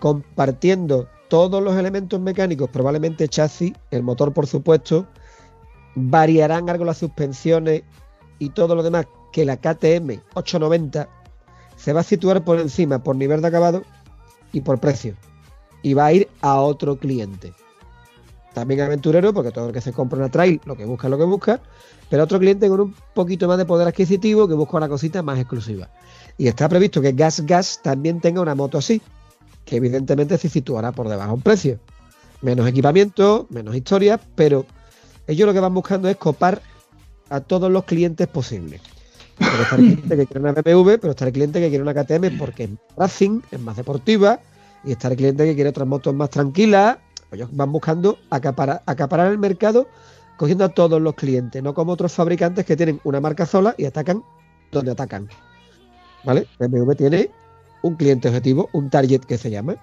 compartiendo 0.00 1.08
todos 1.28 1.62
los 1.62 1.76
elementos 1.76 2.20
mecánicos, 2.20 2.70
probablemente 2.70 3.28
chasis, 3.28 3.72
el 3.90 4.02
motor 4.02 4.32
por 4.32 4.46
supuesto, 4.46 5.06
variarán 5.94 6.68
algo 6.68 6.84
las 6.84 6.98
suspensiones 6.98 7.82
y 8.38 8.50
todo 8.50 8.74
lo 8.74 8.82
demás 8.82 9.06
que 9.32 9.44
la 9.44 9.56
KTM 9.56 10.20
890 10.34 11.08
se 11.76 11.92
va 11.92 12.00
a 12.00 12.04
situar 12.04 12.44
por 12.44 12.60
encima 12.60 13.02
por 13.02 13.16
nivel 13.16 13.40
de 13.40 13.48
acabado 13.48 13.82
y 14.52 14.60
por 14.60 14.78
precio. 14.78 15.16
Y 15.82 15.94
va 15.94 16.06
a 16.06 16.12
ir 16.12 16.28
a 16.40 16.60
otro 16.60 16.98
cliente 16.98 17.52
también 18.54 18.80
aventurero, 18.80 19.34
porque 19.34 19.50
todo 19.50 19.66
el 19.66 19.72
que 19.74 19.80
se 19.80 19.92
compra 19.92 20.18
una 20.18 20.30
trail 20.30 20.60
lo 20.64 20.76
que 20.76 20.86
busca 20.86 21.08
es 21.08 21.10
lo 21.10 21.18
que 21.18 21.24
busca, 21.24 21.60
pero 22.08 22.22
otro 22.22 22.38
cliente 22.38 22.68
con 22.68 22.80
un 22.80 22.94
poquito 23.12 23.46
más 23.48 23.58
de 23.58 23.66
poder 23.66 23.88
adquisitivo 23.88 24.48
que 24.48 24.54
busca 24.54 24.76
una 24.78 24.88
cosita 24.88 25.22
más 25.22 25.38
exclusiva. 25.38 25.90
Y 26.38 26.48
está 26.48 26.68
previsto 26.68 27.02
que 27.02 27.12
Gas 27.12 27.44
Gas 27.44 27.80
también 27.82 28.20
tenga 28.20 28.40
una 28.40 28.54
moto 28.54 28.78
así, 28.78 29.02
que 29.64 29.76
evidentemente 29.76 30.38
se 30.38 30.48
situará 30.48 30.92
por 30.92 31.08
debajo 31.08 31.34
en 31.34 31.42
precio. 31.42 31.78
Menos 32.40 32.68
equipamiento, 32.68 33.46
menos 33.50 33.74
historia, 33.74 34.20
pero 34.34 34.64
ellos 35.26 35.46
lo 35.46 35.52
que 35.52 35.60
van 35.60 35.74
buscando 35.74 36.08
es 36.08 36.16
copar 36.16 36.62
a 37.30 37.40
todos 37.40 37.70
los 37.70 37.84
clientes 37.84 38.28
posibles. 38.28 38.80
Porque 39.36 39.62
está 39.62 39.76
el 39.76 39.82
cliente 39.96 40.16
que 40.16 40.26
quiere 40.26 40.40
una 40.40 40.52
BMW, 40.52 40.98
pero 41.00 41.10
está 41.10 41.26
el 41.26 41.32
cliente 41.32 41.60
que 41.60 41.68
quiere 41.68 41.82
una 41.82 41.94
KTM 41.94 42.38
porque 42.38 42.64
es 42.64 42.70
más 42.70 42.78
racing, 42.96 43.40
es 43.50 43.60
más 43.60 43.76
deportiva, 43.76 44.40
y 44.84 44.92
está 44.92 45.08
el 45.08 45.16
cliente 45.16 45.44
que 45.44 45.54
quiere 45.54 45.70
otras 45.70 45.88
motos 45.88 46.14
más 46.14 46.30
tranquilas. 46.30 46.98
Ellos 47.34 47.50
van 47.52 47.72
buscando 47.72 48.18
acaparar, 48.30 48.82
acaparar 48.86 49.30
el 49.30 49.38
mercado 49.38 49.86
cogiendo 50.36 50.64
a 50.64 50.68
todos 50.68 51.00
los 51.00 51.14
clientes, 51.14 51.62
no 51.62 51.74
como 51.74 51.92
otros 51.92 52.12
fabricantes 52.12 52.64
que 52.64 52.76
tienen 52.76 53.00
una 53.04 53.20
marca 53.20 53.46
sola 53.46 53.74
y 53.78 53.84
atacan 53.84 54.22
donde 54.72 54.92
atacan. 54.92 55.28
¿Vale? 56.24 56.46
BMW 56.58 56.92
tiene 56.92 57.30
un 57.82 57.96
cliente 57.96 58.28
objetivo, 58.28 58.68
un 58.72 58.90
target 58.90 59.20
que 59.20 59.38
se 59.38 59.50
llama. 59.50 59.76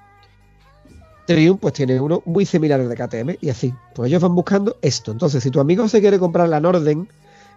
Triumph 1.27 1.59
pues 1.61 1.73
tiene 1.73 1.99
uno 1.99 2.23
muy 2.25 2.45
similar 2.45 2.79
al 2.79 2.89
de 2.89 2.95
KTM 2.95 3.37
y 3.39 3.49
así. 3.49 3.73
Pues 3.93 4.09
ellos 4.09 4.21
van 4.21 4.35
buscando 4.35 4.77
esto. 4.81 5.11
Entonces, 5.11 5.43
si 5.43 5.51
tu 5.51 5.59
amigo 5.59 5.87
se 5.87 6.01
quiere 6.01 6.19
comprar 6.19 6.49
la 6.49 6.59
Norden, 6.59 7.07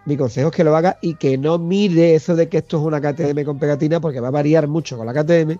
mi 0.05 0.15
consejo 0.15 0.49
es 0.49 0.55
que 0.55 0.63
lo 0.63 0.75
haga 0.75 0.97
y 1.01 1.15
que 1.15 1.37
no 1.37 1.57
mire 1.57 2.13
eso 2.13 2.35
de 2.35 2.47
que 2.47 2.59
esto 2.59 2.77
es 2.77 2.83
una 2.83 3.01
KTM 3.01 3.43
con 3.43 3.57
pegatina 3.57 3.99
porque 3.99 4.19
va 4.19 4.27
a 4.27 4.31
variar 4.31 4.67
mucho 4.67 4.97
con 4.97 5.07
la 5.07 5.13
KTM 5.13 5.57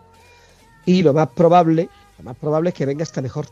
y 0.86 1.02
lo 1.02 1.14
más 1.14 1.30
probable, 1.30 1.90
lo 2.20 2.24
más 2.24 2.38
probable 2.38 2.70
es 2.70 2.76
que 2.76 2.86
venga 2.86 3.04
hasta 3.04 3.22
mejor. 3.22 3.48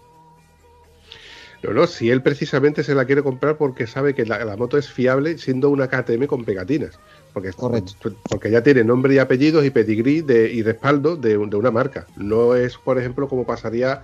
No, 1.64 1.72
no, 1.74 1.88
si 1.88 2.10
él 2.12 2.22
precisamente 2.22 2.84
se 2.84 2.94
la 2.94 3.06
quiere 3.06 3.24
comprar 3.24 3.58
porque 3.58 3.88
sabe 3.88 4.14
que 4.14 4.26
la, 4.26 4.44
la 4.44 4.58
moto 4.58 4.78
es 4.78 4.90
fiable 4.90 5.38
siendo 5.38 5.70
una 5.70 5.88
KTM 5.88 6.28
con 6.28 6.44
pegatinas. 6.44 7.00
Porque, 7.34 7.52
Correcto. 7.54 7.94
porque 8.30 8.52
ya 8.52 8.62
tiene 8.62 8.84
nombre 8.84 9.16
y 9.16 9.18
apellidos 9.18 9.66
y 9.66 9.70
pedigrí 9.72 10.22
de, 10.22 10.52
y 10.52 10.62
respaldo 10.62 11.16
de, 11.16 11.38
un- 11.38 11.50
de 11.50 11.56
una 11.58 11.72
marca. 11.72 12.06
No 12.18 12.54
es, 12.56 12.78
por 12.78 13.00
ejemplo, 13.00 13.28
como 13.28 13.46
pasaría, 13.46 14.04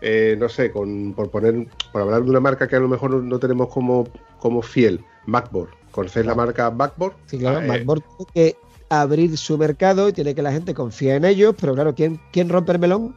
eh, 0.00 0.36
no 0.40 0.48
sé, 0.48 0.72
con, 0.72 1.12
por 1.14 1.30
poner, 1.30 1.66
por 1.92 2.02
hablar 2.02 2.24
de 2.24 2.30
una 2.30 2.40
marca 2.40 2.66
que 2.66 2.76
a 2.76 2.80
lo 2.80 2.88
mejor 2.88 3.10
no, 3.10 3.20
no 3.20 3.38
tenemos 3.38 3.68
como, 3.68 4.08
como 4.40 4.60
fiel, 4.62 5.04
Backboard. 5.26 5.68
¿Conocéis 5.92 6.26
la 6.26 6.34
marca 6.34 6.70
Backboard? 6.70 7.12
Sí, 7.26 7.38
claro, 7.38 7.58
Ah, 7.58 7.76
eh, 7.76 7.84
tiene 7.84 8.26
que 8.34 8.56
abrir 8.88 9.38
su 9.38 9.56
mercado 9.56 10.08
y 10.08 10.12
tiene 10.12 10.34
que 10.34 10.42
la 10.42 10.50
gente 10.52 10.74
confía 10.74 11.14
en 11.16 11.24
ellos, 11.24 11.54
pero 11.60 11.74
claro, 11.74 11.94
¿quién, 11.94 12.20
quién 12.32 12.48
rompe 12.48 12.72
el 12.72 12.78
melón? 12.80 13.14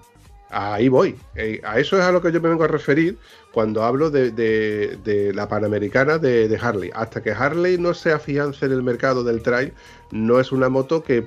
Ahí 0.50 0.88
voy. 0.88 1.16
Eh, 1.36 1.62
a 1.64 1.80
eso 1.80 1.98
es 1.98 2.04
a 2.04 2.12
lo 2.12 2.22
que 2.22 2.32
yo 2.32 2.40
me 2.40 2.50
vengo 2.50 2.64
a 2.64 2.68
referir 2.68 3.18
cuando 3.52 3.84
hablo 3.84 4.10
de, 4.10 5.32
la 5.34 5.50
Panamericana 5.50 6.18
de, 6.18 6.58
Harley. 6.62 6.92
Hasta 6.94 7.22
que 7.22 7.32
Harley 7.32 7.78
no 7.78 7.94
se 7.94 8.12
afiance 8.12 8.66
en 8.66 8.72
el 8.72 8.84
mercado 8.84 9.24
del 9.24 9.42
trail, 9.42 9.74
no 10.12 10.40
es 10.40 10.52
una 10.52 10.70
moto 10.70 11.04
que 11.04 11.26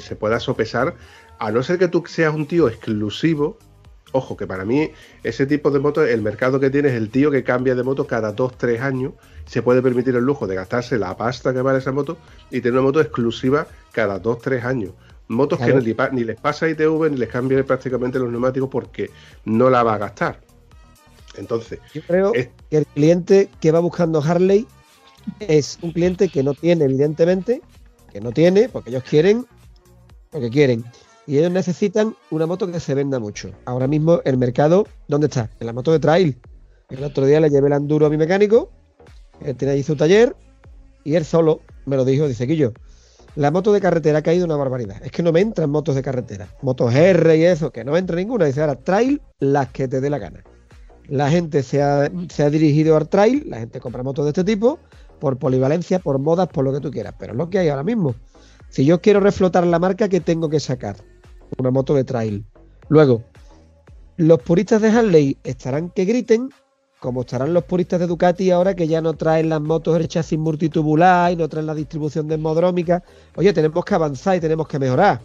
se 0.00 0.16
pueda 0.16 0.40
sopesar, 0.40 0.94
a 1.38 1.52
no 1.52 1.62
ser 1.62 1.78
que 1.78 1.88
tú 1.88 2.04
seas 2.06 2.34
un 2.34 2.46
tío 2.46 2.68
exclusivo. 2.68 3.58
Ojo, 4.12 4.36
que 4.36 4.46
para 4.46 4.64
mí 4.64 4.90
ese 5.22 5.46
tipo 5.46 5.70
de 5.70 5.78
moto, 5.78 6.02
el 6.02 6.22
mercado 6.22 6.58
que 6.58 6.70
tiene 6.70 6.88
es 6.88 6.94
el 6.94 7.10
tío 7.10 7.30
que 7.30 7.44
cambia 7.44 7.74
de 7.74 7.82
moto 7.82 8.06
cada 8.06 8.34
2-3 8.34 8.80
años, 8.80 9.12
se 9.44 9.60
puede 9.62 9.82
permitir 9.82 10.16
el 10.16 10.24
lujo 10.24 10.46
de 10.46 10.54
gastarse 10.54 10.98
la 10.98 11.16
pasta 11.16 11.52
que 11.52 11.60
vale 11.60 11.78
esa 11.78 11.92
moto 11.92 12.16
y 12.50 12.60
tener 12.60 12.72
una 12.72 12.82
moto 12.82 13.00
exclusiva 13.00 13.66
cada 13.92 14.20
2-3 14.20 14.64
años. 14.64 14.92
Motos 15.28 15.58
Claro. 15.58 15.82
que 15.82 15.94
ni, 16.12 16.18
ni 16.20 16.24
les 16.24 16.40
pasa 16.40 16.68
ITV 16.68 17.10
ni 17.10 17.16
les 17.18 17.28
cambia 17.28 17.62
prácticamente 17.64 18.18
los 18.18 18.30
neumáticos 18.30 18.68
porque 18.70 19.10
no 19.44 19.68
la 19.70 19.82
va 19.82 19.94
a 19.94 19.98
gastar. 19.98 20.40
Entonces, 21.36 21.78
Yo 21.94 22.02
creo 22.02 22.32
Es- 22.34 22.48
que 22.70 22.78
el 22.78 22.86
cliente 22.86 23.48
que 23.60 23.70
va 23.70 23.80
buscando 23.80 24.20
Harley 24.22 24.66
es 25.40 25.78
un 25.82 25.92
cliente 25.92 26.28
que 26.28 26.42
no 26.42 26.54
tiene, 26.54 26.84
evidentemente, 26.86 27.60
que 28.12 28.20
no 28.20 28.32
tiene, 28.32 28.68
porque 28.68 28.90
ellos 28.90 29.04
quieren 29.04 29.46
lo 30.32 30.40
que 30.40 30.50
quieren. 30.50 30.84
Y 31.26 31.36
ellos 31.38 31.50
necesitan 31.52 32.16
una 32.30 32.46
moto 32.46 32.70
que 32.72 32.80
se 32.80 32.94
venda 32.94 33.18
mucho. 33.18 33.50
Ahora 33.66 33.86
mismo 33.86 34.20
el 34.24 34.38
mercado, 34.38 34.86
¿dónde 35.08 35.26
está? 35.26 35.50
En 35.60 35.66
la 35.66 35.74
moto 35.74 35.92
de 35.92 35.98
trail. 36.00 36.38
El 36.88 37.04
otro 37.04 37.26
día 37.26 37.38
le 37.38 37.50
llevé 37.50 37.66
el 37.66 37.74
enduro 37.74 38.06
a 38.06 38.10
mi 38.10 38.16
mecánico, 38.16 38.70
él 39.44 39.54
tiene 39.54 39.74
allí 39.74 39.82
su 39.82 39.94
taller, 39.94 40.34
y 41.04 41.16
él 41.16 41.26
solo 41.26 41.60
me 41.84 41.96
lo 41.96 42.06
dijo, 42.06 42.26
dice 42.26 42.46
Quillo, 42.46 42.72
la 43.36 43.50
moto 43.50 43.72
de 43.72 43.80
carretera 43.80 44.18
ha 44.18 44.22
caído 44.22 44.44
una 44.44 44.56
barbaridad. 44.56 44.96
Es 45.02 45.12
que 45.12 45.22
no 45.22 45.32
me 45.32 45.40
entran 45.40 45.70
motos 45.70 45.94
de 45.94 46.02
carretera. 46.02 46.48
Motos 46.62 46.94
R 46.94 47.36
y 47.36 47.44
eso, 47.44 47.70
que 47.70 47.84
no 47.84 47.92
me 47.92 47.98
entra 47.98 48.16
ninguna. 48.16 48.46
Dice, 48.46 48.60
ahora, 48.60 48.76
trail 48.76 49.20
las 49.38 49.68
que 49.68 49.88
te 49.88 50.00
dé 50.00 50.10
la 50.10 50.18
gana. 50.18 50.42
La 51.08 51.30
gente 51.30 51.62
se 51.62 51.82
ha, 51.82 52.10
se 52.28 52.42
ha 52.42 52.50
dirigido 52.50 52.96
al 52.96 53.08
trail, 53.08 53.44
la 53.48 53.58
gente 53.58 53.80
compra 53.80 54.02
motos 54.02 54.24
de 54.24 54.30
este 54.30 54.44
tipo, 54.44 54.78
por 55.20 55.38
polivalencia, 55.38 55.98
por 55.98 56.18
modas, 56.18 56.48
por 56.48 56.64
lo 56.64 56.72
que 56.72 56.80
tú 56.80 56.90
quieras. 56.90 57.14
Pero 57.18 57.32
es 57.32 57.38
lo 57.38 57.48
que 57.48 57.58
hay 57.58 57.68
ahora 57.68 57.84
mismo. 57.84 58.14
Si 58.68 58.84
yo 58.84 59.00
quiero 59.00 59.20
reflotar 59.20 59.66
la 59.66 59.78
marca, 59.78 60.08
¿qué 60.08 60.20
tengo 60.20 60.48
que 60.48 60.60
sacar? 60.60 60.96
Una 61.58 61.70
moto 61.70 61.94
de 61.94 62.04
trail. 62.04 62.44
Luego, 62.88 63.22
los 64.16 64.42
puristas 64.42 64.82
de 64.82 64.88
Harley 64.88 65.38
estarán 65.44 65.90
que 65.90 66.04
griten, 66.04 66.50
como 67.00 67.20
estarán 67.20 67.54
los 67.54 67.64
puristas 67.64 68.00
de 68.00 68.06
Ducati 68.06 68.50
ahora 68.50 68.74
que 68.74 68.88
ya 68.88 69.00
no 69.00 69.14
traen 69.14 69.48
las 69.48 69.60
motos 69.60 69.96
el 69.96 70.08
chasis 70.08 70.38
multitubular 70.38 71.32
y 71.32 71.36
no 71.36 71.48
traen 71.48 71.66
la 71.66 71.74
distribución 71.74 72.26
desmodrómica. 72.26 73.02
Oye, 73.36 73.52
tenemos 73.52 73.84
que 73.84 73.94
avanzar 73.94 74.36
y 74.36 74.40
tenemos 74.40 74.66
que 74.66 74.78
mejorar. 74.78 75.20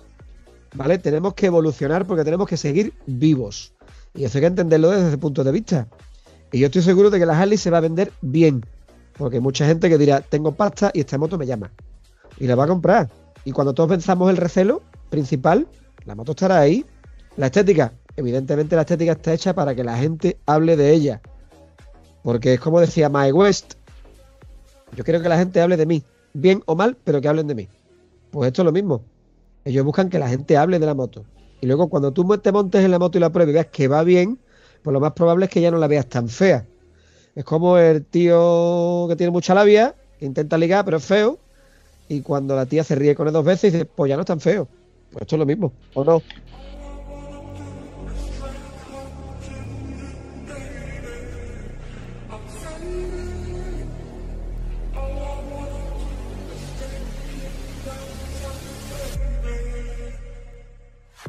¿Vale? 0.75 0.97
Tenemos 0.97 1.33
que 1.33 1.47
evolucionar 1.47 2.05
porque 2.05 2.23
tenemos 2.23 2.47
que 2.47 2.57
seguir 2.57 2.93
vivos. 3.05 3.73
Y 4.15 4.23
eso 4.23 4.37
hay 4.37 4.41
que 4.41 4.47
entenderlo 4.47 4.91
desde 4.91 5.07
ese 5.07 5.17
punto 5.17 5.43
de 5.43 5.51
vista. 5.51 5.87
Y 6.51 6.59
yo 6.59 6.67
estoy 6.67 6.83
seguro 6.83 7.09
de 7.09 7.19
que 7.19 7.25
la 7.25 7.39
Harley 7.39 7.57
se 7.57 7.69
va 7.69 7.79
a 7.79 7.81
vender 7.81 8.11
bien. 8.21 8.63
Porque 9.17 9.37
hay 9.37 9.41
mucha 9.41 9.65
gente 9.65 9.89
que 9.89 9.97
dirá, 9.97 10.21
tengo 10.21 10.51
pasta 10.51 10.91
y 10.93 10.99
esta 10.99 11.17
moto 11.17 11.37
me 11.37 11.45
llama. 11.45 11.71
Y 12.39 12.47
la 12.47 12.55
va 12.55 12.65
a 12.65 12.67
comprar. 12.67 13.09
Y 13.45 13.51
cuando 13.51 13.73
todos 13.73 13.89
pensamos 13.89 14.29
el 14.29 14.37
recelo 14.37 14.81
principal, 15.09 15.67
la 16.05 16.15
moto 16.15 16.31
estará 16.31 16.59
ahí. 16.59 16.85
La 17.37 17.47
estética, 17.47 17.93
evidentemente 18.15 18.75
la 18.75 18.81
estética 18.83 19.13
está 19.13 19.33
hecha 19.33 19.53
para 19.53 19.73
que 19.73 19.83
la 19.83 19.97
gente 19.97 20.37
hable 20.45 20.75
de 20.75 20.93
ella. 20.93 21.21
Porque 22.23 22.53
es 22.53 22.59
como 22.59 22.79
decía 22.79 23.09
My 23.09 23.31
West. 23.31 23.75
Yo 24.95 25.03
quiero 25.03 25.21
que 25.21 25.29
la 25.29 25.37
gente 25.37 25.61
hable 25.61 25.77
de 25.77 25.85
mí. 25.85 26.03
Bien 26.33 26.63
o 26.65 26.75
mal, 26.75 26.97
pero 27.03 27.21
que 27.21 27.27
hablen 27.27 27.47
de 27.47 27.55
mí. 27.55 27.67
Pues 28.31 28.47
esto 28.47 28.61
es 28.61 28.65
lo 28.65 28.71
mismo. 28.71 29.03
Ellos 29.65 29.85
buscan 29.85 30.09
que 30.09 30.19
la 30.19 30.27
gente 30.27 30.57
hable 30.57 30.79
de 30.79 30.85
la 30.85 30.93
moto. 30.93 31.25
Y 31.61 31.67
luego 31.67 31.87
cuando 31.87 32.11
tú 32.11 32.27
te 32.37 32.51
montes 32.51 32.83
en 32.83 32.91
la 32.91 32.99
moto 32.99 33.17
y 33.17 33.21
la 33.21 33.29
pruebes 33.29 33.51
y 33.51 33.53
veas 33.53 33.67
que 33.67 33.87
va 33.87 34.03
bien, 34.03 34.39
pues 34.81 34.93
lo 34.93 34.99
más 34.99 35.13
probable 35.13 35.45
es 35.45 35.51
que 35.51 35.61
ya 35.61 35.71
no 35.71 35.77
la 35.77 35.87
veas 35.87 36.07
tan 36.07 36.27
fea. 36.27 36.65
Es 37.35 37.43
como 37.43 37.77
el 37.77 38.05
tío 38.05 39.05
que 39.09 39.15
tiene 39.15 39.31
mucha 39.31 39.53
labia, 39.53 39.95
intenta 40.19 40.57
ligar, 40.57 40.85
pero 40.85 40.97
es 40.97 41.05
feo. 41.05 41.39
Y 42.09 42.21
cuando 42.21 42.55
la 42.55 42.65
tía 42.65 42.83
se 42.83 42.95
ríe 42.95 43.15
con 43.15 43.27
él 43.27 43.33
dos 43.33 43.45
veces 43.45 43.71
dice, 43.73 43.85
pues 43.85 44.09
ya 44.09 44.15
no 44.15 44.21
es 44.21 44.27
tan 44.27 44.39
feo. 44.39 44.67
Pues 45.11 45.21
esto 45.21 45.35
es 45.35 45.39
lo 45.39 45.45
mismo, 45.45 45.71
¿o 45.93 46.03
no? 46.03 46.21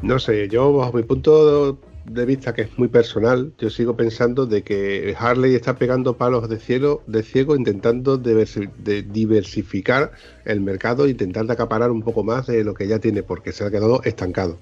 No 0.05 0.19
sé, 0.19 0.47
yo 0.49 0.71
bajo 0.71 0.93
mi 0.93 1.01
punto 1.01 1.79
de 2.05 2.25
vista 2.27 2.53
que 2.53 2.61
es 2.61 2.77
muy 2.77 2.89
personal, 2.89 3.53
yo 3.57 3.71
sigo 3.71 3.97
pensando 3.97 4.45
de 4.45 4.61
que 4.61 5.15
Harley 5.17 5.55
está 5.55 5.77
pegando 5.79 6.15
palos 6.15 6.47
de 6.47 6.59
cielo, 6.59 7.01
de 7.07 7.23
ciego, 7.23 7.55
intentando 7.55 8.19
diversificar 8.19 10.11
el 10.45 10.61
mercado, 10.61 11.07
intentando 11.07 11.53
acaparar 11.53 11.89
un 11.89 12.03
poco 12.03 12.23
más 12.23 12.45
de 12.45 12.63
lo 12.63 12.75
que 12.75 12.87
ya 12.87 12.99
tiene, 12.99 13.23
porque 13.23 13.51
se 13.51 13.63
ha 13.63 13.71
quedado 13.71 14.03
estancado. 14.03 14.59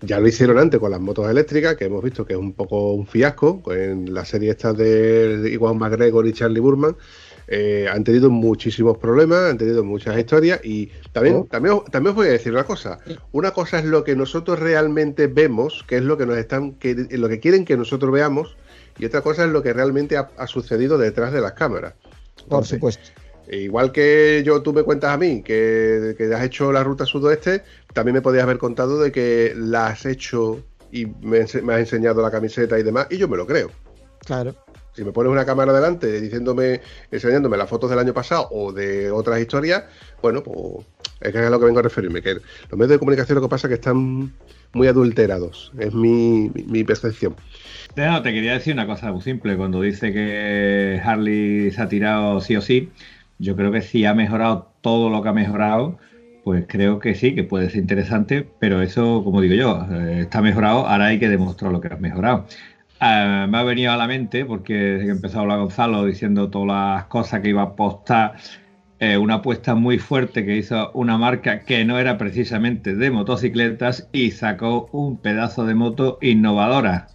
Ya 0.00 0.18
lo 0.18 0.26
hicieron 0.26 0.58
antes 0.58 0.80
con 0.80 0.90
las 0.90 1.00
motos 1.00 1.30
eléctricas, 1.30 1.76
que 1.76 1.84
hemos 1.84 2.02
visto 2.02 2.26
que 2.26 2.32
es 2.32 2.38
un 2.40 2.52
poco 2.52 2.92
un 2.92 3.06
fiasco, 3.06 3.62
en 3.72 4.12
la 4.12 4.24
serie 4.24 4.50
esta 4.50 4.72
de 4.72 5.48
Iwan 5.52 5.78
McGregor 5.78 6.26
y 6.26 6.32
Charlie 6.32 6.58
Burman. 6.58 6.96
Eh, 7.48 7.88
han 7.90 8.04
tenido 8.04 8.30
muchísimos 8.30 8.98
problemas, 8.98 9.50
han 9.50 9.58
tenido 9.58 9.84
muchas 9.84 10.16
historias 10.18 10.60
y 10.64 10.90
también, 11.12 11.36
Oh. 11.36 11.48
también, 11.50 11.74
os- 11.74 11.84
también 11.86 12.10
os 12.10 12.16
voy 12.16 12.28
a 12.28 12.30
decir 12.32 12.52
una 12.52 12.64
cosa. 12.64 12.98
Una 13.32 13.50
cosa 13.52 13.78
es 13.78 13.84
lo 13.84 14.04
que 14.04 14.16
nosotros 14.16 14.58
realmente 14.58 15.26
vemos, 15.26 15.84
que 15.86 15.96
es 15.96 16.02
lo 16.02 16.16
que 16.16 16.26
nos 16.26 16.36
están, 16.38 16.72
que, 16.72 16.94
lo 17.10 17.28
que 17.28 17.40
quieren 17.40 17.64
que 17.64 17.76
nosotros 17.76 18.12
veamos, 18.12 18.56
y 18.98 19.04
otra 19.06 19.20
cosa 19.22 19.44
es 19.44 19.50
lo 19.50 19.62
que 19.62 19.72
realmente 19.72 20.16
ha, 20.16 20.30
ha 20.36 20.46
sucedido 20.46 20.98
detrás 20.98 21.32
de 21.32 21.40
las 21.40 21.52
cámaras. 21.52 21.94
Por 22.48 22.64
supuesto. 22.64 23.10
Igual 23.50 23.90
que 23.92 24.42
yo, 24.46 24.62
tú 24.62 24.72
me 24.72 24.82
cuentas 24.84 25.10
a 25.12 25.16
mí 25.18 25.42
que, 25.42 26.14
que 26.16 26.32
has 26.32 26.44
hecho 26.44 26.72
la 26.72 26.84
ruta 26.84 27.04
sudoeste, 27.04 27.62
también 27.92 28.14
me 28.14 28.22
podías 28.22 28.44
haber 28.44 28.58
contado 28.58 29.00
de 29.00 29.10
que 29.12 29.52
la 29.56 29.88
has 29.88 30.06
hecho 30.06 30.62
y 30.92 31.06
me, 31.06 31.44
me 31.62 31.74
has 31.74 31.80
enseñado 31.80 32.22
la 32.22 32.30
camiseta 32.30 32.78
y 32.78 32.82
demás, 32.82 33.08
y 33.10 33.16
yo 33.18 33.28
me 33.28 33.36
lo 33.36 33.46
creo. 33.46 33.70
Claro. 34.24 34.54
Si 34.94 35.04
me 35.04 35.12
pones 35.12 35.32
una 35.32 35.46
cámara 35.46 35.72
delante 35.72 36.20
diciéndome, 36.20 36.80
enseñándome 37.10 37.56
las 37.56 37.68
fotos 37.68 37.88
del 37.88 37.98
año 37.98 38.12
pasado 38.12 38.48
o 38.50 38.72
de 38.72 39.10
otras 39.10 39.40
historias, 39.40 39.84
bueno, 40.20 40.42
pues 40.42 40.86
es 41.20 41.32
que 41.32 41.38
es 41.38 41.46
a 41.46 41.50
lo 41.50 41.58
que 41.58 41.64
vengo 41.66 41.78
a 41.78 41.82
referirme, 41.82 42.20
que 42.20 42.34
los 42.34 42.72
medios 42.72 42.90
de 42.90 42.98
comunicación 42.98 43.36
lo 43.36 43.42
que 43.42 43.48
pasa 43.48 43.66
es 43.66 43.70
que 43.70 43.74
están 43.76 44.32
muy 44.74 44.88
adulterados, 44.88 45.72
es 45.78 45.94
mi, 45.94 46.50
mi- 46.66 46.84
percepción. 46.84 47.34
Te 47.94 48.32
quería 48.32 48.54
decir 48.54 48.74
una 48.74 48.86
cosa 48.86 49.12
muy 49.12 49.22
simple. 49.22 49.56
Cuando 49.56 49.80
dice 49.80 50.12
que 50.12 51.00
Harley 51.04 51.70
se 51.70 51.80
ha 51.82 51.88
tirado 51.88 52.40
sí 52.40 52.56
o 52.56 52.60
sí, 52.60 52.90
yo 53.38 53.54
creo 53.56 53.70
que 53.72 53.82
si 53.82 54.04
ha 54.04 54.14
mejorado 54.14 54.72
todo 54.80 55.10
lo 55.10 55.22
que 55.22 55.28
ha 55.28 55.32
mejorado, 55.32 55.98
pues 56.44 56.64
creo 56.68 56.98
que 56.98 57.14
sí, 57.14 57.34
que 57.34 57.44
puede 57.44 57.70
ser 57.70 57.80
interesante, 57.80 58.46
pero 58.58 58.82
eso, 58.82 59.22
como 59.24 59.40
digo 59.40 59.54
yo, 59.54 59.86
eh, 59.92 60.20
está 60.22 60.42
mejorado, 60.42 60.86
ahora 60.88 61.06
hay 61.06 61.18
que 61.20 61.28
demostrar 61.28 61.70
lo 61.70 61.80
que 61.80 61.88
has 61.88 62.00
mejorado. 62.00 62.46
Ah, 63.04 63.46
me 63.48 63.58
ha 63.58 63.62
venido 63.64 63.90
a 63.90 63.96
la 63.96 64.06
mente, 64.06 64.44
porque 64.44 64.74
desde 64.74 65.06
que 65.06 65.10
empezó 65.10 65.38
a 65.38 65.40
hablar 65.42 65.58
Gonzalo 65.58 66.04
diciendo 66.04 66.50
todas 66.50 66.68
las 66.68 67.04
cosas 67.06 67.40
que 67.40 67.48
iba 67.48 67.62
a 67.62 67.64
apostar, 67.64 68.36
eh, 69.00 69.16
una 69.16 69.34
apuesta 69.34 69.74
muy 69.74 69.98
fuerte 69.98 70.44
que 70.46 70.56
hizo 70.56 70.92
una 70.92 71.18
marca 71.18 71.64
que 71.64 71.84
no 71.84 71.98
era 71.98 72.16
precisamente 72.16 72.94
de 72.94 73.10
motocicletas 73.10 74.08
y 74.12 74.30
sacó 74.30 74.88
un 74.92 75.16
pedazo 75.16 75.66
de 75.66 75.74
moto 75.74 76.18
innovadora. 76.22 77.08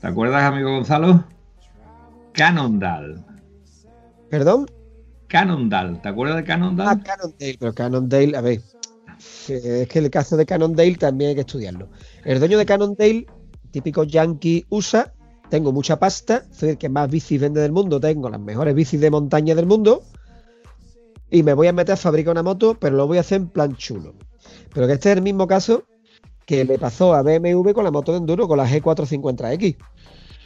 ¿Te 0.00 0.08
acuerdas, 0.08 0.42
amigo 0.42 0.72
Gonzalo? 0.72 1.24
Cannondale. 2.32 3.18
¿Perdón? 4.30 4.66
Cannondale. 5.28 5.98
¿Te 6.02 6.08
acuerdas 6.08 6.36
de 6.36 6.42
Ah, 6.42 6.46
Cannondale? 6.46 7.02
Cannondale. 7.04 7.56
Pero 7.60 7.74
Cannondale, 7.74 8.36
a 8.36 8.40
ver. 8.40 8.60
Es 9.48 9.88
que 9.88 9.98
el 10.00 10.10
caso 10.10 10.36
de 10.36 10.46
Cannondale 10.46 10.96
también 10.96 11.28
hay 11.30 11.34
que 11.36 11.40
estudiarlo. 11.42 11.88
El 12.24 12.40
dueño 12.40 12.58
de 12.58 12.66
Cannondale, 12.66 13.26
típico 13.70 14.02
yankee 14.02 14.66
USA, 14.70 15.12
tengo 15.50 15.72
mucha 15.72 15.98
pasta, 15.98 16.44
soy 16.50 16.70
el 16.70 16.78
que 16.78 16.88
más 16.88 17.10
bicis 17.10 17.40
vende 17.40 17.60
del 17.60 17.72
mundo, 17.72 18.00
tengo 18.00 18.28
las 18.28 18.40
mejores 18.40 18.74
bicis 18.74 19.00
de 19.00 19.10
montaña 19.10 19.54
del 19.54 19.66
mundo 19.66 20.02
y 21.30 21.42
me 21.42 21.54
voy 21.54 21.66
a 21.66 21.72
meter 21.72 21.94
a 21.94 21.96
fabricar 21.96 22.32
una 22.32 22.42
moto, 22.42 22.76
pero 22.78 22.96
lo 22.96 23.06
voy 23.06 23.18
a 23.18 23.20
hacer 23.20 23.40
en 23.40 23.48
plan 23.48 23.76
chulo. 23.76 24.14
Pero 24.72 24.86
que 24.86 24.94
este 24.94 25.10
es 25.10 25.16
el 25.16 25.22
mismo 25.22 25.46
caso 25.46 25.84
que 26.46 26.64
le 26.64 26.78
pasó 26.78 27.14
a 27.14 27.22
BMW 27.22 27.72
con 27.72 27.84
la 27.84 27.90
moto 27.90 28.12
de 28.12 28.18
enduro, 28.18 28.48
con 28.48 28.56
la 28.56 28.66
G450X. 28.66 29.76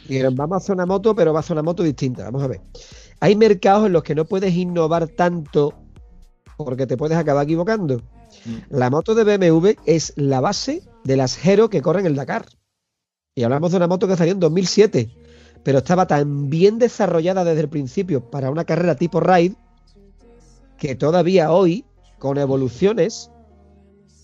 Dijeron, 0.07 0.35
vamos 0.35 0.55
a 0.55 0.57
hacer 0.57 0.75
una 0.75 0.85
moto, 0.85 1.15
pero 1.15 1.31
va 1.31 1.39
a 1.39 1.43
ser 1.43 1.53
una 1.53 1.63
moto 1.63 1.81
distinta. 1.83 2.25
Vamos 2.25 2.43
a 2.43 2.47
ver. 2.47 2.59
Hay 3.21 3.37
mercados 3.37 3.85
en 3.85 3.93
los 3.93 4.03
que 4.03 4.15
no 4.15 4.25
puedes 4.25 4.53
innovar 4.53 5.07
tanto 5.07 5.73
porque 6.57 6.85
te 6.85 6.97
puedes 6.97 7.17
acabar 7.17 7.45
equivocando. 7.45 8.01
La 8.69 8.89
moto 8.89 9.15
de 9.15 9.37
BMW 9.37 9.69
es 9.85 10.13
la 10.17 10.41
base 10.41 10.83
de 11.05 11.15
las 11.15 11.45
Hero 11.45 11.69
que 11.69 11.81
corren 11.81 12.05
el 12.05 12.15
Dakar. 12.15 12.45
Y 13.35 13.43
hablamos 13.43 13.71
de 13.71 13.77
una 13.77 13.87
moto 13.87 14.07
que 14.07 14.15
salió 14.15 14.33
en 14.33 14.39
2007, 14.39 15.09
pero 15.63 15.79
estaba 15.79 16.05
tan 16.05 16.51
bien 16.51 16.77
desarrollada 16.77 17.43
desde 17.43 17.61
el 17.61 17.69
principio 17.69 18.29
para 18.29 18.51
una 18.51 18.63
carrera 18.63 18.95
tipo 18.95 19.19
ride 19.19 19.55
que 20.77 20.93
todavía 20.95 21.51
hoy, 21.51 21.83
con 22.19 22.37
evoluciones, 22.37 23.31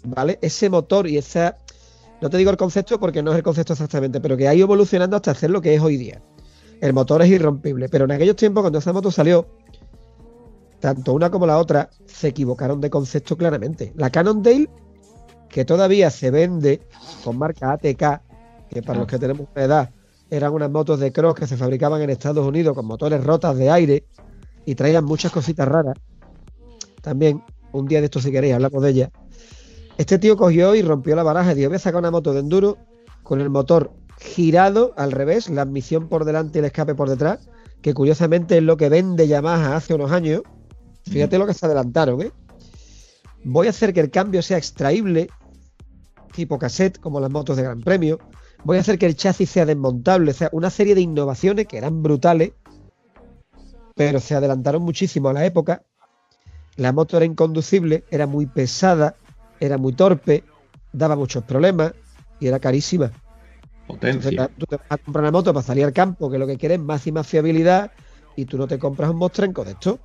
¿vale? 0.03 0.37
Ese 0.43 0.69
motor 0.69 1.07
y 1.07 1.17
esa. 1.17 1.57
No 2.21 2.29
te 2.29 2.37
digo 2.37 2.51
el 2.51 2.57
concepto 2.57 2.99
porque 2.99 3.23
no 3.23 3.31
es 3.31 3.37
el 3.37 3.43
concepto 3.43 3.73
exactamente, 3.73 4.21
pero 4.21 4.37
que 4.37 4.47
ha 4.47 4.53
ido 4.53 4.65
evolucionando 4.65 5.15
hasta 5.15 5.31
hacer 5.31 5.49
lo 5.49 5.61
que 5.61 5.73
es 5.73 5.81
hoy 5.81 5.97
día. 5.97 6.21
El 6.79 6.93
motor 6.93 7.23
es 7.23 7.29
irrompible, 7.29 7.89
pero 7.89 8.05
en 8.05 8.11
aquellos 8.11 8.35
tiempos, 8.35 8.61
cuando 8.61 8.77
esa 8.77 8.93
moto 8.93 9.09
salió, 9.09 9.47
tanto 10.79 11.13
una 11.13 11.31
como 11.31 11.47
la 11.47 11.57
otra 11.57 11.89
se 12.05 12.27
equivocaron 12.27 12.79
de 12.79 12.91
concepto 12.91 13.35
claramente. 13.35 13.91
La 13.95 14.11
Cannondale, 14.11 14.69
que 15.49 15.65
todavía 15.65 16.11
se 16.11 16.29
vende 16.29 16.81
con 17.23 17.39
marca 17.39 17.71
ATK, 17.71 18.28
que 18.69 18.81
para 18.81 18.99
los 18.99 19.07
que 19.07 19.19
tenemos 19.19 19.47
una 19.53 19.63
edad 19.63 19.89
eran 20.29 20.53
unas 20.53 20.69
motos 20.69 20.99
de 20.99 21.11
cross 21.11 21.35
que 21.35 21.47
se 21.47 21.57
fabricaban 21.57 22.01
en 22.01 22.09
Estados 22.09 22.45
Unidos 22.45 22.75
con 22.75 22.85
motores 22.85 23.23
rotas 23.23 23.57
de 23.57 23.69
aire 23.69 24.05
y 24.65 24.75
traían 24.75 25.05
muchas 25.05 25.31
cositas 25.31 25.67
raras. 25.67 25.95
También, 27.01 27.43
un 27.71 27.87
día 27.87 27.99
de 27.99 28.05
esto 28.05 28.21
si 28.21 28.31
queréis, 28.31 28.53
hablamos 28.53 28.83
de 28.83 28.89
ella. 28.89 29.11
Este 29.97 30.19
tío 30.19 30.37
cogió 30.37 30.75
y 30.75 30.81
rompió 30.81 31.15
la 31.15 31.23
baraja 31.23 31.51
y 31.51 31.55
dijo, 31.55 31.69
voy 31.69 31.77
a 31.77 31.79
sacar 31.79 31.99
una 31.99 32.11
moto 32.11 32.33
de 32.33 32.39
enduro 32.39 32.77
con 33.23 33.41
el 33.41 33.49
motor 33.49 33.91
girado 34.19 34.93
al 34.97 35.11
revés, 35.11 35.49
la 35.49 35.63
admisión 35.63 36.07
por 36.07 36.25
delante 36.25 36.57
y 36.57 36.59
el 36.59 36.65
escape 36.65 36.95
por 36.95 37.09
detrás, 37.09 37.49
que 37.81 37.93
curiosamente 37.93 38.57
es 38.57 38.63
lo 38.63 38.77
que 38.77 38.89
vende 38.89 39.27
Yamaha 39.27 39.75
hace 39.75 39.93
unos 39.93 40.11
años. 40.11 40.41
Fíjate 41.03 41.37
lo 41.37 41.47
que 41.47 41.53
se 41.53 41.65
adelantaron, 41.65 42.21
¿eh? 42.21 42.31
Voy 43.43 43.67
a 43.67 43.69
hacer 43.69 43.93
que 43.93 44.01
el 44.01 44.11
cambio 44.11 44.41
sea 44.41 44.57
extraíble, 44.57 45.29
tipo 46.33 46.59
cassette, 46.59 46.99
como 46.99 47.19
las 47.19 47.31
motos 47.31 47.57
de 47.57 47.63
Gran 47.63 47.81
Premio. 47.81 48.19
Voy 48.63 48.77
a 48.77 48.81
hacer 48.81 48.99
que 48.99 49.05
el 49.05 49.15
chasis 49.15 49.49
sea 49.49 49.65
desmontable, 49.65 50.31
o 50.31 50.33
sea, 50.33 50.49
una 50.51 50.69
serie 50.69 50.95
de 50.95 51.01
innovaciones 51.01 51.65
que 51.67 51.77
eran 51.77 52.03
brutales, 52.03 52.51
pero 53.95 54.19
se 54.19 54.35
adelantaron 54.35 54.81
muchísimo 54.81 55.29
a 55.29 55.33
la 55.33 55.45
época. 55.45 55.83
La 56.75 56.91
moto 56.91 57.17
era 57.17 57.25
inconducible, 57.25 58.03
era 58.11 58.27
muy 58.27 58.45
pesada, 58.45 59.15
era 59.59 59.77
muy 59.77 59.93
torpe, 59.93 60.43
daba 60.93 61.15
muchos 61.15 61.43
problemas 61.43 61.93
y 62.39 62.47
era 62.47 62.59
carísima. 62.59 63.11
Entonces, 63.87 64.35
Potencia. 64.35 64.51
tú 64.57 64.65
te 64.65 64.75
vas 64.75 64.85
a 64.89 64.97
comprar 64.97 65.23
una 65.23 65.31
moto 65.31 65.53
para 65.53 65.65
salir 65.65 65.83
al 65.83 65.93
campo, 65.93 66.29
que 66.29 66.37
lo 66.37 66.45
que 66.45 66.57
quieres 66.57 66.79
es 66.79 66.83
más 66.83 67.05
y 67.07 67.11
más 67.11 67.27
fiabilidad, 67.27 67.91
y 68.35 68.45
tú 68.45 68.57
no 68.57 68.67
te 68.67 68.77
compras 68.77 69.09
un 69.09 69.17
Mostrenco 69.17 69.65
de 69.65 69.71
esto. 69.71 69.99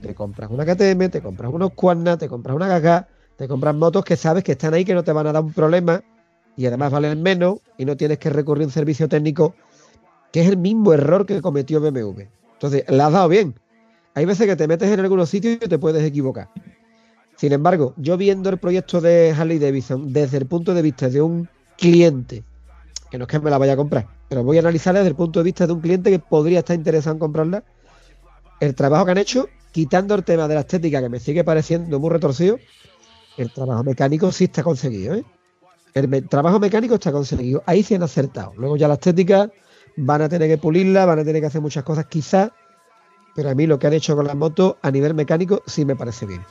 Te 0.00 0.14
compras 0.14 0.50
una 0.50 0.64
KTM, 0.64 1.08
te 1.10 1.22
compras 1.22 1.52
unos 1.52 1.72
Cuernas, 1.72 2.18
te 2.18 2.28
compras 2.28 2.56
una 2.56 2.66
Gaga, 2.66 3.08
te 3.36 3.46
compras 3.46 3.74
motos 3.74 4.04
que 4.04 4.16
sabes 4.16 4.42
que 4.42 4.52
están 4.52 4.74
ahí, 4.74 4.84
que 4.84 4.94
no 4.94 5.04
te 5.04 5.12
van 5.12 5.26
a 5.26 5.32
dar 5.32 5.42
un 5.42 5.52
problema, 5.52 6.02
y 6.56 6.66
además 6.66 6.90
valen 6.90 7.22
menos, 7.22 7.58
y 7.78 7.84
no 7.84 7.96
tienes 7.96 8.18
que 8.18 8.30
recurrir 8.30 8.64
a 8.64 8.66
un 8.66 8.72
servicio 8.72 9.08
técnico, 9.08 9.54
que 10.32 10.40
es 10.40 10.48
el 10.48 10.56
mismo 10.56 10.92
error 10.92 11.26
que 11.26 11.40
cometió 11.42 11.80
BMW. 11.80 12.22
Entonces, 12.54 12.84
la 12.88 13.06
has 13.06 13.12
dado 13.12 13.28
bien. 13.28 13.54
Hay 14.14 14.24
veces 14.24 14.46
que 14.46 14.56
te 14.56 14.66
metes 14.66 14.90
en 14.90 15.00
algunos 15.00 15.28
sitios 15.28 15.56
y 15.56 15.58
te 15.68 15.78
puedes 15.78 16.02
equivocar. 16.02 16.48
Sin 17.36 17.52
embargo, 17.52 17.92
yo 17.98 18.16
viendo 18.16 18.48
el 18.48 18.58
proyecto 18.58 19.00
de 19.00 19.34
Harley 19.36 19.58
Davidson 19.58 20.12
desde 20.12 20.38
el 20.38 20.46
punto 20.46 20.72
de 20.72 20.80
vista 20.80 21.10
de 21.10 21.20
un 21.20 21.48
cliente 21.76 22.42
que 23.10 23.18
no 23.18 23.24
es 23.24 23.28
que 23.28 23.38
me 23.38 23.50
la 23.50 23.58
vaya 23.58 23.74
a 23.74 23.76
comprar, 23.76 24.06
pero 24.28 24.42
voy 24.42 24.56
a 24.56 24.60
analizarla 24.60 25.00
desde 25.00 25.10
el 25.10 25.16
punto 25.16 25.40
de 25.40 25.44
vista 25.44 25.66
de 25.66 25.72
un 25.72 25.80
cliente 25.80 26.10
que 26.10 26.18
podría 26.18 26.60
estar 26.60 26.76
interesado 26.76 27.14
en 27.14 27.20
comprarla. 27.20 27.64
El 28.60 28.74
trabajo 28.74 29.04
que 29.04 29.10
han 29.12 29.18
hecho, 29.18 29.48
quitando 29.72 30.14
el 30.14 30.24
tema 30.24 30.48
de 30.48 30.54
la 30.54 30.60
estética 30.60 31.00
que 31.00 31.08
me 31.08 31.20
sigue 31.20 31.44
pareciendo 31.44 32.00
muy 32.00 32.10
retorcido, 32.10 32.58
el 33.36 33.52
trabajo 33.52 33.84
mecánico 33.84 34.32
sí 34.32 34.44
está 34.44 34.62
conseguido. 34.62 35.14
¿eh? 35.14 35.24
El 35.96 36.28
trabajo 36.28 36.60
mecánico 36.60 36.96
está 36.96 37.10
conseguido. 37.10 37.62
Ahí 37.64 37.82
sí 37.82 37.94
han 37.94 38.02
acertado. 38.02 38.52
Luego 38.58 38.76
ya 38.76 38.86
la 38.86 38.94
estética 38.94 39.50
van 39.96 40.20
a 40.20 40.28
tener 40.28 40.46
que 40.46 40.58
pulirla, 40.58 41.06
van 41.06 41.20
a 41.20 41.24
tener 41.24 41.40
que 41.40 41.46
hacer 41.46 41.62
muchas 41.62 41.84
cosas 41.84 42.04
quizás, 42.04 42.50
pero 43.34 43.48
a 43.48 43.54
mí 43.54 43.66
lo 43.66 43.78
que 43.78 43.86
han 43.86 43.94
hecho 43.94 44.14
con 44.14 44.26
las 44.26 44.36
motos 44.36 44.76
a 44.82 44.90
nivel 44.90 45.14
mecánico 45.14 45.62
sí 45.66 45.86
me 45.86 45.96
parece 45.96 46.26
bien. 46.26 46.42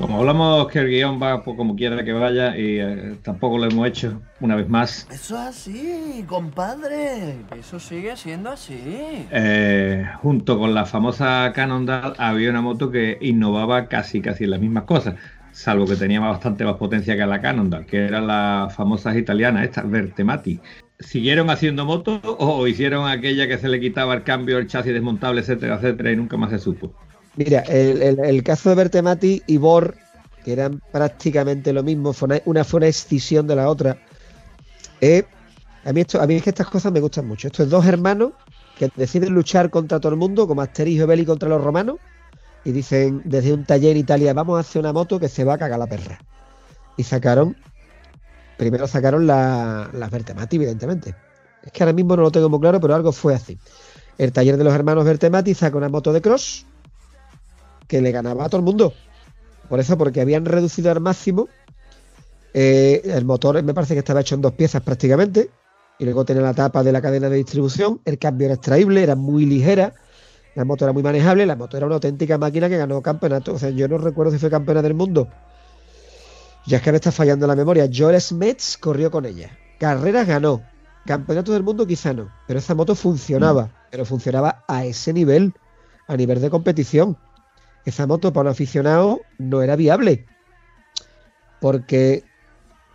Como 0.00 0.18
hablamos 0.18 0.66
que 0.68 0.78
el 0.78 0.88
guion 0.88 1.20
va 1.22 1.44
como 1.44 1.76
quiera 1.76 2.02
que 2.02 2.14
vaya 2.14 2.56
y 2.56 2.80
eh, 2.80 3.18
tampoco 3.22 3.58
lo 3.58 3.66
hemos 3.66 3.86
hecho 3.86 4.22
una 4.40 4.56
vez 4.56 4.66
más. 4.66 5.06
Eso 5.10 5.34
es 5.34 5.48
así, 5.48 6.24
compadre. 6.26 7.36
Eso 7.58 7.78
sigue 7.78 8.16
siendo 8.16 8.48
así. 8.48 9.26
eh, 9.30 10.08
junto 10.22 10.58
con 10.58 10.72
la 10.72 10.86
famosa 10.86 11.52
Cannondale 11.54 12.14
había 12.16 12.48
una 12.48 12.62
moto 12.62 12.90
que 12.90 13.18
innovaba 13.20 13.88
casi 13.88 14.22
casi 14.22 14.44
en 14.44 14.50
las 14.50 14.60
mismas 14.60 14.84
cosas, 14.84 15.16
salvo 15.52 15.84
que 15.84 15.96
tenía 15.96 16.18
bastante 16.20 16.64
más 16.64 16.76
potencia 16.76 17.14
que 17.14 17.26
la 17.26 17.42
Cannondale, 17.42 17.84
que 17.84 18.06
eran 18.06 18.26
las 18.26 18.74
famosas 18.74 19.16
italianas, 19.16 19.64
estas 19.64 19.88
Vertemati. 19.88 20.60
¿Siguieron 20.98 21.50
haciendo 21.50 21.84
motos 21.84 22.20
o 22.24 22.66
hicieron 22.66 23.06
aquella 23.06 23.46
que 23.46 23.58
se 23.58 23.68
le 23.68 23.78
quitaba 23.78 24.14
el 24.14 24.22
cambio, 24.22 24.56
el 24.56 24.66
chasis 24.66 24.94
desmontable, 24.94 25.42
etcétera, 25.42 25.74
etcétera, 25.76 26.10
y 26.10 26.16
nunca 26.16 26.38
más 26.38 26.50
se 26.50 26.58
supo? 26.58 26.94
Mira, 27.36 27.60
el, 27.60 28.18
el- 28.20 28.42
caso 28.42 28.70
de 28.70 28.74
Bertemati 28.76 29.42
y 29.46 29.56
Bor, 29.56 29.96
que 30.44 30.52
eran 30.52 30.80
prácticamente 30.92 31.72
lo 31.72 31.82
mismo, 31.82 32.12
fue 32.12 32.26
una, 32.26 32.40
una 32.44 32.64
fue 32.64 32.78
una 32.78 32.86
escisión 32.88 33.46
de 33.46 33.56
la 33.56 33.68
otra. 33.68 33.98
Eh, 35.00 35.24
a, 35.84 35.92
mí 35.92 36.00
esto, 36.00 36.20
a 36.20 36.26
mí 36.26 36.34
es 36.34 36.42
que 36.42 36.50
estas 36.50 36.68
cosas 36.68 36.92
me 36.92 37.00
gustan 37.00 37.26
mucho. 37.26 37.48
Estos 37.48 37.70
dos 37.70 37.86
hermanos 37.86 38.32
que 38.78 38.90
deciden 38.96 39.32
luchar 39.34 39.70
contra 39.70 40.00
todo 40.00 40.12
el 40.12 40.18
mundo, 40.18 40.46
como 40.46 40.62
Asterix 40.62 41.02
y 41.18 41.24
contra 41.24 41.48
los 41.48 41.62
romanos, 41.62 41.96
y 42.64 42.72
dicen 42.72 43.22
desde 43.24 43.52
un 43.54 43.64
taller 43.64 43.92
en 43.92 43.98
Italia, 43.98 44.32
vamos 44.34 44.56
a 44.56 44.60
hacer 44.60 44.80
una 44.80 44.92
moto 44.92 45.20
que 45.20 45.28
se 45.28 45.44
va 45.44 45.54
a 45.54 45.58
cagar 45.58 45.78
la 45.78 45.86
perra. 45.86 46.18
Y 46.96 47.04
sacaron, 47.04 47.56
primero 48.56 48.86
sacaron 48.86 49.26
la- 49.26 49.90
las 49.92 50.10
Bertemati, 50.10 50.56
evidentemente. 50.56 51.14
Es 51.62 51.72
que 51.72 51.82
ahora 51.82 51.92
mismo 51.92 52.16
no 52.16 52.22
lo 52.22 52.30
tengo 52.30 52.48
muy 52.48 52.60
claro, 52.60 52.80
pero 52.80 52.94
algo 52.94 53.12
fue 53.12 53.34
así. 53.34 53.58
El 54.18 54.32
taller 54.32 54.56
de 54.56 54.64
los 54.64 54.74
hermanos 54.74 55.04
Bertemati 55.04 55.54
saca 55.54 55.76
una 55.76 55.88
moto 55.88 56.12
de 56.12 56.20
cross 56.22 56.66
que 57.90 58.00
le 58.00 58.12
ganaba 58.12 58.44
a 58.44 58.48
todo 58.48 58.60
el 58.60 58.64
mundo. 58.64 58.94
Por 59.68 59.80
eso, 59.80 59.98
porque 59.98 60.20
habían 60.20 60.44
reducido 60.44 60.92
al 60.92 61.00
máximo. 61.00 61.48
eh, 62.54 63.02
el 63.04 63.24
motor 63.24 63.62
me 63.62 63.74
parece 63.74 63.94
que 63.94 63.98
estaba 63.98 64.20
hecho 64.20 64.36
en 64.36 64.40
dos 64.42 64.52
piezas 64.52 64.80
prácticamente. 64.82 65.50
Y 65.98 66.04
luego 66.04 66.24
tenía 66.24 66.42
la 66.42 66.54
tapa 66.54 66.82
de 66.84 66.92
la 66.92 67.02
cadena 67.02 67.28
de 67.28 67.36
distribución. 67.36 68.00
El 68.04 68.18
cambio 68.18 68.46
era 68.46 68.54
extraíble, 68.54 69.02
era 69.02 69.16
muy 69.16 69.44
ligera. 69.44 69.92
La 70.54 70.64
moto 70.64 70.84
era 70.84 70.92
muy 70.92 71.02
manejable. 71.02 71.44
La 71.46 71.56
moto 71.56 71.76
era 71.76 71.86
una 71.86 71.96
auténtica 71.96 72.38
máquina 72.38 72.68
que 72.68 72.78
ganó 72.78 73.02
campeonato. 73.02 73.54
O 73.54 73.58
sea, 73.58 73.70
yo 73.70 73.88
no 73.88 73.98
recuerdo 73.98 74.32
si 74.32 74.38
fue 74.38 74.50
campeona 74.50 74.82
del 74.82 74.94
mundo. 74.94 75.28
Ya 76.66 76.76
es 76.76 76.82
que 76.82 76.92
me 76.92 76.96
está 76.96 77.10
fallando 77.10 77.46
la 77.46 77.56
memoria. 77.56 77.90
Joel 77.92 78.20
Smets 78.20 78.78
corrió 78.78 79.10
con 79.10 79.26
ella. 79.26 79.50
Carreras 79.78 80.28
ganó. 80.28 80.62
Campeonato 81.06 81.52
del 81.52 81.64
mundo 81.64 81.86
quizá 81.86 82.12
no. 82.12 82.30
Pero 82.46 82.60
esa 82.60 82.74
moto 82.74 82.94
funcionaba. 82.94 83.70
Pero 83.90 84.04
funcionaba 84.04 84.64
a 84.68 84.84
ese 84.84 85.12
nivel. 85.12 85.52
A 86.06 86.16
nivel 86.16 86.40
de 86.40 86.50
competición 86.50 87.16
esa 87.90 88.06
moto 88.06 88.32
para 88.32 88.48
un 88.48 88.52
aficionado 88.52 89.20
no 89.38 89.62
era 89.62 89.76
viable. 89.76 90.24
Porque 91.60 92.24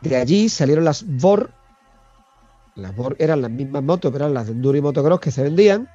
de 0.01 0.15
allí 0.17 0.49
salieron 0.49 0.83
las 0.83 1.05
VOR. 1.05 1.51
Las 2.75 2.95
VOR 2.95 3.15
eran 3.19 3.41
las 3.41 3.51
mismas 3.51 3.83
motos, 3.83 4.11
pero 4.11 4.25
eran 4.25 4.33
las 4.33 4.47
de 4.47 4.53
Enduro 4.53 4.77
y 4.77 4.81
Motocross 4.81 5.19
que 5.19 5.31
se 5.31 5.43
vendían. 5.43 5.87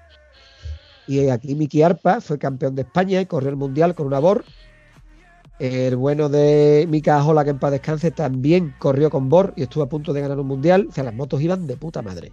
Y 1.06 1.28
aquí 1.28 1.54
Miki 1.54 1.82
Arpa 1.82 2.20
fue 2.20 2.38
campeón 2.38 2.74
de 2.74 2.82
España 2.82 3.20
y 3.20 3.26
corrió 3.26 3.50
el 3.50 3.56
mundial 3.56 3.94
con 3.94 4.06
una 4.06 4.20
VOR. 4.20 4.44
El 5.58 5.96
bueno 5.96 6.28
de 6.28 6.86
Mika 6.88 7.20
Jola, 7.20 7.44
que 7.44 7.50
en 7.50 7.58
paz 7.58 7.72
descanse, 7.72 8.10
también 8.10 8.74
corrió 8.78 9.10
con 9.10 9.28
VOR 9.28 9.52
y 9.56 9.64
estuvo 9.64 9.82
a 9.82 9.88
punto 9.88 10.12
de 10.12 10.22
ganar 10.22 10.38
un 10.38 10.46
mundial. 10.46 10.86
O 10.88 10.92
sea, 10.92 11.04
las 11.04 11.14
motos 11.14 11.42
iban 11.42 11.66
de 11.66 11.76
puta 11.76 12.00
madre. 12.00 12.32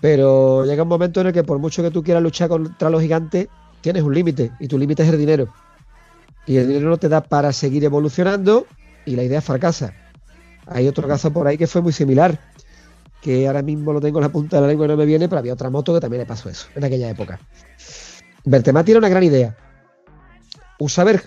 Pero 0.00 0.64
llega 0.64 0.82
un 0.82 0.88
momento 0.88 1.20
en 1.20 1.28
el 1.28 1.32
que 1.32 1.44
por 1.44 1.58
mucho 1.58 1.82
que 1.82 1.90
tú 1.90 2.02
quieras 2.02 2.22
luchar 2.22 2.48
contra 2.48 2.90
los 2.90 3.02
gigantes, 3.02 3.48
tienes 3.82 4.02
un 4.02 4.14
límite 4.14 4.52
y 4.58 4.68
tu 4.68 4.78
límite 4.78 5.02
es 5.02 5.10
el 5.10 5.18
dinero. 5.18 5.52
Y 6.46 6.56
el 6.56 6.68
dinero 6.68 6.88
no 6.88 6.96
te 6.96 7.08
da 7.08 7.22
para 7.22 7.52
seguir 7.52 7.84
evolucionando 7.84 8.66
y 9.04 9.16
la 9.16 9.22
idea 9.22 9.40
fracasa. 9.40 9.92
Hay 10.66 10.88
otro 10.88 11.06
caso 11.06 11.32
por 11.32 11.46
ahí 11.46 11.58
que 11.58 11.66
fue 11.66 11.82
muy 11.82 11.92
similar, 11.92 12.38
que 13.20 13.46
ahora 13.46 13.62
mismo 13.62 13.92
lo 13.92 14.00
tengo 14.00 14.18
en 14.18 14.22
la 14.22 14.32
punta 14.32 14.56
de 14.56 14.62
la 14.62 14.68
lengua 14.68 14.86
y 14.86 14.88
no 14.88 14.96
me 14.96 15.06
viene, 15.06 15.28
pero 15.28 15.40
había 15.40 15.52
otra 15.52 15.70
moto 15.70 15.94
que 15.94 16.00
también 16.00 16.20
le 16.20 16.26
pasó 16.26 16.48
eso 16.48 16.68
en 16.74 16.84
aquella 16.84 17.10
época. 17.10 17.38
Bertemati 18.44 18.92
era 18.92 18.98
una 18.98 19.08
gran 19.08 19.22
idea. 19.22 19.56
Usaberg, 20.78 21.22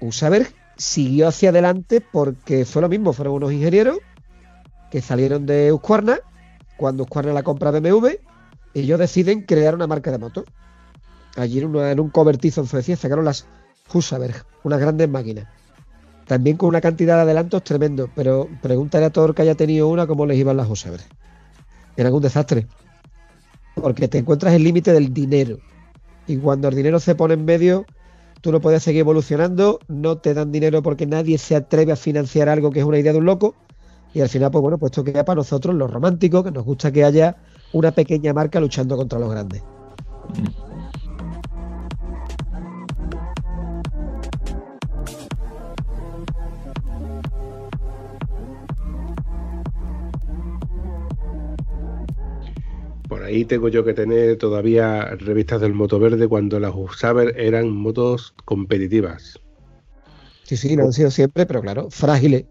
Usaberg 0.00 0.48
siguió 0.76 1.28
hacia 1.28 1.50
adelante 1.50 2.00
porque 2.00 2.64
fue 2.64 2.82
lo 2.82 2.88
mismo, 2.88 3.12
fueron 3.12 3.34
unos 3.34 3.52
ingenieros 3.52 3.98
que 4.90 5.02
salieron 5.02 5.44
de 5.44 5.72
Husqvarna, 5.72 6.20
cuando 6.76 7.02
Husqvarna 7.02 7.32
la 7.32 7.42
compra 7.42 7.70
BMW, 7.70 8.08
ellos 8.74 8.98
deciden 8.98 9.42
crear 9.42 9.74
una 9.74 9.86
marca 9.86 10.10
de 10.10 10.18
motos. 10.18 10.44
Allí 11.38 11.60
en, 11.60 12.00
un 12.00 12.10
cobertizo 12.10 12.62
en 12.62 12.66
Suecia 12.66 12.96
sacaron 12.96 13.24
las 13.24 13.46
Husaberg, 13.94 14.44
unas 14.64 14.80
grandes 14.80 15.08
máquinas. 15.08 15.46
También 16.26 16.56
con 16.56 16.68
una 16.68 16.80
cantidad 16.80 17.14
de 17.14 17.22
adelantos 17.22 17.62
tremendo, 17.62 18.10
pero 18.14 18.48
pregúntale 18.60 19.06
a 19.06 19.10
todo 19.10 19.26
el 19.26 19.34
que 19.34 19.42
haya 19.42 19.54
tenido 19.54 19.88
una 19.88 20.06
cómo 20.08 20.26
les 20.26 20.36
iban 20.36 20.56
las 20.56 20.68
Husaberg. 20.68 21.04
Eran 21.96 22.12
un 22.12 22.22
desastre. 22.22 22.66
Porque 23.76 24.08
te 24.08 24.18
encuentras 24.18 24.52
el 24.52 24.64
límite 24.64 24.92
del 24.92 25.14
dinero. 25.14 25.58
Y 26.26 26.36
cuando 26.38 26.68
el 26.68 26.74
dinero 26.74 26.98
se 26.98 27.14
pone 27.14 27.34
en 27.34 27.44
medio, 27.44 27.86
tú 28.40 28.50
no 28.50 28.60
puedes 28.60 28.82
seguir 28.82 29.00
evolucionando, 29.00 29.78
no 29.86 30.18
te 30.18 30.34
dan 30.34 30.50
dinero 30.50 30.82
porque 30.82 31.06
nadie 31.06 31.38
se 31.38 31.54
atreve 31.54 31.92
a 31.92 31.96
financiar 31.96 32.48
algo 32.48 32.72
que 32.72 32.80
es 32.80 32.84
una 32.84 32.98
idea 32.98 33.12
de 33.12 33.18
un 33.18 33.26
loco. 33.26 33.54
Y 34.12 34.22
al 34.22 34.28
final, 34.28 34.50
pues 34.50 34.62
bueno, 34.62 34.76
pues 34.76 34.90
esto 34.90 35.04
queda 35.04 35.24
para 35.24 35.36
nosotros 35.36 35.72
los 35.76 35.88
románticos, 35.88 36.42
que 36.42 36.50
nos 36.50 36.64
gusta 36.64 36.90
que 36.90 37.04
haya 37.04 37.36
una 37.72 37.92
pequeña 37.92 38.32
marca 38.32 38.58
luchando 38.58 38.96
contra 38.96 39.20
los 39.20 39.30
grandes. 39.30 39.62
Ahí 53.28 53.44
tengo 53.44 53.68
yo 53.68 53.84
que 53.84 53.94
tener 53.94 54.36
todavía 54.38 55.04
revistas 55.16 55.60
del 55.60 55.74
Moto 55.74 55.98
Verde 55.98 56.28
cuando 56.28 56.58
las 56.58 56.72
Usaber 56.74 57.34
eran 57.38 57.70
motos 57.70 58.34
competitivas. 58.44 59.38
Sí, 60.44 60.56
sí, 60.56 60.76
lo 60.76 60.84
han 60.84 60.92
sido 60.92 61.10
siempre, 61.10 61.44
pero 61.46 61.60
claro, 61.60 61.90
frágiles. 61.90 62.46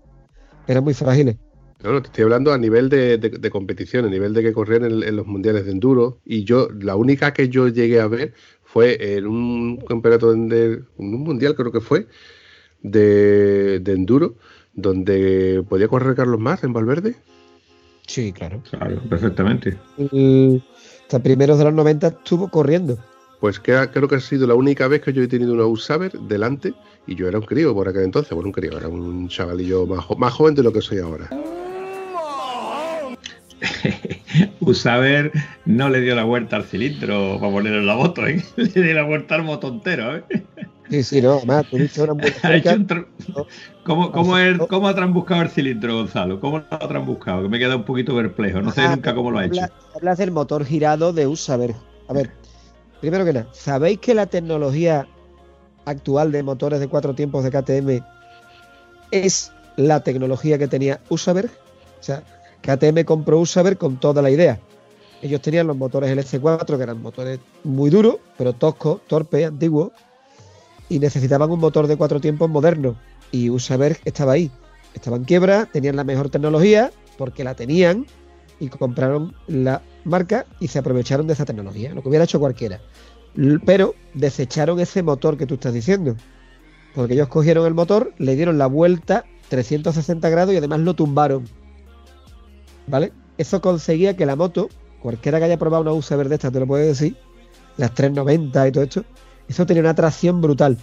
Eran 0.67 0.83
muy 0.83 0.93
frágiles. 0.93 1.37
No, 1.83 1.93
no, 1.93 2.01
te 2.01 2.07
estoy 2.07 2.23
hablando 2.23 2.53
a 2.53 2.57
nivel 2.57 2.89
de, 2.89 3.17
de- 3.17 3.29
de 3.29 3.49
competición, 3.49 4.05
a 4.05 4.09
nivel 4.09 4.33
de 4.33 4.43
que 4.43 4.53
corrían 4.53 4.83
en, 4.85 5.03
en 5.03 5.15
los 5.15 5.25
mundiales 5.27 5.65
de 5.65 5.71
enduro. 5.71 6.19
Y 6.25 6.43
yo, 6.43 6.69
la 6.79 6.95
única 6.95 7.33
que 7.33 7.49
yo 7.49 7.67
llegué 7.67 7.99
a 7.99 8.07
ver 8.07 8.33
fue 8.63 9.15
en 9.17 9.27
un 9.27 9.77
campeonato 9.77 10.31
de, 10.33 10.83
un 10.97 11.11
mundial, 11.23 11.55
creo 11.55 11.71
que 11.71 11.81
fue, 11.81 12.07
de, 12.81 13.79
de 13.79 13.91
enduro, 13.93 14.35
donde 14.73 15.63
podía 15.69 15.87
correr 15.87 16.15
Carlos 16.15 16.39
Más 16.39 16.63
en 16.63 16.73
Valverde. 16.73 17.15
Sí, 18.07 18.33
claro. 18.33 18.61
Claro, 18.69 18.99
perfectamente. 19.09 19.77
Hasta 21.03 21.19
primeros 21.19 21.57
de 21.59 21.65
los 21.65 21.73
90 21.73 22.07
estuvo 22.07 22.47
corriendo. 22.49 22.97
Pues 23.39 23.59
que, 23.59 23.73
creo 23.93 24.07
que 24.07 24.15
ha 24.15 24.19
sido 24.19 24.47
la 24.47 24.55
única 24.55 24.87
vez 24.87 25.01
que 25.01 25.13
yo 25.13 25.21
he 25.21 25.27
tenido 25.27 25.53
una 25.53 25.65
Usaber 25.65 26.11
delante 26.21 26.73
y 27.05 27.15
yo 27.15 27.27
era 27.27 27.37
un 27.37 27.45
crío 27.45 27.73
por 27.75 27.87
aquel 27.87 28.03
entonces. 28.03 28.31
Bueno, 28.33 28.47
un 28.47 28.53
crío, 28.53 28.75
era 28.77 28.87
un 28.87 29.27
chavalillo 29.27 29.85
más, 29.85 30.03
jo- 30.05 30.15
más 30.17 30.33
joven 30.33 30.55
de 30.55 30.63
lo 30.63 30.73
que 30.73 30.81
soy 30.81 30.97
ahora. 30.99 31.29
Usaber 34.69 35.31
no 35.65 35.89
le 35.89 36.01
dio 36.01 36.15
la 36.15 36.23
vuelta 36.23 36.55
al 36.57 36.63
cilindro 36.63 37.37
para 37.39 37.51
ponerlo 37.51 37.79
en 37.79 37.87
la 37.87 37.95
moto, 37.95 38.25
¿eh? 38.27 38.43
le 38.57 38.65
dio 38.67 38.93
la 38.93 39.03
vuelta 39.03 39.35
al 39.35 39.43
moto 39.43 39.67
entero. 39.69 40.15
¿eh? 40.17 40.23
Sí, 40.89 41.03
sí, 41.03 41.21
no, 41.21 41.33
además, 41.37 41.65
tuviste 41.69 42.01
una 42.01 42.13
¿Cómo, 43.83 44.11
cómo, 44.11 44.35
¿Cómo 44.67 44.87
ha 44.87 44.95
transbuscado 44.95 45.41
el 45.41 45.49
cilindro, 45.49 45.95
Gonzalo? 45.95 46.39
¿Cómo 46.39 46.59
lo 46.59 46.65
ha 46.69 46.87
transbuscado? 46.87 47.43
Que 47.43 47.49
me 47.49 47.59
queda 47.59 47.75
un 47.75 47.83
poquito 47.83 48.15
perplejo. 48.15 48.61
No 48.61 48.71
sé 48.71 48.81
Ah, 48.81 48.95
nunca 48.95 49.13
cómo 49.15 49.31
lo 49.31 49.39
ha 49.39 49.45
hecho. 49.45 49.61
habla- 49.61 49.71
Hablas 49.95 50.17
del 50.17 50.31
motor 50.31 50.65
girado 50.65 51.13
de 51.13 51.27
Usaber. 51.27 51.73
A 52.07 52.13
ver, 52.13 52.31
primero 53.01 53.25
que 53.25 53.33
nada, 53.33 53.47
¿sabéis 53.51 53.99
que 53.99 54.13
la 54.13 54.25
tecnología 54.27 55.07
actual 55.85 56.31
de 56.31 56.43
motores 56.43 56.79
de 56.79 56.87
cuatro 56.87 57.13
tiempos 57.15 57.43
de 57.43 57.51
KTM 57.51 58.03
es 59.11 59.51
la 59.77 60.01
tecnología 60.03 60.57
que 60.57 60.67
tenía 60.67 60.99
Usaberg? 61.09 61.49
O 61.99 62.03
sea, 62.03 62.23
KTM 62.67 63.05
compró 63.05 63.39
Usaberg 63.39 63.77
con 63.77 63.97
toda 63.97 64.21
la 64.21 64.29
idea. 64.29 64.59
Ellos 65.21 65.41
tenían 65.41 65.67
los 65.67 65.77
motores 65.77 66.11
LC4, 66.11 66.75
que 66.75 66.83
eran 66.83 67.01
motores 67.01 67.39
muy 67.63 67.89
duros, 67.89 68.17
pero 68.37 68.51
toscos, 68.51 68.99
torpes, 69.07 69.47
antiguos, 69.47 69.93
y 70.89 70.99
necesitaban 70.99 71.49
un 71.49 71.61
motor 71.61 71.87
de 71.87 71.95
cuatro 71.95 72.19
tiempos 72.19 72.49
moderno. 72.49 72.97
Y 73.31 73.49
Usaberg 73.49 73.99
estaba 74.03 74.33
ahí. 74.33 74.51
Estaba 74.93 75.15
en 75.15 75.23
quiebra, 75.23 75.65
tenían 75.65 75.95
la 75.95 76.03
mejor 76.03 76.29
tecnología, 76.29 76.91
porque 77.17 77.45
la 77.45 77.55
tenían, 77.55 78.05
y 78.59 78.67
compraron 78.67 79.33
la 79.47 79.81
marca 80.03 80.45
y 80.59 80.67
se 80.67 80.79
aprovecharon 80.79 81.25
de 81.25 81.33
esa 81.33 81.45
tecnología, 81.45 81.93
lo 81.93 82.01
que 82.01 82.09
hubiera 82.09 82.25
hecho 82.25 82.39
cualquiera. 82.39 82.81
Pero 83.65 83.95
desecharon 84.13 84.79
ese 84.81 85.03
motor 85.03 85.37
que 85.37 85.45
tú 85.45 85.53
estás 85.53 85.73
diciendo. 85.73 86.17
Porque 86.93 87.13
ellos 87.13 87.29
cogieron 87.29 87.65
el 87.65 87.73
motor, 87.73 88.13
le 88.17 88.35
dieron 88.35 88.57
la 88.57 88.67
vuelta 88.67 89.23
360 89.47 90.27
grados 90.29 90.53
y 90.53 90.57
además 90.57 90.81
lo 90.81 90.95
tumbaron. 90.95 91.45
¿Vale? 92.87 93.11
Eso 93.37 93.61
conseguía 93.61 94.15
que 94.15 94.25
la 94.25 94.35
moto, 94.35 94.69
cualquiera 95.01 95.39
que 95.39 95.45
haya 95.45 95.57
probado 95.57 95.81
una 95.83 95.93
USA 95.93 96.15
verde 96.15 96.35
esta 96.35 96.51
te 96.51 96.59
lo 96.59 96.67
puede 96.67 96.87
decir, 96.87 97.15
las 97.77 97.93
390 97.93 98.67
y 98.67 98.71
todo 98.71 98.83
esto, 98.83 99.03
eso 99.47 99.65
tenía 99.65 99.81
una 99.81 99.93
tracción 99.95 100.41
brutal. 100.41 100.77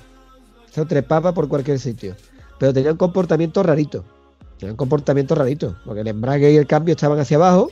Eso 0.70 0.86
trepaba 0.86 1.32
por 1.34 1.48
cualquier 1.48 1.78
sitio. 1.78 2.14
Pero 2.58 2.72
tenía 2.72 2.90
un 2.92 2.96
comportamiento 2.96 3.62
rarito. 3.62 4.04
Tenía 4.58 4.72
un 4.72 4.76
comportamiento 4.76 5.34
rarito. 5.34 5.76
Porque 5.84 6.00
el 6.02 6.08
embrague 6.08 6.52
y 6.52 6.56
el 6.56 6.66
cambio 6.66 6.92
estaban 6.94 7.18
hacia 7.18 7.36
abajo. 7.36 7.70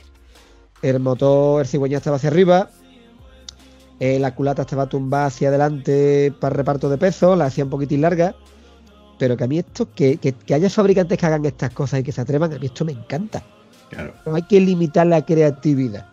El 0.81 0.99
motor, 0.99 1.61
el 1.61 1.67
cigüeña 1.67 1.97
estaba 1.97 2.17
hacia 2.17 2.29
arriba. 2.29 2.69
eh, 3.99 4.19
la 4.19 4.35
culata 4.35 4.63
estaba 4.63 4.87
tumbada 4.87 5.27
hacia 5.27 5.49
adelante 5.49 6.33
para 6.39 6.55
reparto 6.55 6.89
de 6.89 6.97
peso. 6.97 7.35
La 7.35 7.45
hacía 7.45 7.63
un 7.63 7.69
poquitín 7.69 8.01
larga. 8.01 8.35
Pero 9.19 9.37
que 9.37 9.43
a 9.43 9.47
mí 9.47 9.59
esto, 9.59 9.89
que, 9.93 10.17
que- 10.17 10.33
que 10.33 10.53
haya 10.53 10.69
fabricantes 10.69 11.17
que 11.17 11.25
hagan 11.25 11.45
estas 11.45 11.71
cosas 11.71 11.99
y 12.01 12.03
que 12.03 12.11
se 12.11 12.21
atrevan, 12.21 12.51
a 12.53 12.59
mí 12.59 12.65
esto 12.65 12.83
me 12.85 12.91
encanta. 12.91 13.43
Claro. 13.93 14.13
No 14.25 14.35
hay 14.35 14.43
que 14.43 14.59
limitar 14.59 15.07
la 15.07 15.25
creatividad. 15.25 16.07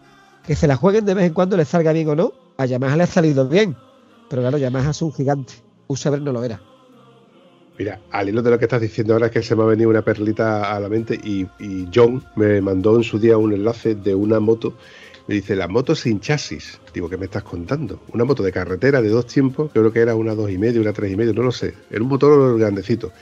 Que 0.46 0.56
se 0.56 0.66
la 0.66 0.76
jueguen 0.76 1.04
de 1.04 1.14
vez 1.14 1.26
en 1.26 1.34
cuando 1.34 1.56
les 1.56 1.68
salga 1.68 1.92
bien 1.92 2.08
o 2.08 2.14
no. 2.14 2.32
A 2.56 2.66
Yamaha 2.66 2.96
le 2.96 3.04
ha 3.04 3.06
salido 3.06 3.48
bien. 3.48 3.76
Pero 4.28 4.42
claro, 4.42 4.58
Yamaha 4.58 4.90
es 4.90 5.02
un 5.02 5.12
gigante. 5.12 5.54
Usaber 5.86 6.20
no 6.20 6.32
lo 6.32 6.44
era. 6.44 6.60
Mira, 7.78 7.98
al 8.10 8.28
hilo 8.28 8.42
de 8.42 8.50
lo 8.50 8.58
que 8.58 8.66
estás 8.66 8.80
diciendo 8.80 9.14
ahora 9.14 9.26
es 9.26 9.32
que 9.32 9.42
se 9.42 9.56
me 9.56 9.62
ha 9.62 9.66
venido 9.66 9.88
una 9.88 10.02
perlita 10.02 10.74
a 10.74 10.78
la 10.78 10.88
mente 10.88 11.14
y, 11.14 11.46
y 11.58 11.88
John 11.92 12.22
me 12.36 12.60
mandó 12.60 12.96
en 12.96 13.02
su 13.02 13.18
día 13.18 13.38
un 13.38 13.54
enlace 13.54 13.94
de 13.94 14.14
una 14.14 14.38
moto. 14.38 14.74
Me 15.26 15.36
dice, 15.36 15.56
la 15.56 15.66
moto 15.66 15.94
sin 15.94 16.20
chasis. 16.20 16.78
Digo, 16.92 17.08
¿qué 17.08 17.16
me 17.16 17.24
estás 17.24 17.42
contando? 17.42 18.00
Una 18.12 18.24
moto 18.24 18.42
de 18.42 18.52
carretera 18.52 19.00
de 19.00 19.08
dos 19.08 19.26
tiempos, 19.26 19.70
creo 19.72 19.92
que 19.92 20.00
era 20.00 20.14
una 20.14 20.34
dos 20.34 20.50
y 20.50 20.58
medio, 20.58 20.80
una 20.80 20.92
tres 20.92 21.12
y 21.12 21.16
medio, 21.16 21.32
no 21.32 21.42
lo 21.42 21.52
sé. 21.52 21.74
Era 21.90 22.02
un 22.02 22.08
motor 22.08 22.58
grandecito. 22.58 23.12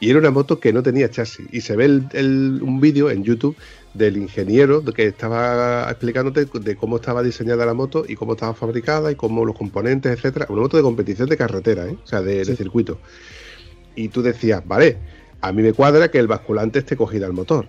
Y 0.00 0.10
era 0.10 0.18
una 0.20 0.30
moto 0.30 0.60
que 0.60 0.72
no 0.72 0.82
tenía 0.82 1.10
chasis. 1.10 1.46
Y 1.50 1.60
se 1.60 1.74
ve 1.76 1.86
el- 1.86 2.06
el- 2.12 2.60
un 2.62 2.80
vídeo 2.80 3.10
en 3.10 3.24
YouTube 3.24 3.56
del 3.94 4.16
ingeniero 4.16 4.84
que 4.84 5.06
estaba 5.06 5.88
explicándote 5.90 6.44
de 6.44 6.76
cómo 6.76 6.96
estaba 6.96 7.22
diseñada 7.22 7.66
la 7.66 7.74
moto 7.74 8.04
y 8.06 8.14
cómo 8.14 8.34
estaba 8.34 8.54
fabricada 8.54 9.10
y 9.10 9.16
cómo 9.16 9.44
los 9.44 9.56
componentes, 9.56 10.12
etcétera. 10.12 10.46
Una 10.50 10.62
moto 10.62 10.76
de 10.76 10.82
competición 10.84 11.28
de 11.28 11.36
carretera, 11.36 11.86
¿eh? 11.88 11.96
o 12.02 12.06
sea, 12.06 12.22
de, 12.22 12.44
circuito. 12.44 13.00
Y 13.96 14.08
tú 14.08 14.22
decías, 14.22 14.62
vale, 14.66 14.98
a 15.40 15.50
mí 15.52 15.62
me 15.62 15.72
cuadra 15.72 16.10
que 16.10 16.18
el 16.18 16.28
basculante 16.28 16.78
esté 16.78 16.96
cogido 16.96 17.26
al 17.26 17.32
motor. 17.32 17.66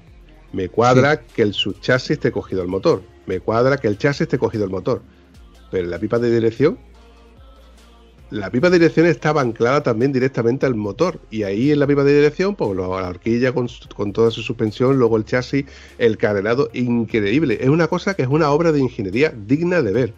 Me 0.54 0.70
cuadra 0.70 1.22
que 1.22 1.42
el 1.42 1.54
subchasis 1.54 2.12
esté 2.12 2.32
cogido 2.32 2.62
al 2.62 2.68
motor. 2.68 3.02
Me 3.26 3.40
cuadra 3.40 3.78
que 3.78 3.88
el 3.88 3.98
chasis 3.98 4.22
esté 4.22 4.38
cogido 4.38 4.66
al 4.66 4.70
motor. 4.70 5.02
Pero 5.72 5.88
la 5.88 5.98
pipa 6.00 6.20
de 6.20 6.32
dirección, 6.32 6.78
la 8.32 8.50
pipa 8.52 8.70
de 8.70 8.80
dirección 8.80 9.06
estaba 9.06 9.42
anclada 9.42 9.84
también 9.84 10.12
directamente 10.12 10.66
al 10.66 10.76
motor. 10.76 11.20
Y 11.30 11.44
ahí 11.44 11.72
en 11.72 11.80
la 11.80 11.88
pipa 11.88 12.04
de 12.04 12.16
dirección, 12.16 12.56
pues 12.56 12.76
la 12.76 12.88
horquilla 12.88 13.54
con, 13.54 13.68
con 13.96 14.14
toda 14.14 14.32
su 14.32 14.42
suspensión, 14.42 14.98
luego 14.98 15.18
el 15.18 15.26
chasis, 15.26 15.66
el 15.98 16.18
carenado, 16.18 16.70
increíble. 16.74 17.58
Es 17.62 17.70
una 17.70 17.88
cosa 17.88 18.14
que 18.16 18.24
es 18.24 18.28
una 18.28 18.50
obra 18.52 18.72
de 18.72 18.80
ingeniería 18.80 19.34
digna 19.36 19.82
de 19.82 19.92
ver. 19.92 20.14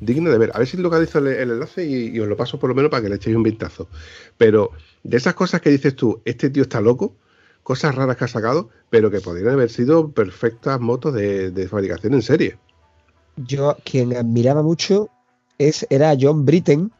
Digna 0.00 0.30
de 0.30 0.38
ver. 0.38 0.50
A 0.54 0.58
ver 0.58 0.68
si 0.68 0.76
localizo 0.76 1.18
el, 1.18 1.26
enlace 1.28 1.84
y, 1.84 2.08
y 2.08 2.20
os 2.20 2.28
lo 2.28 2.36
paso 2.36 2.58
por 2.58 2.68
lo 2.68 2.74
menos 2.74 2.90
para 2.90 3.02
que 3.02 3.08
le 3.08 3.16
echéis 3.16 3.36
un 3.36 3.42
vistazo. 3.42 3.88
Pero 4.36 4.70
de 5.02 5.16
esas 5.16 5.34
cosas 5.34 5.60
que 5.60 5.70
dices 5.70 5.96
tú, 5.96 6.20
este 6.24 6.50
tío 6.50 6.62
está 6.64 6.80
loco, 6.80 7.14
cosas 7.62 7.94
raras 7.94 8.16
que 8.16 8.24
ha 8.24 8.28
sacado, 8.28 8.68
pero 8.90 9.10
que 9.10 9.20
podrían 9.20 9.54
haber 9.54 9.70
sido 9.70 10.10
perfectas 10.10 10.78
motos 10.80 11.14
de, 11.14 11.50
de 11.50 11.68
fabricación 11.68 12.14
en 12.14 12.22
serie. 12.22 12.58
Yo, 13.36 13.76
quien 13.84 14.16
admiraba 14.16 14.62
mucho 14.62 15.08
es, 15.58 15.86
era 15.90 16.16
John 16.18 16.44
Britten. 16.44 16.90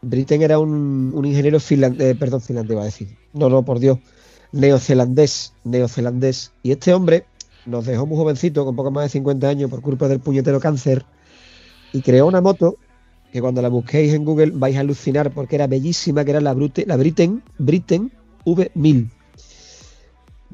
Britten 0.00 0.42
era 0.42 0.58
un, 0.58 1.12
ingeniero 1.24 1.58
finlandés, 1.58 2.16
perdón, 2.16 2.40
finlandés 2.40 2.72
iba 2.72 2.82
a 2.82 2.86
decir. 2.86 3.16
No, 3.32 3.48
no, 3.48 3.64
por 3.64 3.80
Dios. 3.80 3.98
Neozelandés, 4.52 5.52
neozelandés. 5.64 6.52
Y 6.62 6.70
este 6.70 6.94
hombre 6.94 7.26
nos 7.66 7.84
dejó 7.84 8.06
muy 8.06 8.16
jovencito, 8.16 8.64
con 8.64 8.76
poco 8.76 8.90
más 8.90 9.04
de 9.04 9.08
50 9.10 9.48
años, 9.48 9.70
por 9.70 9.82
culpa 9.82 10.08
del 10.08 10.20
puñetero 10.20 10.60
cáncer. 10.60 11.04
Y 11.92 12.02
creó 12.02 12.26
una 12.26 12.40
moto 12.40 12.76
que 13.32 13.40
cuando 13.40 13.60
la 13.60 13.68
busquéis 13.68 14.14
en 14.14 14.24
Google 14.24 14.52
vais 14.54 14.76
a 14.76 14.80
alucinar 14.80 15.32
porque 15.32 15.56
era 15.56 15.66
bellísima, 15.66 16.24
que 16.24 16.30
era 16.30 16.40
la, 16.40 16.54
Brute, 16.54 16.86
la 16.86 16.96
Britten, 16.96 17.42
Britten 17.58 18.12
V1000. 18.46 19.10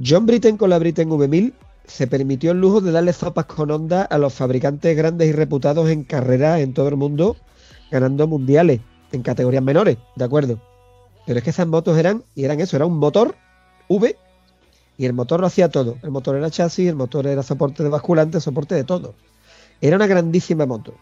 John 0.04 0.26
Britten 0.26 0.56
con 0.56 0.70
la 0.70 0.78
Britten 0.78 1.08
V1000 1.08 1.52
se 1.86 2.06
permitió 2.06 2.52
el 2.52 2.60
lujo 2.60 2.80
de 2.80 2.90
darle 2.90 3.12
zapas 3.12 3.44
con 3.44 3.70
onda 3.70 4.02
a 4.02 4.18
los 4.18 4.32
fabricantes 4.32 4.96
grandes 4.96 5.28
y 5.28 5.32
reputados 5.32 5.88
en 5.90 6.02
carreras 6.02 6.60
en 6.60 6.72
todo 6.72 6.88
el 6.88 6.96
mundo, 6.96 7.36
ganando 7.90 8.26
mundiales 8.26 8.80
en 9.14 9.22
categorías 9.22 9.62
menores, 9.62 9.98
¿de 10.16 10.24
acuerdo? 10.24 10.60
Pero 11.26 11.38
es 11.38 11.44
que 11.44 11.50
esas 11.50 11.66
motos 11.66 11.96
eran, 11.96 12.22
y 12.34 12.44
eran 12.44 12.60
eso, 12.60 12.76
era 12.76 12.86
un 12.86 12.98
motor 12.98 13.34
V 13.88 14.16
y 14.96 15.06
el 15.06 15.12
motor 15.12 15.40
lo 15.40 15.46
hacía 15.46 15.68
todo. 15.68 15.96
El 16.02 16.10
motor 16.10 16.36
era 16.36 16.50
chasis, 16.50 16.88
el 16.88 16.94
motor 16.94 17.26
era 17.26 17.42
soporte 17.42 17.82
de 17.82 17.88
basculante, 17.88 18.40
soporte 18.40 18.74
de 18.74 18.84
todo. 18.84 19.14
Era 19.80 19.96
una 19.96 20.06
grandísima 20.06 20.66
moto. 20.66 20.94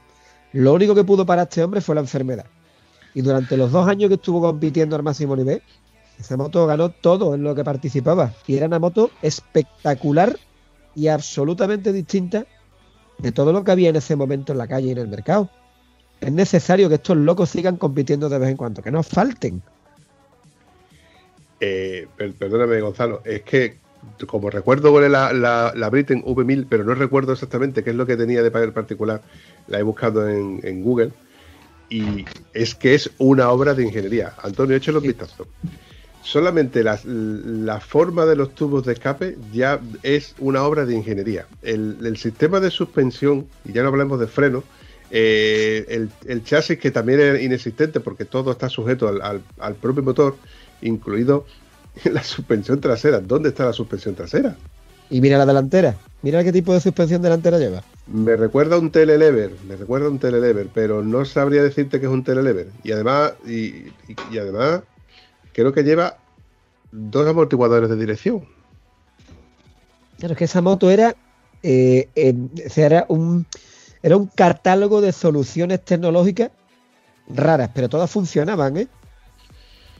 Lo 0.53 0.73
único 0.73 0.95
que 0.95 1.05
pudo 1.05 1.27
parar 1.27 1.49
este 1.49 1.63
hombre 1.63 1.81
fue 1.81 1.95
la 1.95 2.01
enfermedad. 2.01 2.47
Y 3.15 3.21
durante 3.21 3.57
los 3.57 3.71
dos 3.71 3.87
años 3.87 4.09
que 4.09 4.15
estuvo 4.15 4.41
compitiendo 4.41 4.97
al 4.97 5.03
máximo 5.03 5.37
nivel, 5.37 5.63
esa 6.19 6.37
moto 6.37 6.67
ganó 6.67 6.91
todo 6.91 7.35
en 7.35 7.43
lo 7.43 7.55
que 7.55 7.65
participaba. 7.65 8.33
Y 8.47 8.57
era 8.57 8.67
una 8.67 8.79
moto 8.79 9.11
espectacular 9.21 10.39
y 10.95 11.09
absolutamente 11.09 11.93
distinta 11.93 12.47
de 13.19 13.33
todo 13.33 13.53
lo 13.53 13.65
que 13.65 13.73
había 13.73 13.91
en 13.91 13.97
ese 13.97 14.17
momento 14.17 14.53
en 14.53 14.59
la 14.59 14.67
calle 14.67 14.89
y 14.89 14.93
en 14.93 14.99
el 14.99 15.09
mercado. 15.09 15.51
Es 16.23 16.33
necesario 16.33 16.89
que 16.89 16.95
estos 16.95 17.19
locos 17.19 17.51
sigan 17.51 17.77
compitiendo 17.77 18.29
de 18.31 18.39
vez 18.39 18.49
en 18.51 18.57
cuando, 18.57 18.81
que 18.83 18.91
no 18.91 19.03
falten. 19.03 19.63
Eh, 21.61 22.13
per- 22.17 22.37
perdóname, 22.37 22.81
Gonzalo, 22.81 23.23
es 23.25 23.43
que 23.45 23.83
como 24.27 24.51
recuerdo 24.51 25.01
es 25.05 25.11
la, 25.11 25.33
la, 25.33 25.73
la 25.77 25.91
Britain 25.91 26.23
V1000, 26.25 26.67
pero 26.69 26.83
no 26.85 26.95
recuerdo 26.95 27.33
exactamente 27.33 27.85
qué 27.85 27.91
es 27.91 27.97
lo 27.97 28.07
que 28.07 28.17
tenía 28.17 28.43
de 28.43 28.51
papel 28.51 28.73
particular, 28.73 29.23
la 29.67 29.79
he 29.79 29.83
buscado 29.85 30.29
en, 30.29 30.59
en 30.65 30.83
Google 30.83 31.13
y 31.89 32.33
es 32.53 32.75
que 32.77 32.95
es 32.95 33.15
una 33.19 33.51
obra 33.51 33.75
de 33.75 33.85
ingeniería. 33.85 34.35
Antonio, 34.39 34.77
échale 34.77 34.99
un 34.99 35.07
vistazo. 35.07 35.53
Solamente 36.21 36.85
la, 36.85 37.01
la 37.05 37.81
forma 37.81 38.27
de 38.27 38.37
los 38.37 38.55
tubos 38.55 38.85
de 38.85 38.93
escape 38.95 39.39
ya 39.51 39.81
es 40.03 40.35
una 40.39 40.65
obra 40.65 40.87
de 40.87 40.95
ingeniería. 40.95 41.49
El, 41.63 41.99
el 42.07 42.17
sistema 42.17 42.61
de 42.61 42.71
suspensión, 42.71 43.51
y 43.65 43.73
ya 43.73 43.83
no 43.83 43.89
hablemos 43.89 44.21
de 44.21 44.29
freno, 44.29 44.69
eh, 45.13 45.87
el, 45.89 46.17
el 46.27 46.45
chasis 46.45 46.79
que 46.79 46.91
también 46.91 47.21
es 47.21 47.43
inexistente 47.43 48.01
porque 48.01 48.25
todo 48.27 48.53
está 48.53 48.69
sujeto 48.71 49.09
al, 49.09 49.23
al- 49.23 49.47
al 49.59 49.79
propio 49.79 50.03
motor, 50.05 50.41
incluido 50.81 51.47
la 52.05 52.25
suspensión 52.25 52.81
trasera. 52.81 53.21
¿Dónde 53.21 53.51
está 53.51 53.67
la 53.67 53.73
suspensión 53.75 54.15
trasera? 54.17 54.63
Y 55.09 55.21
mira 55.21 55.39
la 55.39 55.47
delantera. 55.47 56.01
Mira 56.23 56.43
qué 56.45 56.53
tipo 56.53 56.73
de 56.75 56.81
suspensión 56.81 57.23
delantera 57.23 57.59
lleva. 57.59 57.87
Me 58.07 58.37
recuerda 58.37 58.77
a 58.77 58.79
un 58.81 58.91
telelever, 58.91 59.61
me 59.61 59.77
recuerda 59.77 60.07
a 60.09 60.11
un 60.11 60.19
telelever, 60.19 60.71
pero 60.73 61.03
no 61.05 61.25
sabría 61.25 61.63
decirte 61.63 62.01
que 62.01 62.07
es 62.07 62.13
un 62.13 62.25
telelever. 62.25 62.73
Y 62.83 62.93
además, 62.93 63.35
y, 63.45 63.89
y- 63.91 64.19
y 64.35 64.39
además, 64.39 64.85
creo 65.53 65.73
que 65.73 65.85
lleva 65.85 66.23
dos 66.93 67.27
amortiguadores 67.29 67.91
de 67.91 67.97
dirección. 67.97 68.49
Claro, 70.19 70.33
es 70.35 70.39
que 70.39 70.45
esa 70.45 70.63
moto 70.63 70.91
era, 70.91 71.17
eh, 71.63 72.11
eh, 72.15 72.35
era 72.77 73.07
un, 73.09 73.47
era 74.03 74.17
un 74.17 74.27
catálogo 74.27 75.01
de 75.01 75.13
soluciones 75.13 75.85
tecnológicas 75.85 76.51
raras, 77.29 77.71
pero 77.75 77.89
todas 77.89 78.11
funcionaban, 78.11 78.77
¿eh? 78.77 78.89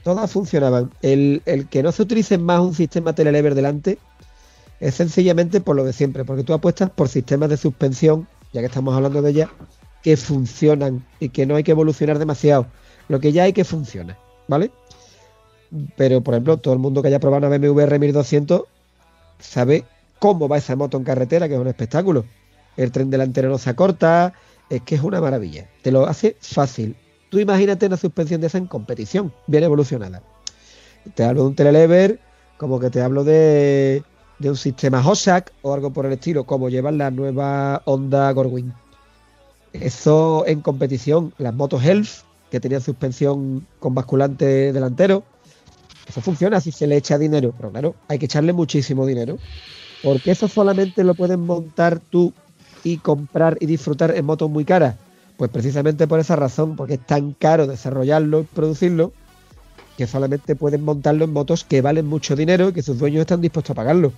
Todas 0.03 0.29
funcionaban. 0.31 0.91
El, 1.01 1.41
el 1.45 1.67
que 1.67 1.81
no 1.81 1.91
se 1.91 2.01
utilice 2.01 2.37
más 2.37 2.59
un 2.59 2.73
sistema 2.73 3.13
telelever 3.13 3.55
delante 3.55 3.97
es 4.79 4.95
sencillamente 4.95 5.61
por 5.61 5.75
lo 5.75 5.85
de 5.85 5.93
siempre, 5.93 6.25
porque 6.25 6.43
tú 6.43 6.53
apuestas 6.53 6.89
por 6.89 7.07
sistemas 7.07 7.49
de 7.49 7.57
suspensión, 7.57 8.27
ya 8.51 8.59
que 8.59 8.67
estamos 8.67 8.93
hablando 8.93 9.21
de 9.21 9.31
ella, 9.31 9.49
que 10.01 10.17
funcionan 10.17 11.05
y 11.19 11.29
que 11.29 11.45
no 11.45 11.55
hay 11.55 11.63
que 11.63 11.71
evolucionar 11.71 12.19
demasiado. 12.19 12.67
Lo 13.07 13.21
que 13.21 13.31
ya 13.31 13.43
hay 13.43 13.53
que 13.53 13.63
funciona, 13.63 14.17
¿vale? 14.47 14.71
Pero, 15.95 16.21
por 16.21 16.33
ejemplo, 16.33 16.57
todo 16.57 16.73
el 16.73 16.79
mundo 16.79 17.01
que 17.01 17.07
haya 17.07 17.19
probado 17.19 17.47
una 17.47 17.57
BMW 17.57 17.79
R1200 17.79 18.65
sabe 19.39 19.85
cómo 20.19 20.47
va 20.47 20.57
esa 20.57 20.75
moto 20.75 20.97
en 20.97 21.03
carretera, 21.03 21.47
que 21.47 21.55
es 21.55 21.59
un 21.59 21.67
espectáculo. 21.67 22.25
El 22.77 22.91
tren 22.91 23.09
delantero 23.09 23.49
no 23.49 23.57
se 23.57 23.69
acorta, 23.69 24.33
es 24.69 24.81
que 24.81 24.95
es 24.95 25.01
una 25.01 25.21
maravilla. 25.21 25.69
Te 25.81 25.91
lo 25.91 26.07
hace 26.07 26.37
fácil. 26.41 26.95
Tú 27.29 27.39
imagínate 27.39 27.85
una 27.85 27.97
suspensión 27.97 28.41
de 28.41 28.47
esa 28.47 28.57
en 28.57 28.67
competición, 28.67 29.33
bien 29.47 29.63
evolucionada. 29.63 30.21
Te 31.15 31.23
hablo 31.23 31.41
de 31.41 31.47
un 31.47 31.55
telelever, 31.55 32.19
como 32.57 32.79
que 32.79 32.89
te 32.89 33.01
hablo 33.01 33.23
de, 33.23 34.03
de 34.39 34.49
un 34.49 34.55
sistema 34.55 35.05
HOSAC 35.05 35.51
o 35.61 35.73
algo 35.73 35.91
por 35.91 36.05
el 36.05 36.13
estilo, 36.13 36.45
como 36.45 36.69
llevan 36.69 36.97
la 36.97 37.11
nueva 37.11 37.81
Honda 37.85 38.31
Gorwin. 38.31 38.73
Eso 39.73 40.45
en 40.45 40.61
competición, 40.61 41.33
las 41.39 41.53
motos 41.53 41.83
Health, 41.83 42.23
que 42.51 42.59
tenían 42.59 42.81
suspensión 42.81 43.65
con 43.79 43.95
basculante 43.95 44.71
delantero, 44.71 45.23
eso 46.07 46.21
funciona 46.21 46.61
si 46.61 46.71
se 46.71 46.85
le 46.85 46.97
echa 46.97 47.17
dinero, 47.17 47.53
pero 47.57 47.71
claro, 47.71 47.95
hay 48.07 48.19
que 48.19 48.25
echarle 48.25 48.53
muchísimo 48.53 49.05
dinero, 49.05 49.37
porque 50.03 50.31
eso 50.31 50.47
solamente 50.47 51.03
lo 51.03 51.15
pueden 51.15 51.39
montar 51.39 51.99
tú 51.99 52.33
y 52.83 52.97
comprar 52.97 53.57
y 53.59 53.65
disfrutar 53.65 54.15
en 54.15 54.25
motos 54.25 54.49
muy 54.49 54.65
caras. 54.65 54.95
Pues 55.37 55.49
precisamente 55.49 56.07
por 56.07 56.19
esa 56.19 56.35
razón, 56.35 56.75
porque 56.75 56.95
es 56.95 57.05
tan 57.05 57.33
caro 57.33 57.65
desarrollarlo 57.65 58.41
y 58.41 58.43
producirlo, 58.43 59.13
que 59.97 60.07
solamente 60.07 60.55
pueden 60.55 60.83
montarlo 60.83 61.25
en 61.25 61.33
motos 61.33 61.63
que 61.63 61.81
valen 61.81 62.05
mucho 62.05 62.35
dinero 62.35 62.69
y 62.69 62.73
que 62.73 62.81
sus 62.81 62.97
dueños 62.97 63.21
están 63.21 63.41
dispuestos 63.41 63.71
a 63.71 63.75
pagarlo. 63.75 64.11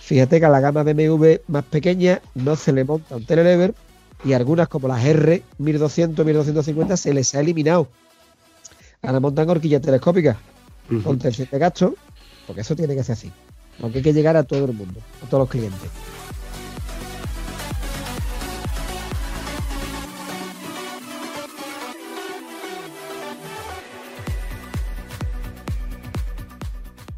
Fíjate 0.00 0.38
que 0.38 0.46
a 0.46 0.48
la 0.48 0.60
gama 0.60 0.82
BMW 0.82 1.36
más 1.48 1.64
pequeña 1.64 2.20
no 2.34 2.54
se 2.56 2.72
le 2.72 2.84
monta 2.84 3.16
un 3.16 3.24
telelever 3.24 3.74
y 4.24 4.32
algunas 4.34 4.68
como 4.68 4.88
las 4.88 5.04
R 5.04 5.42
1200, 5.58 6.24
1250 6.24 6.96
se 6.96 7.12
les 7.12 7.34
ha 7.34 7.40
eliminado. 7.40 7.88
Ahora 9.02 9.20
montan 9.20 9.50
horquillas 9.50 9.82
telescópicas 9.82 10.36
con 11.02 11.18
tercer 11.18 11.50
de 11.50 11.58
gasto, 11.58 11.94
porque 12.46 12.60
eso 12.62 12.76
tiene 12.76 12.94
que 12.94 13.02
ser 13.02 13.14
así. 13.14 13.32
Aunque 13.82 13.98
hay 13.98 14.04
que 14.04 14.12
llegar 14.12 14.36
a 14.36 14.44
todo 14.44 14.64
el 14.64 14.72
mundo, 14.72 15.00
a 15.22 15.26
todos 15.28 15.42
los 15.42 15.50
clientes. 15.50 15.90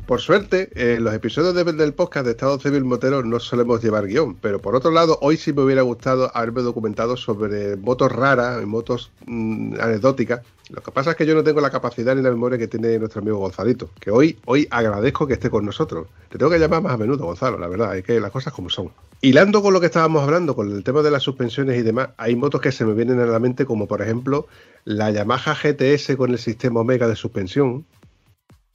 Por 0.09 0.22
suerte, 0.22 0.70
en 0.74 1.04
los 1.04 1.12
episodios 1.12 1.54
de- 1.54 1.70
del 1.74 1.92
podcast 1.92 2.24
de 2.24 2.30
Estado 2.32 2.59
Civil 2.59 2.82
Motero 2.82 3.22
no 3.22 3.38
solemos 3.38 3.82
llevar 3.84 4.06
guion, 4.06 4.36
pero 4.36 4.59
por 4.59 4.74
otro 4.74 4.90
lado, 4.90 5.18
hoy 5.20 5.36
sí 5.36 5.52
me 5.52 5.61
hubiera 5.61 5.82
gustado 5.82 6.30
haberme 6.34 6.62
documentado 6.62 7.14
sobre 7.18 7.76
motos 7.76 8.11
raras 8.11 8.64
motos 8.64 9.11
mm, 9.26 9.74
anecdóticas. 9.78 10.40
Lo 10.70 10.80
que 10.82 10.90
pasa 10.92 11.11
es 11.11 11.16
que 11.16 11.26
yo 11.26 11.34
no 11.34 11.44
tengo 11.44 11.61
la 11.61 11.68
capacidad 11.68 12.16
ni 12.16 12.22
la 12.22 12.30
memoria 12.30 12.56
que 12.56 12.68
tiene 12.68 12.98
nuestro 12.98 13.20
amigo 13.20 13.36
Gonzalito, 13.36 13.90
que 14.00 14.11
hoy, 14.11 14.38
hoy 14.46 14.66
agradezco 14.70 15.26
que 15.26 15.34
esté 15.34 15.50
con 15.50 15.66
nosotros. 15.66 16.06
Te 16.30 16.38
tengo 16.38 16.50
que 16.50 16.59
llamar 16.59 16.80
más 16.82 16.92
a 16.94 16.96
menudo, 16.96 17.26
Gonzalo, 17.26 17.59
la 17.59 17.68
verdad, 17.68 17.94
es 17.94 18.02
que 18.02 18.18
las 18.18 18.30
cosas 18.30 18.54
como 18.54 18.70
son. 18.70 18.90
Hilando 19.20 19.61
con 19.61 19.74
lo 19.74 19.80
que 19.80 19.86
estábamos 19.86 20.22
hablando, 20.22 20.56
con 20.56 20.72
el 20.72 20.84
tema 20.84 21.02
de 21.02 21.11
las 21.11 21.22
suspensiones 21.22 21.78
y 21.78 21.82
demás, 21.82 22.11
hay 22.16 22.34
motos 22.34 22.62
que 22.62 22.72
se 22.72 22.86
me 22.86 22.94
vienen 22.94 23.20
a 23.20 23.26
la 23.26 23.40
mente, 23.40 23.66
como 23.66 23.86
por 23.86 24.00
ejemplo 24.00 24.46
la 24.84 25.11
Yamaha 25.11 25.54
GTS 25.54 26.16
con 26.16 26.30
el 26.30 26.38
sistema 26.38 26.80
Omega 26.80 27.06
de 27.09 27.16
suspensión, 27.16 27.84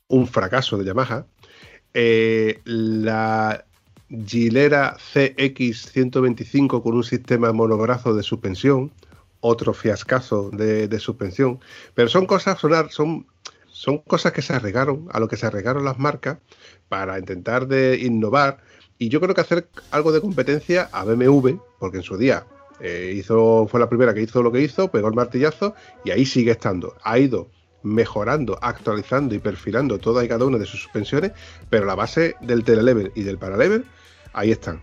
un 0.07 0.27
fracaso 0.27 0.77
de 0.77 0.85
Yamaha. 0.85 1.25
Eh, 1.93 2.59
la 2.65 3.65
Gilera 4.09 4.97
CX125 4.97 6.81
con 6.81 6.95
un 6.95 7.03
sistema 7.03 7.51
monobrazo 7.51 8.13
de 8.15 8.23
suspensión, 8.23 8.91
otro 9.39 9.73
fiascazo 9.73 10.49
de, 10.51 10.99
suspensión. 10.99 11.59
Pero 11.95 12.09
son 12.09 12.25
cosas, 12.25 12.59
son, 12.59 13.27
son, 13.67 13.97
cosas 13.99 14.31
que 14.31 14.41
se 14.41 14.53
arriesgaron, 14.53 15.07
a 15.11 15.19
lo 15.19 15.27
que 15.27 15.37
se 15.37 15.45
arriesgaron 15.45 15.83
las 15.83 15.99
marcas 15.99 16.37
para 16.89 17.19
intentar 17.19 17.67
de 17.67 17.99
innovar. 18.01 18.59
Y 18.99 19.09
yo 19.09 19.19
creo 19.19 19.33
que 19.33 19.41
hacer 19.41 19.67
algo 19.91 20.11
de 20.11 20.21
competencia 20.21 20.89
a 20.91 21.03
BMW, 21.03 21.57
porque 21.79 21.97
en 21.97 22.03
su 22.03 22.17
día 22.17 22.45
eh, 22.79 23.13
hizo, 23.15 23.67
fue 23.67 23.79
la 23.79 23.89
primera 23.89 24.13
que 24.13 24.21
hizo 24.21 24.43
lo 24.43 24.51
que 24.51 24.61
hizo, 24.61 24.89
pegó 24.91 25.07
el 25.07 25.15
martillazo 25.15 25.73
y 26.05 26.11
ahí 26.11 26.25
sigue 26.25 26.51
estando. 26.51 26.95
Ha 27.03 27.17
ido 27.19 27.49
mejorando, 27.83 28.57
actualizando 28.61 29.35
y 29.35 29.39
perfilando 29.39 29.99
toda 29.99 30.23
y 30.23 30.27
cada 30.27 30.45
una 30.45 30.57
de 30.57 30.65
sus 30.65 30.81
suspensiones, 30.81 31.33
pero 31.69 31.85
la 31.85 31.95
base 31.95 32.35
del 32.41 32.63
telelever 32.63 33.11
y 33.15 33.23
del 33.23 33.37
paralever, 33.37 33.83
ahí 34.33 34.51
están. 34.51 34.81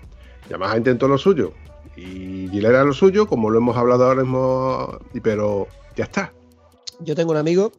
Yamaha 0.48 0.76
intentó 0.76 1.08
lo 1.08 1.18
suyo 1.18 1.52
y 1.96 2.48
Gilera 2.50 2.84
lo 2.84 2.92
suyo, 2.92 3.26
como 3.26 3.50
lo 3.50 3.58
hemos 3.58 3.76
hablado 3.76 4.06
ahora 4.06 4.22
mismo, 4.22 4.98
pero 5.22 5.66
ya 5.96 6.04
está. 6.04 6.32
Yo 7.00 7.14
tengo 7.14 7.32
un 7.32 7.38
amigo, 7.38 7.72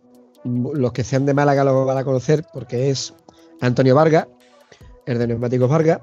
los 0.44 0.92
que 0.92 1.04
sean 1.04 1.26
de 1.26 1.34
Málaga 1.34 1.64
lo 1.64 1.86
van 1.86 1.98
a 1.98 2.04
conocer 2.04 2.46
porque 2.54 2.90
es 2.90 3.14
Antonio 3.62 3.96
Vargas, 3.96 4.28
el 5.06 5.20
de 5.20 5.28
Neumáticos 5.28 5.70
Vargas, 5.70 6.00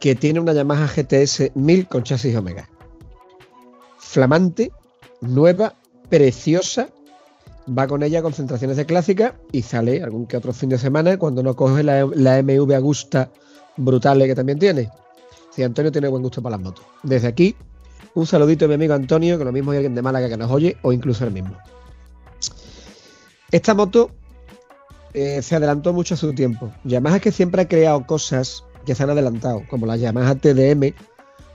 que 0.00 0.14
tiene 0.14 0.40
una 0.40 0.52
Yamaha 0.52 0.86
GTS 0.86 1.52
1000 1.54 1.88
con 1.88 2.02
chasis 2.02 2.36
Omega. 2.36 2.68
Flamante, 3.98 4.70
nueva, 5.20 5.74
preciosa. 6.08 6.88
Va 7.66 7.86
con 7.86 8.02
ella 8.02 8.18
a 8.18 8.22
concentraciones 8.22 8.76
de 8.76 8.84
clásica 8.84 9.36
y 9.52 9.62
sale 9.62 10.02
algún 10.02 10.26
que 10.26 10.36
otro 10.36 10.52
fin 10.52 10.68
de 10.68 10.78
semana 10.78 11.16
cuando 11.16 11.42
no 11.42 11.56
coge 11.56 11.82
la, 11.82 12.04
la 12.14 12.42
MV 12.42 12.72
Agusta 12.74 13.30
brutales 13.76 14.28
que 14.28 14.34
también 14.34 14.58
tiene. 14.58 14.90
Sí, 15.50 15.62
Antonio 15.62 15.92
tiene 15.92 16.08
buen 16.08 16.22
gusto 16.22 16.42
para 16.42 16.56
las 16.56 16.64
motos. 16.64 16.84
Desde 17.02 17.28
aquí, 17.28 17.56
un 18.14 18.26
saludito 18.26 18.64
a 18.64 18.68
mi 18.68 18.74
amigo 18.74 18.94
Antonio, 18.94 19.38
que 19.38 19.44
lo 19.44 19.52
mismo 19.52 19.70
hay 19.70 19.78
alguien 19.78 19.94
de 19.94 20.02
Málaga 20.02 20.28
que 20.28 20.36
nos 20.36 20.50
oye, 20.50 20.76
o 20.82 20.92
incluso 20.92 21.24
el 21.24 21.32
mismo. 21.32 21.56
Esta 23.50 23.74
moto 23.74 24.10
eh, 25.12 25.42
se 25.42 25.54
adelantó 25.54 25.92
mucho 25.92 26.14
a 26.14 26.16
su 26.16 26.34
tiempo. 26.34 26.72
Yamaha 26.84 27.20
que 27.20 27.30
siempre 27.30 27.62
ha 27.62 27.68
creado 27.68 28.04
cosas 28.06 28.64
que 28.84 28.94
se 28.94 29.02
han 29.02 29.10
adelantado, 29.10 29.62
como 29.70 29.86
la 29.86 29.96
Yamaha 29.96 30.34
TDM, 30.34 30.92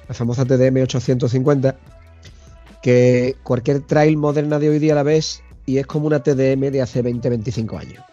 la 0.08 0.14
famosa 0.14 0.46
TDM 0.46 0.82
850, 0.84 1.78
que 2.82 3.36
cualquier 3.44 3.82
trail 3.82 4.16
moderna 4.18 4.60
de 4.60 4.70
hoy 4.70 4.80
día 4.80 4.96
la 4.96 5.04
ves 5.04 5.44
y 5.70 5.78
es 5.78 5.86
como 5.86 6.08
una 6.08 6.24
TDM 6.24 6.72
de 6.72 6.82
hace 6.82 7.04
20-25 7.04 7.80
años. 7.80 8.04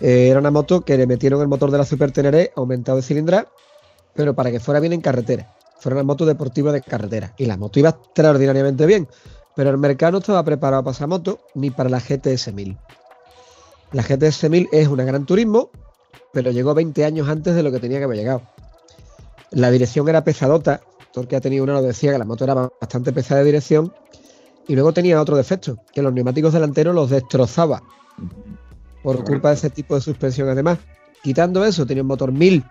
Eh, 0.00 0.28
era 0.28 0.38
una 0.38 0.52
moto 0.52 0.82
que 0.82 0.96
le 0.96 1.04
metieron 1.04 1.40
el 1.40 1.48
motor 1.48 1.72
de 1.72 1.78
la 1.78 1.84
Super 1.84 2.12
Teneré 2.12 2.52
aumentado 2.54 2.98
de 2.98 3.02
cilindrada, 3.02 3.48
pero 4.14 4.32
para 4.32 4.52
que 4.52 4.60
fuera 4.60 4.78
bien 4.78 4.92
en 4.92 5.00
carretera. 5.00 5.52
Fuera 5.80 5.96
una 5.96 6.04
moto 6.04 6.24
deportiva 6.24 6.70
de 6.70 6.82
carretera. 6.82 7.34
Y 7.36 7.46
la 7.46 7.56
moto 7.56 7.80
iba 7.80 7.88
extraordinariamente 7.88 8.86
bien, 8.86 9.08
pero 9.56 9.70
el 9.70 9.78
mercado 9.78 10.12
no 10.12 10.18
estaba 10.18 10.44
preparado 10.44 10.84
para 10.84 10.94
esa 10.94 11.08
moto 11.08 11.40
ni 11.54 11.70
para 11.70 11.90
la 11.90 11.98
GTS 11.98 12.52
1000. 12.52 12.78
La 13.90 14.04
GTS 14.04 14.48
1000 14.48 14.68
es 14.70 14.86
una 14.86 15.02
gran 15.02 15.26
turismo, 15.26 15.70
pero 16.32 16.52
llegó 16.52 16.74
20 16.74 17.04
años 17.04 17.28
antes 17.28 17.56
de 17.56 17.64
lo 17.64 17.72
que 17.72 17.80
tenía 17.80 17.98
que 17.98 18.04
haber 18.04 18.18
llegado. 18.18 18.42
La 19.50 19.72
dirección 19.72 20.08
era 20.08 20.22
pesadota, 20.22 20.80
todo 21.12 21.22
el 21.22 21.28
que 21.28 21.34
ha 21.34 21.40
tenido 21.40 21.64
una 21.64 21.72
lo 21.72 21.82
decía 21.82 22.12
que 22.12 22.18
la 22.18 22.24
moto 22.24 22.44
era 22.44 22.54
bastante 22.54 23.12
pesada 23.12 23.40
de 23.40 23.46
dirección, 23.46 23.92
y 24.68 24.74
luego 24.74 24.92
tenía 24.92 25.20
otro 25.20 25.36
defecto, 25.36 25.78
que 25.92 26.02
los 26.02 26.12
neumáticos 26.12 26.52
delanteros 26.52 26.94
los 26.94 27.10
destrozaba 27.10 27.82
por 29.02 29.22
culpa 29.24 29.50
de 29.50 29.54
ese 29.54 29.70
tipo 29.70 29.94
de 29.94 30.00
suspensión 30.00 30.48
además. 30.48 30.78
Quitando 31.22 31.64
eso, 31.64 31.86
tenía 31.86 32.02
un 32.02 32.08
motor 32.08 32.32
1000, 32.32 32.64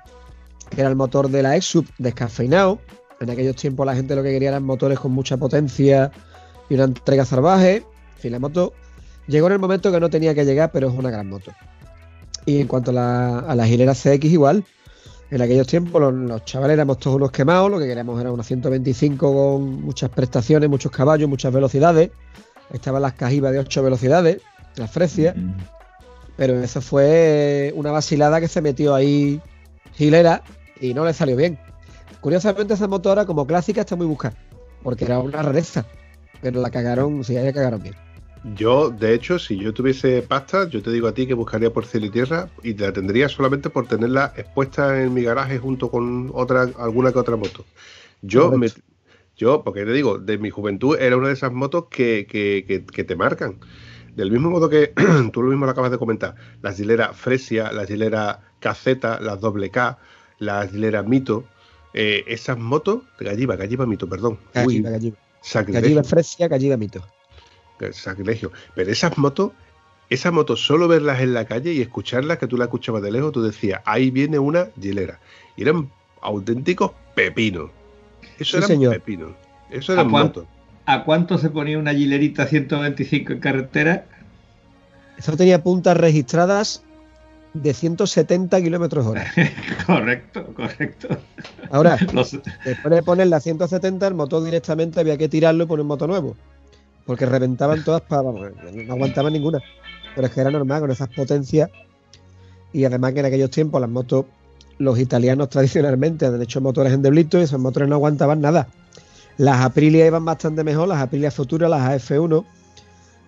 que 0.69 0.81
era 0.81 0.89
el 0.89 0.95
motor 0.95 1.29
de 1.29 1.41
la 1.41 1.55
Exub 1.55 1.85
descafeinado. 1.97 2.79
En 3.21 3.29
aquellos 3.29 3.55
tiempos 3.55 3.85
la 3.85 3.95
gente 3.95 4.15
lo 4.15 4.23
que 4.23 4.31
quería 4.31 4.49
eran 4.49 4.63
motores 4.63 4.99
con 4.99 5.13
mucha 5.13 5.37
potencia 5.37 6.11
y 6.69 6.73
una 6.73 6.85
entrega 6.85 7.23
salvaje. 7.23 7.77
En 7.77 8.21
fin, 8.21 8.31
la 8.33 8.39
moto 8.39 8.73
llegó 9.27 9.47
en 9.47 9.53
el 9.53 9.59
momento 9.59 9.91
que 9.91 9.99
no 9.99 10.09
tenía 10.09 10.33
que 10.35 10.43
llegar, 10.43 10.71
pero 10.71 10.89
es 10.89 10.93
una 10.93 11.09
gran 11.09 11.29
moto. 11.29 11.51
Y 12.45 12.59
en 12.59 12.67
cuanto 12.67 12.91
a 12.91 12.93
la, 12.93 13.39
a 13.39 13.55
la 13.55 13.65
Gilera 13.65 13.93
CX, 13.93 14.25
igual. 14.25 14.65
En 15.31 15.41
aquellos 15.41 15.67
tiempos 15.67 15.99
los, 15.99 16.13
los 16.13 16.45
chavales 16.45 16.75
éramos 16.75 16.99
todos 16.99 17.17
unos 17.17 17.31
quemados, 17.31 17.71
lo 17.71 17.79
que 17.79 17.87
queríamos 17.87 18.19
era 18.21 18.31
una 18.31 18.43
125 18.43 19.33
con 19.33 19.81
muchas 19.81 20.09
prestaciones, 20.11 20.69
muchos 20.69 20.91
caballos, 20.91 21.27
muchas 21.27 21.51
velocidades. 21.51 22.11
Estaban 22.71 23.01
las 23.01 23.13
cajivas 23.13 23.51
de 23.51 23.59
8 23.59 23.83
velocidades, 23.83 24.41
las 24.75 24.91
frecias. 24.91 25.35
Mm. 25.35 25.53
Pero 26.37 26.61
eso 26.61 26.81
fue 26.81 27.73
una 27.75 27.91
vacilada 27.91 28.39
que 28.41 28.47
se 28.47 28.61
metió 28.61 28.93
ahí 28.93 29.41
Gilera 29.93 30.43
y 30.79 30.93
no 30.93 31.05
le 31.05 31.13
salió 31.13 31.35
bien. 31.35 31.57
Curiosamente 32.21 32.73
esa 32.73 32.87
moto 32.87 33.09
ahora 33.09 33.25
como 33.25 33.47
clásica 33.47 33.81
está 33.81 33.95
muy 33.95 34.05
buscada, 34.05 34.35
porque 34.83 35.05
era 35.05 35.19
una 35.19 35.41
rareza. 35.41 35.85
Pero 36.41 36.61
la 36.61 36.69
cagaron, 36.69 37.23
sí, 37.23 37.33
la 37.33 37.53
cagaron 37.53 37.81
bien. 37.81 37.95
Yo, 38.53 38.91
de 38.91 39.15
hecho, 39.15 39.39
si 39.39 39.57
yo 39.57 39.73
tuviese 39.73 40.21
pasta, 40.21 40.69
yo 40.69 40.83
te 40.83 40.91
digo 40.91 41.07
a 41.07 41.13
ti 41.13 41.25
que 41.25 41.33
buscaría 41.33 41.73
por 41.73 41.85
cielo 41.85 42.05
y 42.05 42.09
tierra 42.11 42.47
y 42.61 42.75
la 42.75 42.93
tendría 42.93 43.27
solamente 43.27 43.71
por 43.71 43.87
tenerla 43.87 44.33
expuesta 44.37 45.01
en 45.01 45.15
mi 45.15 45.23
garaje 45.23 45.57
junto 45.57 45.89
con 45.89 46.29
otra, 46.31 46.69
alguna 46.77 47.11
que 47.11 47.17
otra 47.17 47.37
moto. 47.37 47.65
Yo, 48.21 48.51
me, 48.51 48.67
yo, 49.35 49.63
porque 49.63 49.83
te 49.83 49.93
digo, 49.93 50.19
de 50.19 50.37
mi 50.37 50.51
juventud 50.51 50.95
era 50.99 51.17
una 51.17 51.29
de 51.29 51.33
esas 51.33 51.51
motos 51.53 51.85
que, 51.89 52.27
que, 52.29 52.65
que, 52.67 52.85
que 52.85 53.03
te 53.03 53.15
marcan. 53.15 53.57
Del 54.15 54.31
mismo 54.31 54.51
modo 54.51 54.69
que 54.69 54.93
tú 55.33 55.41
lo 55.41 55.49
mismo 55.49 55.65
lo 55.65 55.71
acabas 55.71 55.89
de 55.89 55.97
comentar, 55.97 56.35
las 56.61 56.79
hileras 56.79 57.17
Fresia, 57.17 57.71
las 57.71 57.89
hileras 57.89 58.37
Caceta, 58.59 59.19
las 59.19 59.41
doble 59.41 59.71
K, 59.71 59.97
las 60.37 60.71
hileras 60.71 61.07
Mito, 61.07 61.45
eh, 61.95 62.23
esas 62.27 62.59
motos, 62.59 63.01
Galliva, 63.19 63.55
Galliva 63.55 63.87
Mito, 63.87 64.07
perdón. 64.07 64.37
Uy, 64.53 64.81
Galliva, 64.81 64.89
galliva. 64.91 65.17
sacrilegio. 65.41 65.81
Galliva 65.81 66.03
fresia, 66.03 66.47
galliva 66.47 66.77
mito. 66.77 67.14
Sacrilegio. 67.91 68.51
Pero 68.75 68.91
esas 68.91 69.17
motos, 69.17 69.51
esas 70.09 70.31
motos, 70.33 70.65
solo 70.65 70.87
verlas 70.87 71.21
en 71.21 71.33
la 71.33 71.45
calle 71.45 71.73
y 71.73 71.81
escucharlas, 71.81 72.37
que 72.37 72.47
tú 72.47 72.57
las 72.57 72.67
escuchabas 72.67 73.01
de 73.01 73.11
lejos, 73.11 73.31
tú 73.31 73.41
decías, 73.41 73.81
ahí 73.85 74.11
viene 74.11 74.39
una 74.39 74.67
hilera. 74.81 75.19
Y 75.55 75.63
eran 75.63 75.89
auténticos 76.21 76.91
pepinos. 77.15 77.71
Eso 78.39 78.51
Sí, 78.51 78.57
eran 78.57 78.67
señor. 78.67 78.93
pepinos. 78.93 79.31
Eso 79.69 79.93
eran 79.93 80.07
¿A 80.07 80.09
cuánto? 80.11 80.41
motos. 80.41 80.55
¿A 80.87 81.03
cuánto 81.03 81.37
se 81.37 81.49
ponía 81.49 81.79
una 81.79 81.93
gilerita 81.93 82.45
125 82.45 83.33
en 83.33 83.39
carretera? 83.39 84.05
Eso 85.17 85.35
tenía 85.35 85.63
puntas 85.63 85.97
registradas 85.97 86.83
de 87.53 87.73
170 87.73 88.61
kilómetros 88.61 89.05
hora. 89.07 89.25
correcto, 89.87 90.45
correcto. 90.53 91.07
Ahora, 91.71 91.97
después 92.65 92.93
de 92.95 93.01
poner 93.03 93.27
la 93.27 93.39
170, 93.39 94.05
el 94.07 94.13
motor 94.13 94.43
directamente 94.43 94.99
había 94.99 95.17
que 95.17 95.29
tirarlo 95.29 95.63
y 95.63 95.67
poner 95.67 95.81
un 95.81 95.87
motor 95.87 96.09
nuevo. 96.09 96.35
Porque 97.05 97.25
reventaban 97.25 97.83
todas 97.83 98.01
para. 98.01 98.31
no 98.31 98.93
aguantaban 98.93 99.33
ninguna. 99.33 99.61
Pero 100.15 100.27
es 100.27 100.33
que 100.33 100.41
era 100.41 100.51
normal 100.51 100.81
con 100.81 100.91
esas 100.91 101.09
potencias. 101.09 101.69
Y 102.73 102.85
además 102.85 103.13
que 103.13 103.19
en 103.19 103.25
aquellos 103.25 103.51
tiempos 103.51 103.79
las 103.79 103.89
motos, 103.89 104.25
los 104.77 104.99
italianos 104.99 105.49
tradicionalmente 105.49 106.25
han 106.25 106.41
hecho 106.41 106.61
motores 106.61 106.93
en 106.93 107.01
deblito 107.01 107.39
y 107.39 107.43
esos 107.43 107.59
motores 107.59 107.87
no 107.87 107.95
aguantaban 107.95 108.41
nada. 108.41 108.67
Las 109.37 109.61
Aprilia 109.61 110.05
iban 110.05 110.25
bastante 110.25 110.63
mejor, 110.63 110.87
las 110.87 110.99
Aprilia 110.99 111.31
Futura, 111.31 111.69
las 111.69 111.81
AF1, 111.81 112.45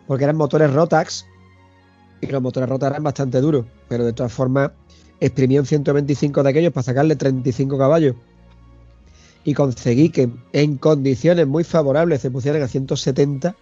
porque 0.07 0.23
eran 0.23 0.37
motores 0.37 0.73
Rotax 0.73 1.25
y 2.21 2.27
los 2.27 2.41
motores 2.41 2.69
Rotax 2.69 2.91
eran 2.91 3.03
bastante 3.03 3.41
duros, 3.41 3.65
pero 3.87 4.05
de 4.05 4.13
todas 4.13 4.31
formas 4.31 4.71
exprimí 5.19 5.59
un 5.59 5.65
125 5.65 6.43
de 6.43 6.49
aquellos 6.49 6.73
para 6.73 6.83
sacarle 6.83 7.15
35 7.15 7.77
caballos 7.77 8.15
y 9.47 9.53
conseguí 9.53 10.09
que 10.09 10.29
en 10.51 10.77
condiciones 10.77 11.47
muy 11.47 11.63
favorables 11.63 12.21
se 12.21 12.29
pusieran 12.29 12.61
a 12.61 12.67
170 12.67 13.55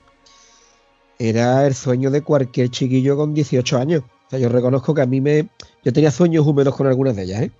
era 1.19 1.65
el 1.65 1.73
sueño 1.73 2.11
de 2.11 2.21
cualquier 2.21 2.69
chiquillo 2.69 3.15
con 3.17 3.33
18 3.33 3.77
años. 3.77 4.03
O 4.27 4.29
sea, 4.29 4.39
yo 4.39 4.49
reconozco 4.49 4.93
que 4.93 5.01
a 5.01 5.05
mí 5.05 5.21
me. 5.21 5.47
Yo 5.83 5.93
tenía 5.93 6.11
sueños 6.11 6.45
húmedos 6.45 6.75
con 6.75 6.87
algunas 6.87 7.15
de 7.15 7.23
ellas, 7.23 7.41
¿eh? 7.43 7.51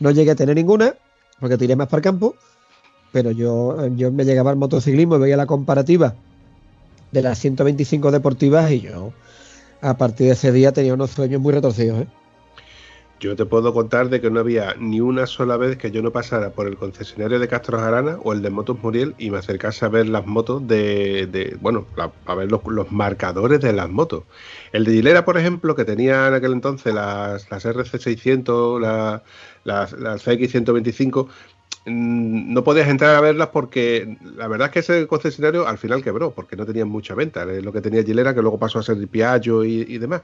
No 0.00 0.10
llegué 0.10 0.30
a 0.30 0.34
tener 0.34 0.56
ninguna, 0.56 0.94
porque 1.40 1.58
tiré 1.58 1.76
más 1.76 1.88
para 1.88 1.98
el 1.98 2.04
campo, 2.04 2.34
pero 3.12 3.30
yo, 3.30 3.86
yo 3.88 4.12
me 4.12 4.24
llegaba 4.24 4.50
al 4.50 4.56
motociclismo 4.56 5.16
y 5.16 5.20
veía 5.20 5.36
la 5.36 5.46
comparativa 5.46 6.14
de 7.10 7.22
las 7.22 7.38
125 7.38 8.10
deportivas 8.10 8.70
y 8.70 8.80
yo, 8.80 9.12
a 9.80 9.96
partir 9.96 10.28
de 10.28 10.32
ese 10.34 10.52
día, 10.52 10.72
tenía 10.72 10.94
unos 10.94 11.10
sueños 11.10 11.40
muy 11.40 11.52
retorcidos, 11.52 12.02
¿eh? 12.02 12.06
Yo 13.20 13.34
te 13.34 13.46
puedo 13.46 13.74
contar 13.74 14.10
de 14.10 14.20
que 14.20 14.30
no 14.30 14.38
había 14.38 14.76
ni 14.78 15.00
una 15.00 15.26
sola 15.26 15.56
vez 15.56 15.76
que 15.76 15.90
yo 15.90 16.02
no 16.02 16.12
pasara 16.12 16.50
por 16.50 16.68
el 16.68 16.76
concesionario 16.76 17.40
de 17.40 17.48
Castro 17.48 17.76
Jarana 17.76 18.18
o 18.22 18.32
el 18.32 18.42
de 18.42 18.50
Motos 18.50 18.78
Muriel 18.80 19.16
y 19.18 19.30
me 19.30 19.38
acercase 19.38 19.84
a 19.84 19.88
ver 19.88 20.08
las 20.08 20.24
motos 20.24 20.64
de, 20.68 21.56
bueno, 21.60 21.86
a 22.26 22.34
ver 22.36 22.48
los, 22.52 22.62
marcadores 22.92 23.60
de 23.60 23.72
las 23.72 23.90
motos. 23.90 24.22
El 24.72 24.84
de 24.84 24.92
Gilera, 24.92 25.24
por 25.24 25.36
ejemplo, 25.36 25.74
que 25.74 25.84
tenía 25.84 26.28
en 26.28 26.34
aquel 26.34 26.52
entonces 26.52 26.94
las, 26.94 27.50
las 27.50 27.66
RC600, 27.66 28.80
las, 28.80 29.22
las, 29.64 30.24
CX125, 30.24 31.26
mm, 31.86 32.52
no 32.54 32.62
podías 32.62 32.88
entrar 32.88 33.16
a 33.16 33.20
verlas 33.20 33.48
porque 33.48 34.16
la 34.36 34.46
verdad 34.46 34.68
es 34.68 34.72
que 34.72 34.78
ese 34.78 35.06
concesionario 35.08 35.66
al 35.66 35.78
final 35.78 36.04
quebró 36.04 36.30
porque 36.30 36.54
no 36.54 36.64
tenían 36.66 36.88
mucha 36.88 37.16
venta. 37.16 37.44
Lo 37.44 37.72
que 37.72 37.80
tenía 37.80 38.04
Gilera, 38.04 38.32
que 38.32 38.42
luego 38.42 38.60
pasó 38.60 38.78
a 38.78 38.84
ser 38.84 39.08
Piaggio 39.08 39.64
y 39.64 39.98
demás. 39.98 40.22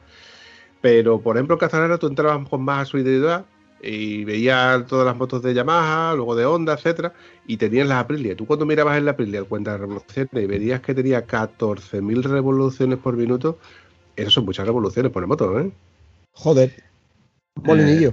Pero, 0.85 1.19
por 1.19 1.39
ejemplo, 1.39 1.55
en 1.55 1.61
Cazanara 1.61 1.97
tú 1.97 2.09
entrabas 2.09 2.47
con 2.47 2.63
más 2.63 2.83
asiduidad 2.83 3.47
y 3.83 4.23
veías 4.25 4.87
todas 4.87 5.07
las 5.07 5.17
motos 5.17 5.41
de 5.41 5.55
Yamaha, 5.55 6.15
luego 6.15 6.37
de 6.37 6.45
Honda, 6.45 6.75
etcétera, 6.75 7.15
y 7.47 7.57
tenías 7.57 7.89
las 7.89 8.05
Aprilia. 8.05 8.37
Tú 8.37 8.45
cuando 8.45 8.67
mirabas 8.67 8.99
en 8.99 9.07
la 9.07 9.13
Aprilia 9.13 9.41
el 9.41 9.47
cuenta 9.47 9.73
de 9.73 9.79
revoluciones 9.79 10.29
y 10.35 10.45
veías 10.47 10.83
que 10.83 10.95
tenía 10.95 11.27
14.000 11.27 12.23
revoluciones 12.25 12.99
por 12.99 13.17
minuto, 13.17 13.59
eso 14.15 14.31
son 14.31 14.45
muchas 14.45 14.67
revoluciones 14.67 15.11
por 15.11 15.27
moto, 15.27 15.59
¿eh? 15.59 15.73
Joder. 16.33 16.75
Molinillo. 17.63 18.13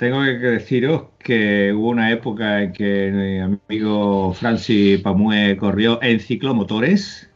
Tengo 0.00 0.22
que 0.22 0.32
deciros 0.32 1.02
que 1.18 1.74
hubo 1.74 1.90
una 1.90 2.10
época 2.10 2.62
en 2.62 2.72
que 2.72 3.10
mi 3.12 3.38
amigo 3.38 4.32
Francis 4.32 4.98
Pamue 5.02 5.58
corrió 5.58 6.02
en 6.02 6.20
ciclomotores, 6.20 7.28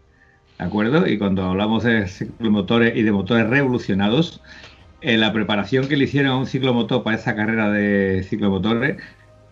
¿de 0.58 0.64
acuerdo? 0.64 1.06
Y 1.06 1.18
cuando 1.18 1.44
hablamos 1.44 1.84
de 1.84 2.08
ciclomotores 2.08 2.96
y 2.96 3.02
de 3.02 3.12
motores 3.12 3.50
revolucionados, 3.50 4.40
en 5.02 5.20
la 5.20 5.30
preparación 5.34 5.88
que 5.88 5.98
le 5.98 6.04
hicieron 6.04 6.32
a 6.32 6.38
un 6.38 6.46
ciclomotor 6.46 7.02
para 7.02 7.18
esa 7.18 7.36
carrera 7.36 7.70
de 7.70 8.24
ciclomotores, 8.26 8.96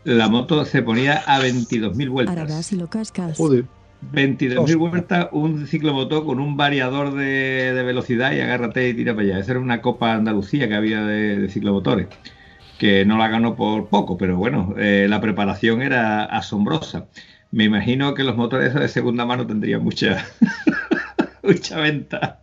la 0.04 0.30
moto 0.30 0.64
se 0.64 0.80
ponía 0.80 1.22
a 1.26 1.38
22.000 1.38 2.08
vueltas. 2.08 2.72
y 2.72 2.76
lo 2.76 2.88
cascas. 2.88 3.38
22.000 3.38 4.78
vueltas, 4.78 5.28
un 5.32 5.66
ciclomotor 5.66 6.24
con 6.24 6.40
un 6.40 6.56
variador 6.56 7.14
de, 7.14 7.74
velocidad 7.84 8.32
y 8.32 8.40
agárrate 8.40 8.88
y 8.88 8.94
tira 8.94 9.14
para 9.14 9.26
allá. 9.26 9.38
Esa 9.40 9.50
era 9.50 9.60
una 9.60 9.82
Copa 9.82 10.14
Andalucía 10.14 10.66
que 10.66 10.74
había 10.74 11.04
de 11.04 11.50
ciclomotores 11.50 12.06
que 12.82 13.04
no 13.04 13.16
la 13.16 13.28
ganó 13.28 13.54
por 13.54 13.86
poco, 13.86 14.18
pero 14.18 14.36
bueno, 14.36 14.74
eh, 14.76 15.06
la 15.08 15.20
preparación 15.20 15.82
era 15.82 16.24
asombrosa. 16.24 17.06
Me 17.52 17.62
imagino 17.62 18.12
que 18.12 18.24
los 18.24 18.36
motores 18.36 18.74
de 18.74 18.88
segunda 18.88 19.24
mano 19.24 19.46
tendrían 19.46 19.84
mucha, 19.84 20.26
mucha 21.44 21.78
venta. 21.78 22.40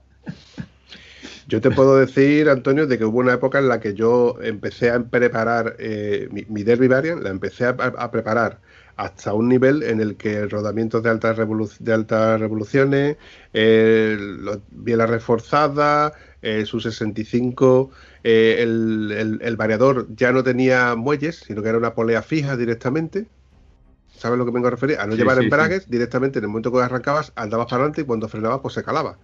Yo 1.50 1.60
te 1.60 1.72
puedo 1.72 1.98
decir, 1.98 2.48
Antonio, 2.48 2.88
de 2.88 2.98
que 2.98 3.04
hubo 3.04 3.20
una 3.20 3.34
época 3.34 3.60
en 3.60 3.68
la 3.68 3.82
que 3.82 3.96
yo 3.96 4.38
empecé 4.42 4.92
a 4.92 5.04
preparar 5.04 5.76
eh, 5.78 6.30
mi, 6.32 6.64
Derby 6.64 6.88
Variant, 6.88 7.22
la 7.22 7.32
empecé 7.32 7.66
a, 7.66 8.10
preparar 8.10 8.62
hasta 8.96 9.34
un 9.34 9.50
nivel 9.50 9.84
en 9.84 10.00
el 10.00 10.16
que 10.16 10.46
rodamientos 10.46 11.04
de 11.04 11.10
altas, 11.10 11.36
de 11.36 11.94
altas 11.94 12.40
revoluciones, 12.40 13.18
eh, 13.52 14.18
biela 14.72 15.06
reforzada, 15.06 16.14
eh, 16.42 16.66
su 16.66 16.80
65 16.80 17.92
eh, 18.24 18.58
el, 18.62 19.56
variador 19.58 20.08
ya 20.16 20.32
no 20.32 20.44
tenía 20.44 20.96
muelles, 20.96 21.44
sino 21.46 21.62
que 21.62 21.70
era 21.70 21.78
una 21.78 21.94
polea 21.94 22.22
fija 22.22 22.58
directamente. 22.58 23.28
¿Sabes 24.18 24.38
lo 24.38 24.46
que 24.46 24.52
vengo 24.52 24.68
a 24.68 24.72
referir? 24.72 25.00
A 25.00 25.08
no 25.08 25.16
llevar 25.16 25.42
embragues, 25.42 25.90
directamente 25.90 26.40
en 26.40 26.46
el 26.46 26.50
momento 26.50 26.72
que 26.72 26.80
arrancabas, 26.80 27.32
andabas 27.36 27.68
para 27.68 27.78
adelante 27.78 28.02
y 28.02 28.04
cuando 28.04 28.28
frenabas, 28.28 28.60
pues 28.60 28.74
se 28.74 28.84
calaba. 28.84 29.18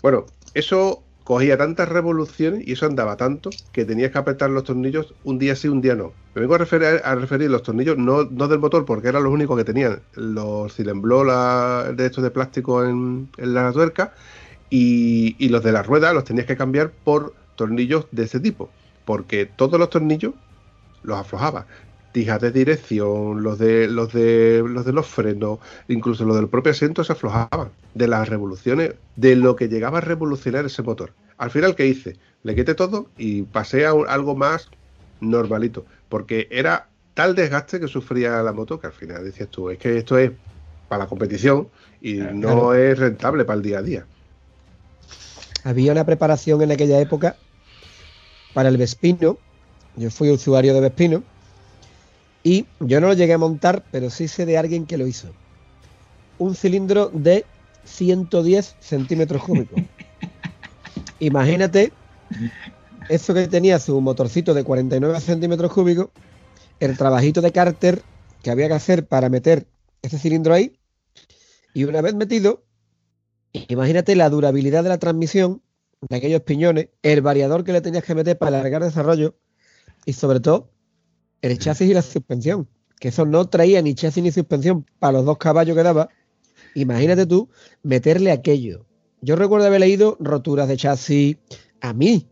Bueno, 0.00 0.24
eso 0.54 1.02
cogía 1.24 1.56
tantas 1.56 1.88
revoluciones 1.88 2.66
y 2.66 2.72
eso 2.72 2.86
andaba 2.86 3.16
tanto 3.16 3.50
que 3.72 3.84
tenías 3.84 4.10
que 4.10 4.18
apretar 4.18 4.50
los 4.50 4.64
tornillos 4.64 5.14
un 5.24 5.38
día 5.38 5.56
sí, 5.56 5.68
un 5.68 5.80
día 5.80 5.94
no. 5.94 6.12
Me 6.34 6.42
vengo 6.42 6.54
a 6.54 6.58
referir 6.58 7.00
a 7.02 7.14
referir 7.14 7.50
los 7.50 7.62
tornillos 7.62 7.96
no, 7.96 8.24
no 8.24 8.46
del 8.46 8.58
motor 8.58 8.84
porque 8.84 9.08
eran 9.08 9.24
los 9.24 9.32
únicos 9.32 9.56
que 9.56 9.64
tenían 9.64 10.00
los 10.14 10.74
cilembló 10.74 11.24
de 11.94 12.06
estos 12.06 12.22
de 12.22 12.30
plástico 12.30 12.84
en, 12.84 13.30
la 13.38 13.72
tuerca 13.72 14.12
y, 14.68 15.34
y, 15.38 15.48
los 15.48 15.62
de 15.62 15.72
la 15.72 15.82
rueda 15.82 16.12
los 16.12 16.24
tenías 16.24 16.46
que 16.46 16.56
cambiar 16.56 16.90
por 16.90 17.32
tornillos 17.56 18.06
de 18.12 18.24
ese 18.24 18.40
tipo, 18.40 18.70
porque 19.04 19.46
todos 19.46 19.78
los 19.78 19.90
tornillos 19.90 20.34
los 21.02 21.18
aflojaba. 21.18 21.66
Tijas 22.12 22.40
de 22.40 22.52
dirección, 22.52 23.42
los 23.42 23.58
de 23.58 23.88
los 23.88 24.12
de 24.12 24.62
los 24.66 24.84
de 24.84 24.92
los 24.92 25.06
frenos, 25.06 25.58
incluso 25.88 26.24
los 26.24 26.36
del 26.36 26.48
propio 26.48 26.70
asiento 26.70 27.02
se 27.02 27.12
aflojaban 27.12 27.70
de 27.94 28.06
las 28.06 28.28
revoluciones, 28.28 28.94
de 29.16 29.34
lo 29.34 29.56
que 29.56 29.68
llegaba 29.68 29.98
a 29.98 30.00
revolucionar 30.00 30.64
ese 30.64 30.82
motor. 30.82 31.12
Al 31.38 31.50
final, 31.50 31.74
¿qué 31.74 31.86
hice? 31.86 32.16
Le 32.44 32.54
quité 32.54 32.74
todo 32.74 33.08
y 33.18 33.42
pasé 33.42 33.84
a 33.86 33.90
algo 33.90 34.36
más 34.36 34.68
normalito, 35.20 35.84
porque 36.08 36.46
era 36.52 36.88
tal 37.14 37.34
desgaste 37.34 37.80
que 37.80 37.88
sufría 37.88 38.42
la 38.42 38.52
moto 38.52 38.78
que 38.78 38.86
al 38.86 38.92
final 38.92 39.24
decías 39.24 39.48
tú, 39.48 39.70
es 39.70 39.78
que 39.78 39.98
esto 39.98 40.16
es 40.18 40.30
para 40.88 41.04
la 41.04 41.08
competición 41.08 41.68
y 42.00 42.14
no 42.14 42.74
es 42.74 42.98
rentable 42.98 43.44
para 43.44 43.56
el 43.56 43.62
día 43.62 43.78
a 43.78 43.82
día. 43.82 44.06
Había 45.64 45.92
una 45.92 46.04
preparación 46.04 46.60
en 46.62 46.72
aquella 46.72 47.00
época 47.00 47.36
para 48.52 48.68
el 48.68 48.76
Vespino. 48.76 49.38
Yo 49.96 50.10
fui 50.10 50.30
usuario 50.30 50.74
de 50.74 50.80
Vespino. 50.80 51.22
Y 52.42 52.66
yo 52.80 53.00
no 53.00 53.08
lo 53.08 53.14
llegué 53.14 53.32
a 53.32 53.38
montar, 53.38 53.82
pero 53.90 54.10
sí 54.10 54.28
sé 54.28 54.44
de 54.44 54.58
alguien 54.58 54.84
que 54.84 54.98
lo 54.98 55.06
hizo. 55.06 55.28
Un 56.38 56.54
cilindro 56.54 57.10
de 57.12 57.46
110 57.84 58.76
centímetros 58.80 59.42
cúbicos. 59.42 59.80
Imagínate 61.18 61.92
eso 63.08 63.32
que 63.32 63.48
tenía 63.48 63.78
su 63.78 63.98
motorcito 64.00 64.52
de 64.52 64.64
49 64.64 65.20
centímetros 65.20 65.72
cúbicos, 65.72 66.08
el 66.80 66.98
trabajito 66.98 67.40
de 67.40 67.52
cárter 67.52 68.02
que 68.42 68.50
había 68.50 68.68
que 68.68 68.74
hacer 68.74 69.06
para 69.06 69.30
meter 69.30 69.66
ese 70.02 70.18
cilindro 70.18 70.52
ahí. 70.52 70.78
Y 71.72 71.84
una 71.84 72.02
vez 72.02 72.14
metido, 72.14 72.62
imagínate 73.68 74.16
la 74.16 74.30
durabilidad 74.30 74.82
de 74.82 74.88
la 74.88 74.98
transmisión 74.98 75.62
de 76.08 76.16
aquellos 76.16 76.42
piñones, 76.42 76.88
el 77.02 77.22
variador 77.22 77.64
que 77.64 77.72
le 77.72 77.80
tenías 77.80 78.04
que 78.04 78.14
meter 78.14 78.36
para 78.36 78.58
alargar 78.58 78.82
desarrollo 78.82 79.36
y 80.04 80.12
sobre 80.12 80.40
todo 80.40 80.70
el 81.40 81.58
chasis 81.58 81.88
y 81.88 81.94
la 81.94 82.02
suspensión, 82.02 82.68
que 82.98 83.08
eso 83.08 83.24
no 83.24 83.48
traía 83.48 83.80
ni 83.82 83.94
chasis 83.94 84.22
ni 84.22 84.32
suspensión 84.32 84.86
para 84.98 85.12
los 85.14 85.24
dos 85.24 85.38
caballos 85.38 85.76
que 85.76 85.82
daba. 85.82 86.08
Imagínate 86.74 87.26
tú 87.26 87.48
meterle 87.82 88.32
aquello. 88.32 88.86
Yo 89.20 89.36
recuerdo 89.36 89.66
haber 89.66 89.80
leído 89.80 90.16
roturas 90.20 90.68
de 90.68 90.76
chasis 90.76 91.36
a 91.80 91.92
mí, 91.92 92.28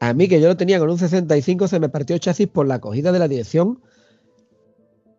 a 0.00 0.12
mí 0.12 0.28
que 0.28 0.40
yo 0.40 0.48
lo 0.48 0.56
tenía 0.56 0.78
con 0.78 0.90
un 0.90 0.98
65 0.98 1.68
se 1.68 1.80
me 1.80 1.88
partió 1.88 2.14
el 2.14 2.20
chasis 2.20 2.48
por 2.48 2.66
la 2.66 2.80
cogida 2.80 3.12
de 3.12 3.18
la 3.18 3.28
dirección 3.28 3.80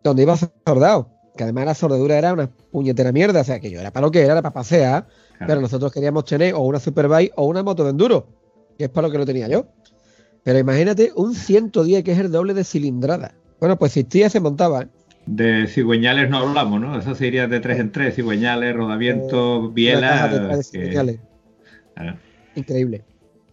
donde 0.02 0.22
iba 0.22 0.36
sordado, 0.36 1.10
que 1.36 1.42
además 1.42 1.66
la 1.66 1.74
sordadura 1.74 2.16
era 2.16 2.32
una 2.32 2.48
puñetera 2.48 3.10
mierda, 3.10 3.40
o 3.40 3.44
sea 3.44 3.58
que 3.58 3.70
yo 3.70 3.80
era 3.80 3.92
para 3.92 4.06
lo 4.06 4.12
que 4.12 4.20
era, 4.20 4.34
era 4.34 4.42
para 4.42 4.52
pasear 4.52 5.08
pero 5.38 5.60
nosotros 5.60 5.92
queríamos 5.92 6.24
tener 6.24 6.54
o 6.54 6.60
una 6.60 6.80
Superbike 6.80 7.32
o 7.36 7.46
una 7.46 7.62
moto 7.62 7.84
de 7.84 7.90
enduro, 7.90 8.26
que 8.78 8.84
es 8.84 8.90
para 8.90 9.08
lo 9.08 9.12
que 9.12 9.18
lo 9.18 9.26
tenía 9.26 9.48
yo. 9.48 9.66
Pero 10.42 10.58
imagínate 10.58 11.12
un 11.16 11.34
110 11.34 12.04
que 12.04 12.12
es 12.12 12.18
el 12.18 12.30
doble 12.30 12.54
de 12.54 12.64
cilindrada. 12.64 13.34
Bueno, 13.58 13.78
pues 13.78 13.92
Cistía 13.92 14.30
se 14.30 14.40
montaba. 14.40 14.82
¿eh? 14.82 14.88
De 15.26 15.66
cigüeñales 15.66 16.30
no 16.30 16.38
hablamos, 16.38 16.80
¿no? 16.80 16.98
Eso 16.98 17.14
sería 17.14 17.48
de 17.48 17.58
tres 17.58 17.80
en 17.80 17.90
tres, 17.90 18.14
cigüeñales, 18.14 18.76
rodamientos, 18.76 19.74
bielas. 19.74 20.70
Que... 20.70 21.18
Increíble. 22.54 23.04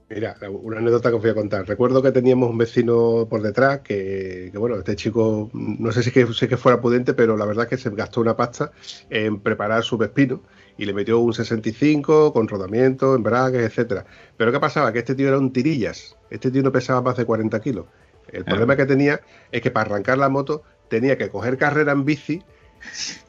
Mira, 0.07 0.35
una 0.61 0.77
anécdota 0.77 1.09
que 1.09 1.15
os 1.15 1.21
voy 1.21 1.31
a 1.31 1.33
contar. 1.33 1.67
Recuerdo 1.67 2.03
que 2.03 2.11
teníamos 2.11 2.49
un 2.51 2.57
vecino 2.59 3.25
por 3.27 3.41
detrás 3.41 3.79
que, 3.79 4.51
bueno, 4.53 4.75
este 4.75 4.95
chico, 4.95 5.49
no 5.53 5.91
sé 5.91 6.03
si 6.03 6.11
que, 6.11 6.27
que 6.27 6.57
fuera 6.57 6.79
prudente, 6.79 7.15
pero 7.15 7.35
la 7.35 7.45
verdad 7.45 7.63
es 7.63 7.69
que 7.69 7.77
se 7.77 7.89
gastó 7.89 8.21
una 8.21 8.37
pasta 8.37 8.71
en 9.09 9.39
preparar 9.39 9.83
su 9.83 9.97
vespino 9.97 10.43
y 10.77 10.85
le 10.85 10.93
metió 10.93 11.19
un 11.19 11.33
65 11.33 12.33
con 12.33 12.47
rodamiento, 12.47 13.15
embragues, 13.15 13.63
etcétera. 13.63 14.05
Pero 14.37 14.51
¿qué 14.51 14.59
pasaba? 14.59 14.91
Que 14.91 14.99
este 14.99 15.15
tío 15.15 15.27
era 15.27 15.37
un 15.37 15.53
tirillas. 15.53 16.17
Este 16.29 16.51
tío 16.51 16.63
no 16.63 16.71
pesaba 16.71 17.01
más 17.01 17.17
de 17.17 17.25
40 17.25 17.59
kilos. 17.61 17.85
El 18.27 18.45
problema 18.45 18.75
que 18.75 18.85
tenía 18.85 19.21
es 19.51 19.61
que 19.61 19.69
para 19.69 19.87
arrancar 19.87 20.17
la 20.17 20.29
moto 20.29 20.63
tenía 20.87 21.17
que 21.17 21.29
coger 21.29 21.57
carrera 21.57 21.91
en 21.91 22.05
bici 22.05 22.41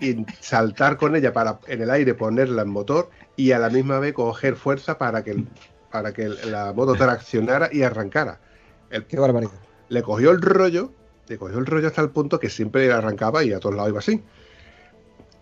y 0.01 0.25
saltar 0.41 0.97
con 0.97 1.15
ella 1.15 1.33
para 1.33 1.59
en 1.67 1.83
el 1.83 1.91
aire 1.91 2.15
ponerla 2.15 2.63
en 2.63 2.71
motor 2.71 3.11
y 3.37 3.53
a 3.53 3.59
la 3.59 3.69
misma 3.71 3.99
vez 3.99 4.15
coger 4.15 4.57
fuerza 4.57 4.99
para 4.99 5.23
que 5.23 5.45
para 5.91 6.13
que 6.13 6.29
la 6.29 6.73
moto 6.73 6.95
traccionara 6.95 7.69
y 7.71 7.83
arrancara. 7.83 8.41
El, 8.91 9.07
Qué 9.07 9.19
barbaridad. 9.19 9.53
Le 9.89 10.03
cogió 10.03 10.33
el 10.33 10.41
rollo, 10.41 10.93
le 11.29 11.39
cogió 11.39 11.59
el 11.59 11.67
rollo 11.67 11.87
hasta 11.87 12.03
el 12.03 12.11
punto 12.11 12.41
que 12.41 12.51
siempre 12.51 12.91
arrancaba 12.91 13.45
y 13.45 13.53
a 13.53 13.61
todos 13.61 13.77
lados 13.77 13.91
iba 13.91 13.99
así. 14.01 14.23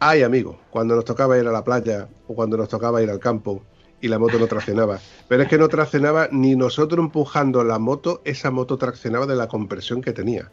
Ay, 0.04 0.24
amigo, 0.24 0.58
cuando 0.70 0.96
nos 0.96 1.04
tocaba 1.04 1.38
ir 1.38 1.46
a 1.46 1.52
la 1.52 1.62
playa 1.62 2.08
o 2.26 2.34
cuando 2.34 2.56
nos 2.56 2.68
tocaba 2.68 3.00
ir 3.04 3.08
al 3.08 3.20
campo 3.20 3.62
y 4.00 4.08
la 4.08 4.18
moto 4.18 4.36
no 4.36 4.48
traccionaba. 4.48 4.98
Pero 5.28 5.44
es 5.44 5.48
que 5.48 5.58
no 5.58 5.68
traccionaba 5.68 6.28
ni 6.32 6.56
nosotros 6.56 6.98
empujando 7.04 7.62
la 7.62 7.78
moto, 7.78 8.20
esa 8.24 8.50
moto 8.50 8.78
traccionaba 8.78 9.26
de 9.26 9.36
la 9.36 9.46
compresión 9.46 10.02
que 10.02 10.12
tenía. 10.12 10.50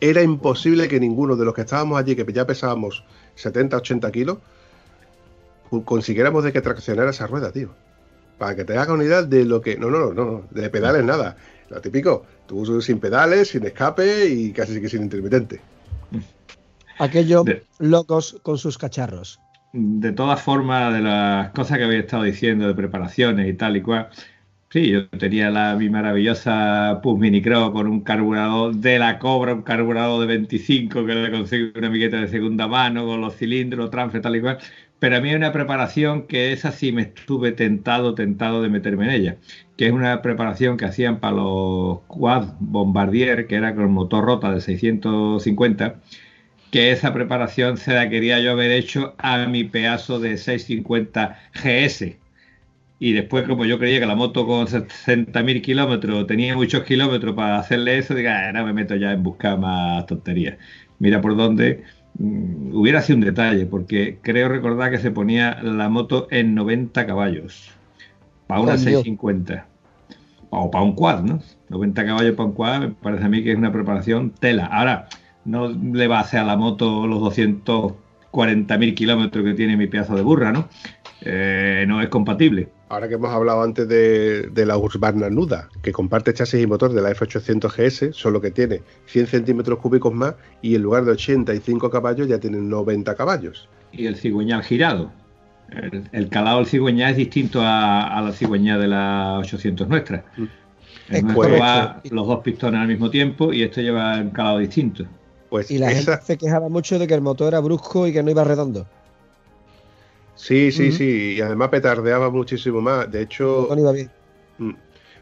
Era 0.00 0.22
imposible 0.22 0.88
que 0.88 0.98
ninguno 0.98 1.36
de 1.36 1.44
los 1.44 1.52
que 1.52 1.60
estábamos 1.60 1.98
allí, 1.98 2.16
que 2.16 2.24
ya 2.32 2.46
pesábamos 2.46 3.04
70, 3.34 3.76
80 3.76 4.10
kilos, 4.12 4.38
consiguiéramos 5.84 6.42
de 6.42 6.54
que 6.54 6.62
traccionara 6.62 7.10
esa 7.10 7.26
rueda, 7.26 7.52
tío 7.52 7.74
para 8.38 8.54
que 8.54 8.64
te 8.64 8.74
hagas 8.74 8.88
una 8.88 9.04
idea 9.04 9.22
de 9.22 9.44
lo 9.44 9.62
que. 9.62 9.78
No, 9.78 9.88
no, 9.88 10.12
no, 10.12 10.44
de 10.50 10.68
pedales 10.68 11.02
nada. 11.04 11.38
Lo 11.70 11.80
típico, 11.80 12.24
tú 12.46 12.82
sin 12.82 12.98
pedales, 13.00 13.48
sin 13.48 13.64
escape 13.64 14.26
y 14.26 14.52
casi 14.52 14.78
que 14.80 14.90
sin 14.90 15.02
intermitente. 15.02 15.60
Aquellos 16.98 17.44
locos 17.78 18.38
con 18.42 18.58
sus 18.58 18.78
cacharros. 18.78 19.40
De 19.72 20.12
todas 20.12 20.40
formas, 20.40 20.94
de 20.94 21.00
las 21.00 21.50
cosas 21.50 21.78
que 21.78 21.84
había 21.84 21.98
estado 21.98 22.22
diciendo 22.22 22.66
de 22.66 22.74
preparaciones 22.74 23.48
y 23.48 23.52
tal 23.52 23.76
y 23.76 23.82
cual, 23.82 24.08
sí, 24.70 24.90
yo 24.90 25.08
tenía 25.10 25.50
la, 25.50 25.76
mi 25.76 25.90
maravillosa 25.90 27.00
Pus 27.02 27.18
Mini 27.18 27.42
Crow 27.42 27.72
con 27.72 27.86
un 27.86 28.00
carburador 28.00 28.74
de 28.74 28.98
la 28.98 29.18
Cobra, 29.18 29.54
un 29.54 29.62
carburador 29.62 30.20
de 30.20 30.26
25 30.26 31.04
que 31.04 31.14
le 31.14 31.30
conseguí 31.30 31.72
una 31.76 31.88
amigueta 31.88 32.18
de 32.20 32.28
segunda 32.28 32.66
mano 32.68 33.06
con 33.06 33.20
los 33.20 33.36
cilindros, 33.36 33.90
transfer, 33.90 34.22
tal 34.22 34.36
y 34.36 34.40
cual. 34.40 34.58
Pero 34.98 35.16
a 35.16 35.20
mí 35.20 35.28
hay 35.28 35.34
una 35.34 35.52
preparación 35.52 36.26
que 36.26 36.52
es 36.52 36.64
así, 36.64 36.90
me 36.90 37.02
estuve 37.02 37.52
tentado, 37.52 38.14
tentado 38.14 38.62
de 38.62 38.70
meterme 38.70 39.04
en 39.04 39.10
ella, 39.10 39.36
que 39.76 39.86
es 39.86 39.92
una 39.92 40.22
preparación 40.22 40.78
que 40.78 40.86
hacían 40.86 41.20
para 41.20 41.36
los 41.36 42.00
Quad 42.06 42.54
Bombardier, 42.60 43.46
que 43.46 43.56
era 43.56 43.74
con 43.74 43.92
motor 43.92 44.24
rota 44.24 44.52
de 44.52 44.60
650, 44.62 46.00
que 46.76 46.92
esa 46.92 47.14
preparación 47.14 47.78
se 47.78 47.94
la 47.94 48.10
quería 48.10 48.38
yo 48.40 48.52
haber 48.52 48.70
hecho 48.70 49.14
a 49.18 49.46
mi 49.46 49.64
pedazo 49.64 50.20
de 50.20 50.36
650 50.36 51.38
GS. 51.54 52.18
Y 52.98 53.12
después, 53.12 53.46
como 53.46 53.64
yo 53.64 53.78
creía 53.78 54.00
que 54.00 54.06
la 54.06 54.14
moto 54.14 54.46
con 54.46 54.66
60.000 54.66 55.62
kilómetros 55.62 56.26
tenía 56.26 56.54
muchos 56.54 56.84
kilómetros 56.84 57.34
para 57.34 57.58
hacerle 57.58 57.98
eso, 57.98 58.14
diga, 58.14 58.48
ah, 58.48 58.52
no 58.52 58.64
me 58.64 58.74
meto 58.74 58.94
ya 58.96 59.12
en 59.12 59.22
buscar 59.22 59.58
más 59.58 60.06
tonterías. 60.06 60.58
Mira 60.98 61.20
por 61.22 61.36
dónde 61.36 61.84
Mm, 62.18 62.74
hubiera 62.74 63.02
sido 63.02 63.18
un 63.18 63.24
detalle, 63.24 63.66
porque 63.66 64.18
creo 64.22 64.48
recordar 64.48 64.90
que 64.90 64.98
se 64.98 65.10
ponía 65.10 65.62
la 65.62 65.88
moto 65.88 66.28
en 66.30 66.54
90 66.54 67.06
caballos, 67.06 67.70
para 68.46 68.60
una 68.60 68.78
650, 68.78 69.66
o 70.50 70.70
para 70.70 70.84
un 70.84 70.94
quad, 70.94 71.22
¿no? 71.24 71.40
90 71.68 72.06
caballos 72.06 72.36
para 72.36 72.48
un 72.48 72.54
quad, 72.54 72.80
me 72.80 72.88
parece 72.90 73.24
a 73.24 73.28
mí 73.28 73.42
que 73.42 73.52
es 73.52 73.58
una 73.58 73.72
preparación 73.72 74.30
tela. 74.30 74.66
Ahora, 74.66 75.08
no 75.46 75.68
le 75.68 76.08
va 76.08 76.18
a 76.18 76.22
hacer 76.22 76.40
a 76.40 76.44
la 76.44 76.56
moto 76.56 77.06
los 77.06 77.20
240.000 77.20 78.94
kilómetros 78.94 79.44
que 79.44 79.54
tiene 79.54 79.76
mi 79.76 79.86
pedazo 79.86 80.14
de 80.14 80.22
burra, 80.22 80.52
¿no? 80.52 80.68
Eh, 81.22 81.84
no 81.88 82.02
es 82.02 82.08
compatible 82.08 82.68
ahora 82.88 83.08
que 83.08 83.14
hemos 83.14 83.30
hablado 83.30 83.62
antes 83.62 83.88
de, 83.88 84.66
la 84.66 84.76
Urbana 84.76 85.30
Nuda, 85.30 85.68
que 85.82 85.92
comparte 85.92 86.32
chasis 86.32 86.62
y 86.62 86.66
motor 86.66 86.92
de 86.92 87.02
la 87.02 87.10
F800 87.10 87.70
GS, 87.70 88.14
solo 88.14 88.40
que 88.40 88.50
tiene 88.50 88.82
100 89.06 89.26
centímetros 89.26 89.78
cúbicos 89.78 90.12
más 90.12 90.34
y 90.62 90.74
en 90.74 90.82
lugar 90.82 91.04
de 91.04 91.12
85 91.12 91.90
caballos 91.90 92.28
ya 92.28 92.38
tiene 92.38 92.58
90 92.58 93.14
caballos. 93.14 93.68
Y 93.92 94.06
el 94.06 94.16
cigüeñal 94.16 94.62
girado. 94.62 95.10
El, 96.12 96.28
calado 96.28 96.58
del 96.58 96.66
cigüeñal 96.66 97.10
es 97.10 97.16
distinto 97.16 97.60
a, 97.60 98.20
la 98.22 98.32
cigüeñal 98.32 98.80
de 98.80 98.88
la 98.88 99.38
800 99.40 99.88
nuestra. 99.88 100.24
Mm. 100.36 102.10
los 102.10 102.26
dos 102.26 102.40
pistones 102.40 102.80
al 102.80 102.86
mismo 102.86 103.10
tiempo 103.10 103.52
y 103.52 103.62
esto 103.62 103.80
lleva 103.80 104.16
un 104.20 104.30
calado 104.30 104.58
distinto. 104.58 105.06
Pues 105.48 105.70
y 105.70 105.78
la 105.78 105.90
gente 105.90 106.18
se 106.24 106.36
quejaba 106.36 106.68
mucho 106.68 106.98
de 106.98 107.06
que 107.06 107.14
el 107.14 107.20
motor 107.20 107.48
era 107.48 107.60
brusco 107.60 108.06
y 108.06 108.12
que 108.12 108.22
no 108.22 108.30
iba 108.30 108.44
redondo. 108.44 108.86
Sí, 110.34 110.70
sí, 110.70 110.92
sí, 110.92 111.34
y 111.38 111.40
además 111.40 111.70
petardeaba 111.70 112.30
muchísimo 112.30 112.80
más. 112.80 113.10
De 113.10 113.22
hecho, 113.22 113.68
mm, 114.58 114.70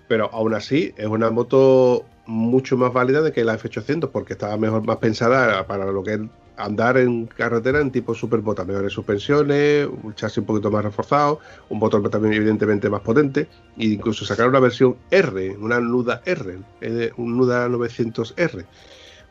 pero 0.09 0.29
aún 0.33 0.55
así 0.55 0.93
es 0.97 1.07
una 1.07 1.31
moto 1.31 2.05
mucho 2.27 2.77
más 2.77 2.93
válida 2.93 3.23
de 3.23 3.33
que 3.33 3.45
la 3.45 3.57
F800 3.57 4.11
porque 4.11 4.33
estaba 4.33 4.57
mejor 4.57 4.85
más 4.85 4.97
pensada 4.97 5.67
para 5.67 5.87
lo 5.87 6.03
que 6.03 6.15
es 6.15 6.21
andar 6.57 6.97
en 6.99 7.27
carretera 7.27 7.81
en 7.81 7.91
tipo 7.91 8.15
superbota, 8.15 8.65
mejores 8.65 8.93
suspensiones, 8.93 9.87
un 9.87 10.15
chasis 10.15 10.39
un 10.39 10.47
poquito 10.47 10.71
más 10.71 10.85
reforzado, 10.85 11.41
un 11.69 11.79
motor 11.79 12.09
también 12.11 12.35
evidentemente 12.35 12.89
más 12.89 13.01
potente 13.01 13.49
e 13.79 13.87
incluso 13.87 14.25
sacar 14.25 14.49
una 14.49 14.61
versión 14.61 14.97
R, 15.11 15.57
una 15.59 15.81
Nuda 15.81 16.23
R, 16.25 16.59
eh, 16.81 17.11
un 17.17 17.37
Nuda 17.37 17.69
900R 17.69 18.65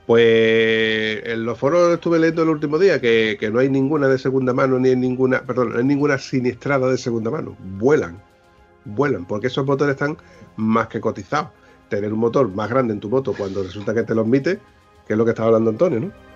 pues 0.05 1.25
en 1.25 1.45
los 1.45 1.57
foros 1.57 1.93
estuve 1.93 2.19
leyendo 2.19 2.43
el 2.43 2.49
último 2.49 2.77
día 2.77 2.99
que, 2.99 3.49
no 3.51 3.59
hay 3.59 3.69
ninguna 3.69 4.07
de 4.07 4.17
segunda 4.17 4.53
mano 4.53 4.77
ni 4.79 4.95
ninguna, 4.95 5.41
perdón, 5.43 5.71
no 5.71 5.77
hay 5.79 5.85
ninguna 5.85 6.17
siniestrada 6.17 6.89
de 6.89 6.97
segunda 6.97 7.31
mano. 7.31 7.55
Vuelan, 7.77 8.21
vuelan, 8.85 9.25
porque 9.25 9.47
esos 9.47 9.65
motores 9.65 9.93
están 9.93 10.17
más 10.57 10.87
que 10.87 10.99
cotizados. 10.99 11.49
Tener 11.89 12.11
un 12.11 12.19
motor 12.19 12.49
más 12.49 12.69
grande 12.69 12.93
en 12.93 12.99
tu 12.99 13.09
moto 13.09 13.33
cuando 13.37 13.63
resulta 13.63 13.93
que 13.93 14.03
te 14.03 14.15
lo 14.15 14.21
admite, 14.21 14.59
que 15.07 15.13
es 15.13 15.17
lo 15.17 15.25
que 15.25 15.31
estaba 15.31 15.47
hablando 15.47 15.69
Antonio, 15.69 15.99
¿no? 15.99 16.32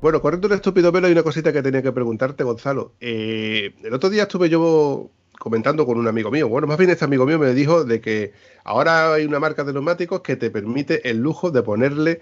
Bueno, 0.00 0.20
corriendo 0.22 0.46
un 0.46 0.54
estúpido 0.54 0.92
pelo 0.92 1.08
hay 1.08 1.12
una 1.12 1.24
cosita 1.24 1.52
que 1.52 1.60
tenía 1.60 1.82
que 1.82 1.90
preguntarte, 1.90 2.44
Gonzalo. 2.44 2.94
Eh, 3.00 3.74
el 3.82 3.92
otro 3.92 4.08
día 4.10 4.22
estuve 4.22 4.48
yo 4.48 5.10
comentando 5.40 5.86
con 5.86 5.98
un 5.98 6.06
amigo 6.06 6.30
mío. 6.30 6.48
Bueno, 6.48 6.68
más 6.68 6.78
bien 6.78 6.90
este 6.90 7.04
amigo 7.04 7.26
mío 7.26 7.36
me 7.36 7.52
dijo 7.52 7.84
de 7.84 8.00
que 8.00 8.32
ahora 8.62 9.14
hay 9.14 9.24
una 9.24 9.40
marca 9.40 9.64
de 9.64 9.72
neumáticos 9.72 10.20
que 10.20 10.36
te 10.36 10.50
permite 10.50 11.10
el 11.10 11.18
lujo 11.18 11.50
de 11.50 11.62
ponerle 11.64 12.20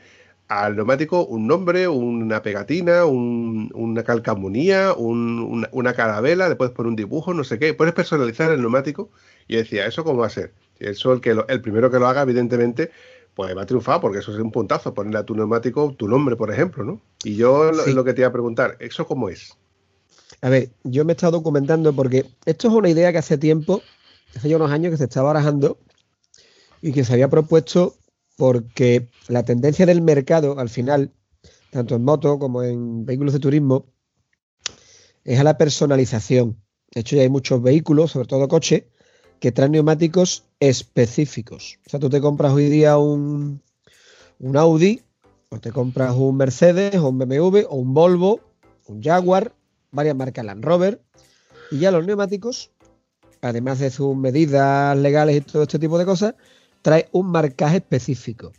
al 0.48 0.74
neumático 0.74 1.26
un 1.26 1.46
nombre, 1.46 1.86
una 1.86 2.40
pegatina, 2.40 3.04
una 3.04 4.02
calcamonía, 4.04 4.94
una, 4.94 5.92
carabela, 5.92 6.48
le 6.48 6.56
puedes 6.56 6.72
poner 6.72 6.88
un 6.88 6.96
dibujo, 6.96 7.34
no 7.34 7.44
sé 7.44 7.58
qué. 7.58 7.74
Puedes 7.74 7.92
personalizar 7.92 8.50
el 8.52 8.62
neumático. 8.62 9.10
Y 9.48 9.56
decía, 9.56 9.86
¿eso 9.86 10.02
cómo 10.02 10.20
va 10.20 10.28
a 10.28 10.30
ser? 10.30 10.54
Eso 10.78 11.12
el, 11.12 11.20
que 11.20 11.36
el 11.46 11.60
primero 11.60 11.90
que 11.90 11.98
lo 11.98 12.06
haga, 12.06 12.22
evidentemente, 12.22 12.90
pues 13.37 13.55
va 13.55 13.62
a 13.62 13.66
triunfar 13.66 14.01
porque 14.01 14.20
eso 14.20 14.32
es 14.32 14.39
un 14.39 14.51
puntazo, 14.51 14.95
ponerle 14.95 15.18
a 15.18 15.26
tu 15.26 15.34
neumático 15.34 15.95
tu 15.95 16.09
nombre, 16.09 16.37
por 16.37 16.51
ejemplo, 16.51 16.82
¿no? 16.84 17.03
Y 17.22 17.37
yo 17.37 17.70
lo, 17.70 18.03
que 18.03 18.14
te 18.14 18.22
iba 18.22 18.28
a 18.28 18.32
preguntar, 18.32 18.78
¿eso 18.80 19.07
cómo 19.07 19.28
es? 19.28 19.59
A 20.41 20.49
ver, 20.49 20.70
yo 20.84 21.05
me 21.05 21.12
he 21.12 21.16
estado 21.16 21.32
documentando 21.32 21.95
porque 21.95 22.24
esto 22.47 22.68
es 22.68 22.74
una 22.74 22.89
idea 22.89 23.12
que 23.12 23.18
hace 23.18 23.37
tiempo, 23.37 23.82
hace 24.34 24.49
ya 24.49 24.57
unos 24.57 24.70
años 24.70 24.91
que 24.91 24.97
se 24.97 25.05
estaba 25.05 25.34
barajando 25.34 25.78
y 26.80 26.93
que 26.93 27.05
se 27.05 27.12
había 27.12 27.28
propuesto 27.28 27.97
porque 28.37 29.11
la 29.28 29.45
tendencia 29.45 29.84
del 29.84 30.01
mercado 30.01 30.59
al 30.59 30.70
final, 30.70 31.12
tanto 31.70 31.95
en 31.97 32.05
moto 32.05 32.39
como 32.39 32.62
en 32.62 33.05
vehículos 33.05 33.34
de 33.34 33.41
turismo, 33.41 33.84
es 35.24 35.39
a 35.39 35.45
la 35.45 35.59
personalización. 35.59 36.57
De 36.91 37.03
hecho, 37.03 37.16
ya 37.16 37.22
hay 37.22 37.28
muchos 37.28 37.62
vehículos, 37.62 38.12
sobre 38.12 38.28
todo 38.28 38.49
coches, 38.49 38.84
que 39.41 39.53
traen 39.53 39.72
neumáticos 39.72 40.45
específicos. 40.61 41.78
O 41.87 41.91
sea, 41.91 42.01
tú 42.01 42.09
te 42.11 42.20
compras 42.20 42.53
hoy 42.53 42.68
día 42.68 42.97
un, 42.99 43.61
un 44.41 44.57
Audi, 44.57 45.03
o 45.51 45.59
te 45.59 45.72
compras 45.72 46.14
un 46.16 46.37
Mercedes, 46.37 46.97
o 46.97 47.09
un 47.09 47.18
BMW, 47.18 47.66
o 47.68 47.76
un 47.76 47.95
Volvo, 47.95 48.41
un 48.87 49.03
Jaguar, 49.03 49.55
varias 49.91 50.16
marcas 50.16 50.45
Land 50.45 50.64
Rover, 50.64 51.01
y 51.70 51.78
ya 51.78 51.91
los 51.91 52.07
neumáticos, 52.07 52.70
además 53.41 53.78
de 53.78 53.91
sus 53.91 54.16
medidas 54.16 54.97
legales 54.97 55.37
y 55.37 55.41
todo 55.41 55.62
este 55.62 55.78
tipo 55.78 55.99
de 55.99 56.05
cosas, 56.05 56.34
trae 56.82 57.09
un 57.12 57.26
marcaje 57.30 57.76
específico. 57.78 58.53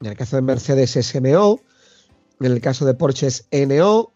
En 0.00 0.08
el 0.08 0.16
caso 0.16 0.36
de 0.36 0.42
Mercedes 0.42 0.96
es 0.96 1.14
MO, 1.14 1.60
en 2.40 2.52
el 2.52 2.60
caso 2.60 2.84
de 2.86 2.94
Porsche 2.94 3.26
es 3.26 3.46
NO, 3.50 4.12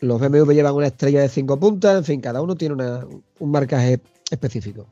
Los 0.00 0.20
BMW 0.20 0.52
llevan 0.52 0.74
una 0.74 0.86
estrella 0.86 1.20
de 1.20 1.28
cinco 1.28 1.58
puntas, 1.58 1.96
en 1.96 2.04
fin, 2.04 2.20
cada 2.20 2.40
uno 2.40 2.54
tiene 2.54 2.74
una- 2.74 3.04
un 3.40 3.50
marcaje 3.50 4.00
específico. 4.30 4.86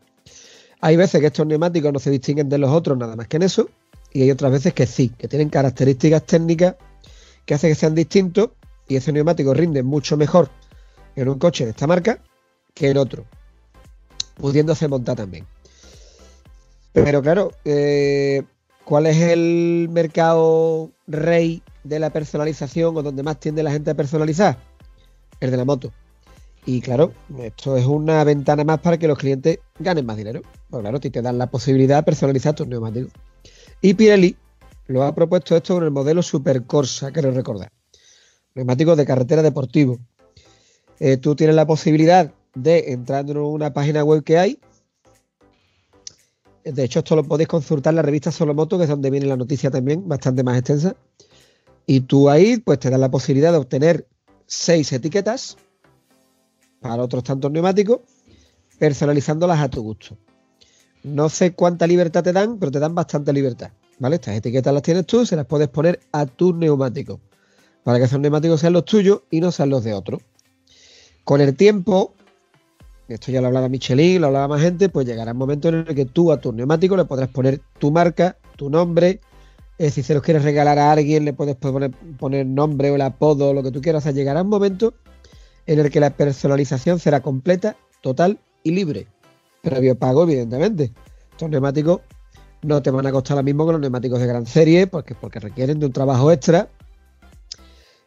Hay 0.81 0.97
veces 0.97 1.21
que 1.21 1.29
estos 1.29 1.47
neumáticos 1.47 1.93
no 1.93 1.99
se 1.99 2.11
distinguen 2.11 2.49
de 2.49 2.59
los 2.59 2.71
otros 2.71 2.97
nada 2.99 3.17
más 3.17 3.29
que 3.29 3.37
en 3.37 3.45
eso, 3.45 3.69
y 4.13 4.23
hay 4.23 4.31
otras 4.31 4.53
veces 4.53 4.75
que 4.75 4.87
sí, 4.87 5.11
que 5.11 5.29
tienen 5.29 5.49
características 5.49 6.25
técnicas 6.25 6.77
que 7.45 7.55
hacen 7.55 7.71
que 7.71 7.75
sean 7.75 7.95
distintos 7.95 8.51
y 8.89 8.97
ese 8.97 9.13
neumático 9.13 9.55
rinde 9.55 9.83
mucho 9.83 10.17
mejor 10.17 10.51
en 11.15 11.29
un 11.29 11.39
coche 11.39 11.65
de 11.65 11.71
esta 11.71 11.87
marca 11.87 12.19
que 12.75 12.91
en 12.91 12.99
otro, 12.99 13.25
pudiéndose 14.37 14.89
montar 14.89 15.17
también. 15.17 15.47
Pero 16.93 17.23
claro, 17.23 17.53
eh, 17.65 18.43
¿cuál 18.85 19.07
es 19.07 19.19
el 19.19 19.89
mercado 19.91 20.91
rey 21.07 21.63
de 21.85 21.99
la 21.99 22.11
personalización 22.11 22.97
o 22.97 23.03
donde 23.03 23.23
más 23.23 23.39
tiende 23.39 23.63
la 23.63 23.71
gente 23.71 23.91
a 23.91 23.95
personalizar? 23.95 24.59
El 25.41 25.51
de 25.51 25.57
la 25.57 25.65
moto. 25.65 25.93
Y 26.69 26.81
claro, 26.81 27.13
esto 27.39 27.77
es 27.77 27.87
una 27.87 28.25
ventana 28.25 28.65
más 28.65 28.81
para 28.81 28.99
que 28.99 29.07
los 29.07 29.17
clientes 29.17 29.61
ganen 29.79 30.05
más 30.05 30.17
dinero. 30.17 30.43
Pues 30.69 30.83
claro, 30.83 30.99
te 30.99 31.23
dan 31.23 31.39
la 31.39 31.47
posibilidad 31.47 31.99
de 31.99 32.03
personalizar 32.03 32.57
tus 32.57 32.67
neumáticos. 32.67 33.13
Y 33.81 33.95
Pirelli 33.95 34.37
lo 34.89 35.05
ha 35.05 35.15
propuesto 35.15 35.57
esto 35.57 35.75
con 35.75 35.85
el 35.85 35.93
modelo 35.93 36.23
Super 36.23 36.65
Corsa, 36.65 37.13
quiero 37.13 37.31
recordar. 37.31 37.71
Neumáticos 38.57 38.97
de 38.97 39.07
carretera 39.07 39.43
deportivo. 39.43 40.01
Eh, 40.99 41.19
tú 41.19 41.37
tienes 41.37 41.55
la 41.55 41.69
posibilidad 41.69 42.33
de 42.57 42.93
entrar 42.93 43.31
en 43.31 43.37
una 43.37 43.73
página 43.73 44.03
web 44.03 44.25
que 44.25 44.39
hay. 44.39 44.59
De 46.65 46.83
hecho, 46.83 46.99
esto 46.99 47.15
lo 47.15 47.23
podéis 47.23 47.49
consultar 47.49 47.93
en 47.93 47.97
la 47.97 48.03
revista 48.03 48.33
Solo 48.33 48.55
Moto, 48.55 48.77
que 48.77 48.85
es 48.85 48.91
donde 48.91 49.11
viene 49.11 49.27
la 49.27 49.37
noticia 49.37 49.71
también, 49.71 50.09
bastante 50.09 50.43
más 50.43 50.59
extensa. 50.59 50.97
Y 51.87 52.01
tú 52.01 52.29
ahí, 52.29 52.57
pues 52.57 52.81
te 52.81 52.91
dan 52.91 53.03
la 53.03 53.11
posibilidad 53.11 53.53
de 53.53 53.59
obtener 53.59 54.09
seis 54.47 54.93
etiquetas 54.93 55.57
para 56.81 57.03
otros 57.03 57.25
tantos 57.25 57.51
neumáticos, 57.51 58.01
personalizándolas 58.79 59.61
a 59.61 59.69
tu 59.69 59.83
gusto. 59.83 60.17
No 61.03 61.29
sé 61.29 61.55
cuánta 61.55 61.87
libertad 61.87 62.23
te 62.23 62.33
dan, 62.33 62.59
pero 62.59 62.71
te 62.73 62.79
dan 62.79 62.95
bastante 62.95 63.33
libertad. 63.33 63.71
¿Vale? 63.99 64.17
Estas 64.17 64.37
etiquetas 64.37 64.75
las 64.75 64.83
tienes 64.83 65.07
tú, 65.07 65.25
se 65.25 65.37
las 65.37 65.47
puedes 65.47 65.69
poner 65.69 66.01
a 66.13 66.27
tus 66.27 66.55
neumáticos. 66.55 67.21
Para 67.83 67.99
que 67.99 68.05
esos 68.05 68.21
neumáticos 68.21 68.61
sean 68.61 68.73
los 68.73 68.85
tuyos 68.85 69.23
y 69.31 69.41
no 69.41 69.53
sean 69.53 69.71
los 69.71 69.85
de 69.85 69.95
otro. 69.95 70.21
Con 71.25 71.41
el 71.41 71.57
tiempo, 71.57 72.15
esto 73.09 73.31
ya 73.33 73.41
lo 73.41 73.47
hablaba 73.47 73.69
Michelin, 73.69 74.21
lo 74.21 74.27
hablaba 74.27 74.49
más 74.49 74.61
gente, 74.61 74.89
pues 74.89 75.07
llegará 75.07 75.33
un 75.33 75.39
momento 75.39 75.69
en 75.69 75.77
el 75.77 75.95
que 75.95 76.05
tú 76.05 76.33
a 76.33 76.41
tus 76.41 76.53
neumáticos 76.53 76.99
le 76.99 77.05
podrás 77.05 77.29
poner 77.29 77.61
tu 77.79 77.91
marca, 77.91 78.37
tu 78.57 78.69
nombre. 78.69 79.21
eh, 79.79 79.91
si 79.91 80.03
se 80.03 80.15
los 80.15 80.23
quieres 80.23 80.43
regalar 80.43 80.79
a 80.79 80.91
alguien, 80.91 81.25
le 81.25 81.33
puedes 81.33 81.57
poner, 81.57 81.91
poner 82.19 82.47
nombre 82.47 82.91
o 82.91 82.97
el 82.97 83.03
apodo, 83.03 83.55
lo 83.55 83.63
que 83.63 83.71
tú 83.71 83.81
quieras. 83.81 84.03
O 84.03 84.05
sea, 84.05 84.13
llegará 84.13 84.43
un 84.43 84.49
momento 84.49 84.95
en 85.67 85.79
el 85.79 85.91
que 85.91 86.01
la 86.01 86.11
personalización 86.11 86.99
será 86.99 87.21
completa, 87.21 87.77
total 88.01 88.39
y 88.63 88.71
libre. 88.71 89.07
Previo 89.63 89.99
pago, 89.99 90.25
evidentemente. 90.25 90.93
Estos 91.33 91.51
neumáticos 91.51 92.01
no 92.63 92.83
te 92.83 92.91
van 92.91 93.07
a 93.07 93.13
costar 93.13 93.37
lo 93.37 93.43
mismo 93.43 93.67
que 93.67 93.73
los 93.73 93.81
neumáticos 93.81 94.21
de 94.21 94.27
gran 94.27 94.47
serie, 94.47 94.87
porque, 94.87 95.15
porque 95.15 95.41
requieren 95.41 95.79
de 95.79 95.87
un 95.87 95.93
trabajo 95.93 96.33
extra 96.33 96.69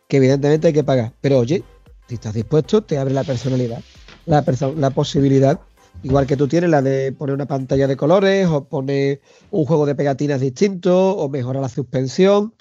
que 0.08 0.18
evidentemente 0.18 0.68
hay 0.68 0.74
que 0.74 0.84
pagar. 0.84 1.14
Pero 1.22 1.40
oye, 1.40 1.64
si 2.08 2.16
estás 2.16 2.34
dispuesto, 2.34 2.84
te 2.84 2.98
abre 2.98 3.14
la 3.14 3.24
personalidad, 3.24 3.82
la, 4.26 4.44
la 4.76 4.90
posibilidad, 4.90 5.60
igual 6.02 6.26
que 6.26 6.36
tú 6.36 6.48
tienes 6.48 6.70
la 6.70 6.82
de 6.82 7.12
poner 7.12 7.36
una 7.36 7.46
pantalla 7.46 7.88
de 7.88 7.96
colores 7.96 8.48
o 8.48 8.66
poner 8.66 9.22
un 9.52 9.66
juego 9.66 9.86
de 9.86 9.96
pegatinas 9.96 10.42
distinto 10.42 11.16
o 11.16 11.30
mejorar 11.30 11.62
la 11.62 11.70
suspensión. 11.70 12.56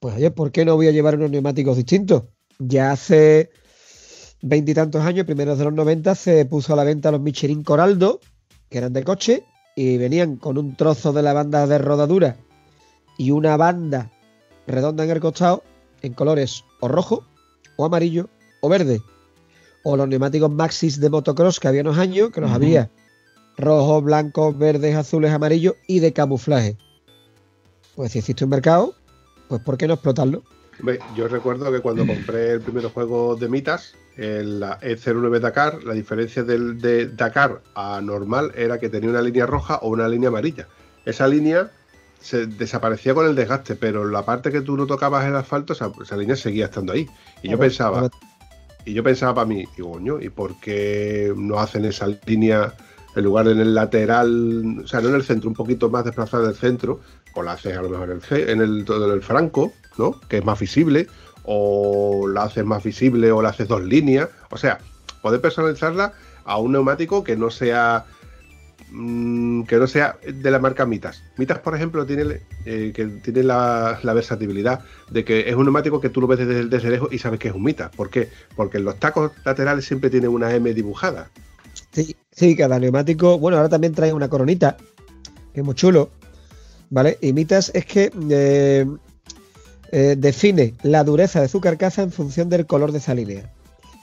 Pues 0.00 0.16
oye, 0.16 0.30
¿por 0.30 0.50
qué 0.50 0.64
no 0.64 0.76
voy 0.76 0.88
a 0.88 0.92
llevar 0.92 1.14
unos 1.14 1.30
neumáticos 1.30 1.76
distintos? 1.76 2.24
Ya 2.58 2.90
hace 2.90 3.50
veintitantos 4.42 5.04
años, 5.04 5.26
primeros 5.26 5.58
de 5.58 5.64
los 5.64 5.74
90, 5.74 6.14
se 6.14 6.44
puso 6.44 6.72
a 6.72 6.76
la 6.76 6.84
venta 6.84 7.10
los 7.10 7.20
Michelin 7.20 7.62
Coraldo, 7.62 8.20
que 8.68 8.78
eran 8.78 8.92
de 8.92 9.04
coche, 9.04 9.44
y 9.76 9.96
venían 9.98 10.36
con 10.36 10.58
un 10.58 10.76
trozo 10.76 11.12
de 11.12 11.22
la 11.22 11.32
banda 11.32 11.66
de 11.66 11.78
rodadura 11.78 12.36
y 13.16 13.30
una 13.30 13.56
banda 13.56 14.10
redonda 14.66 15.04
en 15.04 15.10
el 15.10 15.20
costado 15.20 15.62
en 16.02 16.14
colores 16.14 16.64
o 16.80 16.88
rojo, 16.88 17.24
o 17.76 17.84
amarillo, 17.84 18.28
o 18.60 18.68
verde. 18.68 19.02
O 19.82 19.96
los 19.96 20.08
neumáticos 20.08 20.50
Maxis 20.50 21.00
de 21.00 21.10
motocross 21.10 21.60
que 21.60 21.68
había 21.68 21.82
unos 21.82 21.98
años, 21.98 22.30
que 22.30 22.40
los 22.40 22.50
había 22.50 22.90
rojos, 23.58 24.02
blancos, 24.04 24.56
verdes, 24.56 24.96
azules, 24.96 25.32
amarillos 25.32 25.74
y 25.86 26.00
de 26.00 26.12
camuflaje. 26.12 26.78
Pues 27.94 28.12
si 28.12 28.20
existe 28.20 28.44
un 28.44 28.50
mercado, 28.50 28.94
pues 29.48 29.60
¿por 29.62 29.76
qué 29.76 29.86
no 29.86 29.94
explotarlo? 29.94 30.42
Yo 31.14 31.28
recuerdo 31.28 31.70
que 31.70 31.80
cuando 31.80 32.06
compré 32.06 32.52
el 32.52 32.60
primer 32.60 32.86
juego 32.86 33.36
de 33.36 33.48
Mitas, 33.48 33.94
el 34.16 34.60
la 34.60 34.78
E09 34.80 35.40
Dakar, 35.40 35.84
la 35.84 35.94
diferencia 35.94 36.42
del 36.42 36.80
de 36.80 37.08
Dakar 37.08 37.60
a 37.74 38.00
normal 38.00 38.52
era 38.54 38.78
que 38.78 38.88
tenía 38.88 39.10
una 39.10 39.22
línea 39.22 39.46
roja 39.46 39.76
o 39.76 39.88
una 39.88 40.08
línea 40.08 40.28
amarilla. 40.28 40.68
Esa 41.04 41.26
línea 41.26 41.70
se 42.20 42.46
desaparecía 42.46 43.14
con 43.14 43.26
el 43.26 43.34
desgaste, 43.34 43.76
pero 43.76 44.06
la 44.08 44.24
parte 44.24 44.50
que 44.50 44.60
tú 44.60 44.76
no 44.76 44.86
tocabas 44.86 45.26
el 45.26 45.36
asfalto, 45.36 45.72
esa, 45.72 45.90
esa 46.02 46.16
línea 46.16 46.36
seguía 46.36 46.66
estando 46.66 46.92
ahí. 46.92 47.08
Y 47.42 47.50
yo 47.50 47.58
pensaba, 47.58 48.10
y 48.84 48.92
yo 48.92 49.02
pensaba 49.02 49.34
para 49.34 49.46
mí, 49.46 49.64
digo, 49.76 49.92
coño, 49.92 50.20
¿y 50.20 50.28
por 50.28 50.58
qué 50.60 51.32
no 51.36 51.58
hacen 51.58 51.84
esa 51.86 52.06
línea 52.26 52.74
en 53.16 53.24
lugar 53.24 53.46
de 53.46 53.52
en 53.52 53.60
el 53.60 53.74
lateral, 53.74 54.82
o 54.84 54.86
sea, 54.86 55.00
no 55.00 55.08
en 55.08 55.16
el 55.16 55.24
centro, 55.24 55.48
un 55.48 55.56
poquito 55.56 55.90
más 55.90 56.04
desplazada 56.04 56.46
del 56.46 56.54
centro, 56.54 57.00
o 57.34 57.42
la 57.42 57.52
haces 57.52 57.76
a 57.76 57.82
lo 57.82 57.88
mejor 57.88 58.10
en 58.10 58.20
el, 58.30 58.48
en 58.48 58.60
el, 58.60 58.84
todo 58.84 59.12
el 59.12 59.22
franco, 59.22 59.72
¿no? 59.98 60.20
Que 60.28 60.38
es 60.38 60.44
más 60.44 60.58
visible, 60.58 61.08
o 61.44 62.28
la 62.28 62.44
haces 62.44 62.64
más 62.64 62.82
visible, 62.82 63.32
o 63.32 63.42
la 63.42 63.50
haces 63.50 63.68
dos 63.68 63.82
líneas, 63.82 64.28
o 64.50 64.56
sea, 64.56 64.78
poder 65.22 65.40
personalizarla 65.40 66.12
a 66.44 66.58
un 66.58 66.72
neumático 66.72 67.22
que 67.22 67.36
no 67.36 67.50
sea 67.50 68.04
mm, 68.90 69.62
que 69.62 69.76
no 69.76 69.86
sea 69.86 70.16
de 70.26 70.50
la 70.50 70.58
marca 70.58 70.86
Mitas. 70.86 71.22
Mitas, 71.36 71.58
por 71.58 71.74
ejemplo, 71.74 72.06
tiene, 72.06 72.40
eh, 72.64 72.92
que 72.94 73.06
tiene 73.06 73.42
la, 73.42 73.98
la 74.02 74.12
versatilidad 74.14 74.80
de 75.10 75.24
que 75.24 75.48
es 75.48 75.54
un 75.54 75.64
neumático 75.64 76.00
que 76.00 76.08
tú 76.08 76.20
lo 76.20 76.26
ves 76.26 76.38
desde, 76.38 76.90
lejos 76.90 77.12
y 77.12 77.18
sabes 77.18 77.38
que 77.38 77.48
es 77.48 77.54
un 77.54 77.62
Mitas. 77.62 77.90
¿Por 77.94 78.10
qué? 78.10 78.28
Porque 78.56 78.78
en 78.78 78.84
los 78.84 78.96
tacos 78.96 79.32
laterales 79.44 79.84
siempre 79.84 80.10
tiene 80.10 80.28
una 80.28 80.54
M 80.54 80.72
dibujada. 80.74 81.30
Sí, 81.92 82.16
sí, 82.32 82.56
cada 82.56 82.78
neumático. 82.78 83.38
Bueno, 83.38 83.56
ahora 83.58 83.68
también 83.68 83.94
trae 83.94 84.12
una 84.12 84.28
coronita, 84.28 84.76
que 85.52 85.60
es 85.60 85.66
muy 85.66 85.74
chulo. 85.74 86.10
¿Vale? 86.90 87.18
Y 87.20 87.32
Mitas 87.32 87.70
es 87.72 87.86
que 87.86 88.10
eh, 88.30 88.84
eh, 89.92 90.16
define 90.16 90.74
la 90.82 91.04
dureza 91.04 91.40
de 91.40 91.48
su 91.48 91.60
carcasa 91.60 92.02
en 92.02 92.12
función 92.12 92.48
del 92.48 92.66
color 92.66 92.92
de 92.92 92.98
esa 92.98 93.14
línea. 93.14 93.52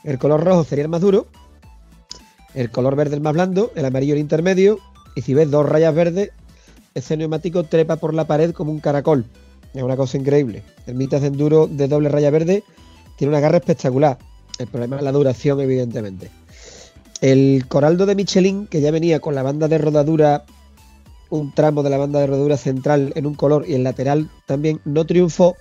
El 0.04 0.18
color 0.18 0.44
rojo 0.44 0.64
sería 0.64 0.84
el 0.84 0.90
más 0.90 1.00
duro, 1.00 1.26
el 2.54 2.70
color 2.70 2.96
verde 2.96 3.16
el 3.16 3.22
más 3.22 3.32
blando, 3.32 3.72
el 3.74 3.84
amarillo 3.84 4.14
el 4.14 4.20
intermedio, 4.20 4.78
y 5.14 5.22
si 5.22 5.34
ves 5.34 5.50
dos 5.50 5.68
rayas 5.68 5.94
verdes, 5.94 6.30
ese 6.94 7.16
neumático 7.16 7.64
trepa 7.64 7.96
por 7.96 8.14
la 8.14 8.26
pared 8.26 8.52
como 8.52 8.70
un 8.70 8.80
caracol. 8.80 9.24
Es 9.74 9.82
una 9.82 9.96
cosa 9.96 10.16
increíble. 10.16 10.62
El 10.86 10.94
Mitas 10.94 11.20
de 11.20 11.28
enduro 11.28 11.66
de 11.66 11.88
doble 11.88 12.08
raya 12.08 12.30
verde 12.30 12.64
tiene 13.16 13.32
una 13.32 13.40
garra 13.40 13.58
espectacular. 13.58 14.18
El 14.58 14.66
problema 14.66 14.96
es 14.96 15.02
la 15.02 15.12
duración, 15.12 15.60
evidentemente. 15.60 16.30
El 17.20 17.64
Coraldo 17.68 18.06
de 18.06 18.14
Michelin, 18.14 18.66
que 18.66 18.80
ya 18.80 18.90
venía 18.90 19.20
con 19.20 19.34
la 19.34 19.42
banda 19.42 19.68
de 19.68 19.78
rodadura, 19.78 20.44
un 21.30 21.52
tramo 21.54 21.82
de 21.82 21.90
la 21.90 21.98
banda 21.98 22.20
de 22.20 22.26
rodadura 22.26 22.56
central 22.56 23.12
en 23.14 23.26
un 23.26 23.34
color 23.34 23.64
y 23.68 23.74
el 23.74 23.84
lateral 23.84 24.30
también, 24.46 24.80
no 24.84 25.04
triunfó 25.04 25.56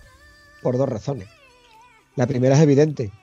por 0.67 0.77
dos 0.77 0.89
razones. 0.89 1.29
La 2.17 2.27
primera 2.27 2.57
es 2.57 2.61
evidente. 2.61 3.13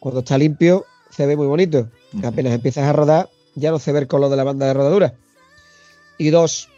Cuando 0.00 0.20
está 0.20 0.36
limpio, 0.36 0.84
se 1.08 1.24
ve 1.24 1.34
muy 1.34 1.46
bonito. 1.46 1.88
Ujú. 2.12 2.26
Apenas 2.26 2.52
empiezas 2.52 2.84
a 2.84 2.92
rodar, 2.92 3.30
ya 3.54 3.70
no 3.70 3.78
se 3.78 3.90
ve 3.90 4.00
el 4.00 4.06
color 4.06 4.28
de 4.28 4.36
la 4.36 4.44
banda 4.44 4.66
de 4.66 4.74
rodadura. 4.74 5.14
Y 6.18 6.28
dos, 6.28 6.68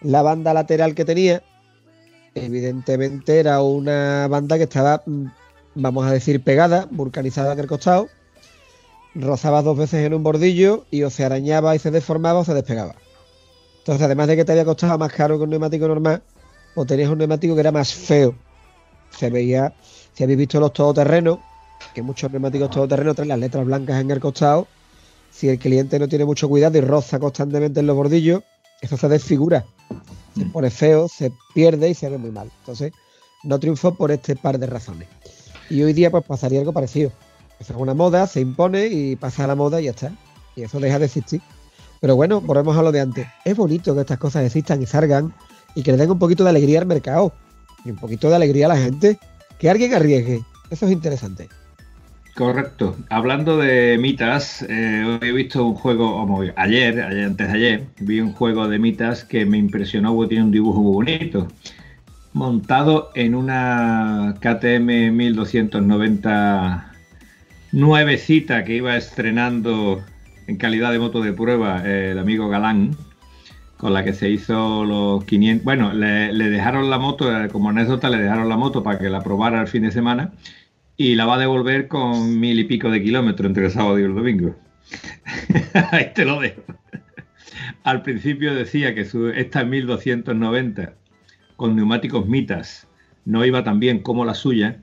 la 0.00 0.22
banda 0.22 0.54
lateral 0.54 0.94
que 0.94 1.04
tenía, 1.04 1.42
evidentemente 2.36 3.40
era 3.40 3.60
una 3.60 4.28
banda 4.28 4.58
que 4.58 4.62
estaba, 4.62 5.02
mm, 5.04 5.24
vamos 5.74 6.06
a 6.06 6.12
decir, 6.12 6.40
pegada, 6.44 6.86
vulcanizada 6.92 7.54
en 7.54 7.58
el 7.58 7.66
costado, 7.66 8.06
rozaba 9.16 9.62
dos 9.62 9.76
veces 9.76 10.06
en 10.06 10.14
un 10.14 10.22
bordillo 10.22 10.86
y 10.92 11.02
o 11.02 11.10
se 11.10 11.24
arañaba 11.24 11.74
y 11.74 11.80
se 11.80 11.90
deformaba 11.90 12.38
o 12.38 12.44
se 12.44 12.54
despegaba. 12.54 12.94
Entonces, 13.78 14.04
además 14.04 14.28
de 14.28 14.36
que 14.36 14.44
te 14.44 14.52
había 14.52 14.64
costado 14.64 14.96
más 14.98 15.12
caro 15.12 15.36
que 15.36 15.42
un 15.42 15.50
neumático 15.50 15.88
normal, 15.88 16.22
o 16.76 16.86
tenías 16.86 17.10
un 17.10 17.18
neumático 17.18 17.54
que 17.54 17.60
era 17.60 17.72
más 17.72 17.92
feo. 17.92 18.36
Se 19.10 19.30
veía, 19.30 19.72
si 20.14 20.24
habéis 20.24 20.38
visto 20.38 20.60
los 20.60 20.72
todoterrenos, 20.72 21.38
que 21.94 22.02
muchos 22.02 22.30
neumáticos 22.30 22.70
todoterrenos 22.70 23.16
traen 23.16 23.28
las 23.28 23.38
letras 23.38 23.64
blancas 23.64 24.00
en 24.00 24.10
el 24.10 24.20
costado, 24.20 24.66
si 25.30 25.48
el 25.48 25.58
cliente 25.58 25.98
no 25.98 26.08
tiene 26.08 26.24
mucho 26.24 26.48
cuidado 26.48 26.78
y 26.78 26.80
roza 26.80 27.18
constantemente 27.18 27.80
en 27.80 27.86
los 27.86 27.96
bordillos, 27.96 28.42
eso 28.80 28.96
se 28.96 29.08
desfigura. 29.08 29.64
Se 30.36 30.44
Mm. 30.44 30.52
pone 30.52 30.70
feo, 30.70 31.08
se 31.08 31.32
pierde 31.54 31.90
y 31.90 31.94
se 31.94 32.08
ve 32.08 32.18
muy 32.18 32.30
mal. 32.30 32.50
Entonces, 32.60 32.92
no 33.44 33.58
triunfó 33.58 33.94
por 33.94 34.10
este 34.10 34.36
par 34.36 34.58
de 34.58 34.66
razones. 34.66 35.08
Y 35.70 35.82
hoy 35.82 35.92
día, 35.92 36.10
pues 36.10 36.24
pasaría 36.24 36.60
algo 36.60 36.72
parecido. 36.72 37.12
Es 37.60 37.70
una 37.70 37.94
moda, 37.94 38.26
se 38.26 38.40
impone 38.40 38.86
y 38.86 39.16
pasa 39.16 39.46
la 39.46 39.54
moda 39.54 39.80
y 39.80 39.84
ya 39.84 39.90
está. 39.90 40.12
Y 40.56 40.62
eso 40.62 40.80
deja 40.80 40.98
de 40.98 41.06
existir. 41.06 41.40
Pero 42.00 42.14
bueno, 42.14 42.40
volvemos 42.40 42.76
a 42.76 42.82
lo 42.82 42.92
de 42.92 43.00
antes. 43.00 43.26
Es 43.44 43.56
bonito 43.56 43.94
que 43.94 44.00
estas 44.00 44.18
cosas 44.18 44.44
existan 44.44 44.80
y 44.80 44.86
salgan 44.86 45.34
y 45.74 45.82
que 45.82 45.90
le 45.92 45.98
den 45.98 46.10
un 46.10 46.18
poquito 46.18 46.44
de 46.44 46.50
alegría 46.50 46.80
al 46.80 46.86
mercado 46.86 47.32
y 47.84 47.90
un 47.90 47.96
poquito 47.96 48.28
de 48.28 48.36
alegría 48.36 48.66
a 48.66 48.70
la 48.70 48.76
gente. 48.76 49.18
Que 49.58 49.70
alguien 49.70 49.94
arriesgue. 49.94 50.42
Eso 50.70 50.86
es 50.86 50.92
interesante. 50.92 51.48
Correcto. 52.38 52.96
Hablando 53.08 53.58
de 53.58 53.98
mitas, 53.98 54.64
eh, 54.68 55.18
he 55.20 55.32
visto 55.32 55.66
un 55.66 55.74
juego, 55.74 56.12
como 56.12 56.42
ayer, 56.42 57.00
ayer, 57.02 57.24
antes 57.24 57.48
de 57.48 57.52
ayer, 57.52 57.86
vi 57.98 58.20
un 58.20 58.32
juego 58.32 58.68
de 58.68 58.78
mitas 58.78 59.24
que 59.24 59.44
me 59.44 59.58
impresionó 59.58 60.16
tiene 60.28 60.44
un 60.44 60.52
dibujo 60.52 60.80
muy 60.80 60.92
bonito. 60.92 61.48
Montado 62.34 63.10
en 63.16 63.34
una 63.34 64.36
KTM 64.38 65.16
1290 65.16 66.92
nuevecita 67.72 68.62
que 68.62 68.76
iba 68.76 68.96
estrenando 68.96 70.00
en 70.46 70.56
calidad 70.58 70.92
de 70.92 71.00
moto 71.00 71.20
de 71.20 71.32
prueba 71.32 71.82
eh, 71.84 72.12
el 72.12 72.18
amigo 72.20 72.48
Galán, 72.48 72.96
con 73.78 73.94
la 73.94 74.04
que 74.04 74.12
se 74.12 74.28
hizo 74.28 74.84
los 74.84 75.24
500. 75.24 75.64
Bueno, 75.64 75.94
le, 75.94 76.32
dejaron 76.32 76.90
la 76.90 76.98
moto, 76.98 77.34
eh, 77.34 77.48
como 77.48 77.70
anécdota, 77.70 78.10
le 78.10 78.18
dejaron 78.18 78.48
la 78.48 78.56
moto 78.56 78.82
para 78.82 78.98
que 78.98 79.08
la 79.08 79.22
probara 79.22 79.60
el 79.60 79.68
fin 79.68 79.84
de 79.84 79.92
semana 79.92 80.32
y 80.96 81.14
la 81.14 81.26
va 81.26 81.36
a 81.36 81.38
devolver 81.38 81.88
con 81.88 82.38
mil 82.40 82.58
y 82.58 82.64
pico 82.64 82.90
de 82.90 83.02
kilómetros 83.02 83.48
entre 83.48 83.66
el 83.66 83.70
sábado 83.70 83.98
y 83.98 84.02
el 84.02 84.14
domingo. 84.14 84.56
Ahí 85.92 86.10
te 86.14 86.24
lo 86.24 86.40
dejo. 86.40 86.62
Al 87.84 88.02
principio 88.02 88.54
decía 88.54 88.94
que 88.94 89.04
su, 89.04 89.28
esta 89.28 89.64
1290 89.64 90.94
con 91.56 91.76
neumáticos 91.76 92.26
mitas 92.26 92.88
no 93.24 93.44
iba 93.44 93.62
tan 93.62 93.78
bien 93.78 94.00
como 94.00 94.24
la 94.24 94.34
suya. 94.34 94.78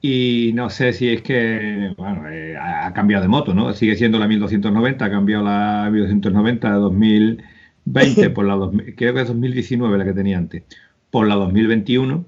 Y 0.00 0.52
no 0.54 0.70
sé 0.70 0.92
si 0.94 1.10
es 1.10 1.22
que 1.22 1.94
bueno, 1.96 2.28
eh, 2.28 2.56
ha 2.56 2.92
cambiado 2.92 3.22
de 3.22 3.28
moto, 3.28 3.54
¿no? 3.54 3.72
Sigue 3.74 3.94
siendo 3.94 4.18
la 4.18 4.26
1290, 4.26 5.04
ha 5.04 5.10
cambiado 5.10 5.44
la 5.44 5.88
1290 5.92 6.68
a 6.68 6.72
2000. 6.72 7.44
20 7.84 8.30
por 8.34 8.44
la 8.44 8.54
2000, 8.54 8.94
creo 8.96 9.14
que 9.14 9.22
es 9.22 9.28
2019 9.28 9.98
la 9.98 10.04
que 10.04 10.12
tenía 10.12 10.38
antes, 10.38 10.64
por 11.10 11.26
la 11.26 11.34
2021. 11.36 12.24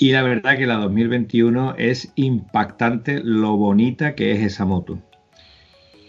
Y 0.00 0.12
la 0.12 0.22
verdad 0.22 0.56
que 0.56 0.66
la 0.66 0.76
2021 0.76 1.74
es 1.76 2.12
impactante 2.14 3.20
lo 3.24 3.56
bonita 3.56 4.14
que 4.14 4.30
es 4.30 4.40
esa 4.40 4.64
moto. 4.64 5.00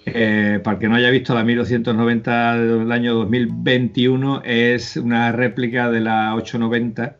Eh, 0.05 0.59
para 0.63 0.79
que 0.79 0.87
no 0.87 0.95
haya 0.95 1.09
visto 1.09 1.35
la 1.35 1.43
1290 1.43 2.57
del 2.57 2.91
año 2.91 3.15
2021 3.15 4.41
es 4.43 4.97
una 4.97 5.31
réplica 5.31 5.89
de 5.91 6.01
la 6.01 6.35
890, 6.35 7.17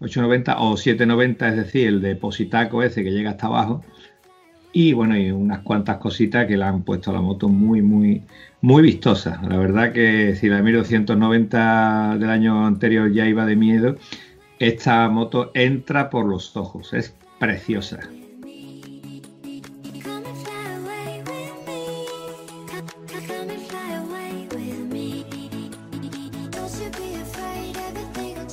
890 0.00 0.60
o 0.60 0.76
790, 0.76 1.48
es 1.48 1.56
decir, 1.56 1.88
el 1.88 2.00
de 2.00 2.16
Positaco 2.16 2.82
ese 2.82 3.02
que 3.04 3.10
llega 3.10 3.30
hasta 3.30 3.46
abajo. 3.46 3.82
Y 4.72 4.94
bueno, 4.94 5.16
y 5.18 5.30
unas 5.30 5.60
cuantas 5.60 5.98
cositas 5.98 6.46
que 6.46 6.56
le 6.56 6.64
han 6.64 6.82
puesto 6.82 7.10
a 7.10 7.14
la 7.14 7.20
moto 7.20 7.48
muy, 7.48 7.82
muy, 7.82 8.22
muy 8.62 8.82
vistosa. 8.82 9.40
La 9.46 9.58
verdad 9.58 9.92
que 9.92 10.36
si 10.36 10.48
la 10.48 10.62
1290 10.62 12.16
del 12.18 12.30
año 12.30 12.64
anterior 12.64 13.12
ya 13.12 13.26
iba 13.26 13.44
de 13.44 13.56
miedo, 13.56 13.96
esta 14.58 15.08
moto 15.08 15.50
entra 15.54 16.08
por 16.08 16.24
los 16.24 16.56
ojos, 16.56 16.94
es 16.94 17.14
preciosa. 17.38 17.98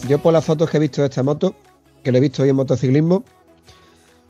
Yo 0.07 0.17
por 0.17 0.33
las 0.33 0.43
fotos 0.43 0.71
que 0.71 0.77
he 0.77 0.79
visto 0.79 1.01
de 1.01 1.07
esta 1.09 1.21
moto, 1.21 1.55
que 2.03 2.11
lo 2.11 2.17
he 2.17 2.21
visto 2.21 2.41
hoy 2.41 2.49
en 2.49 2.55
motociclismo, 2.55 3.23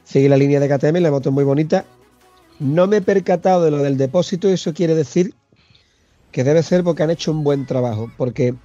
sigue 0.04 0.28
la 0.28 0.36
línea 0.36 0.60
de 0.60 0.68
KTM, 0.68 0.98
la 0.98 1.10
moto 1.10 1.30
es 1.30 1.34
muy 1.34 1.46
bonita. 1.46 1.86
No 2.60 2.86
me 2.88 2.98
he 2.98 3.02
percatado 3.02 3.64
de 3.64 3.72
lo 3.72 3.78
del 3.78 3.96
depósito 3.96 4.50
eso 4.50 4.74
quiere 4.74 4.94
decir 4.94 5.34
que 6.32 6.44
debe 6.44 6.64
ser 6.64 6.84
porque 6.84 7.04
han 7.04 7.10
hecho 7.10 7.32
un 7.32 7.44
buen 7.44 7.66
trabajo, 7.66 8.12
porque 8.18 8.56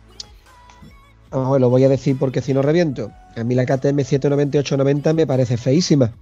Vamos, 1.35 1.61
lo 1.61 1.69
voy 1.69 1.83
a 1.83 1.89
decir 1.89 2.17
porque 2.17 2.41
si 2.41 2.55
no 2.55 2.63
reviento. 2.63 3.11
A 3.35 3.43
mí 3.43 3.57
la 3.57 3.67
KTM 3.67 3.99
798-90 3.99 5.15
me 5.15 5.27
parece 5.27 5.57
feísima. 5.57 6.13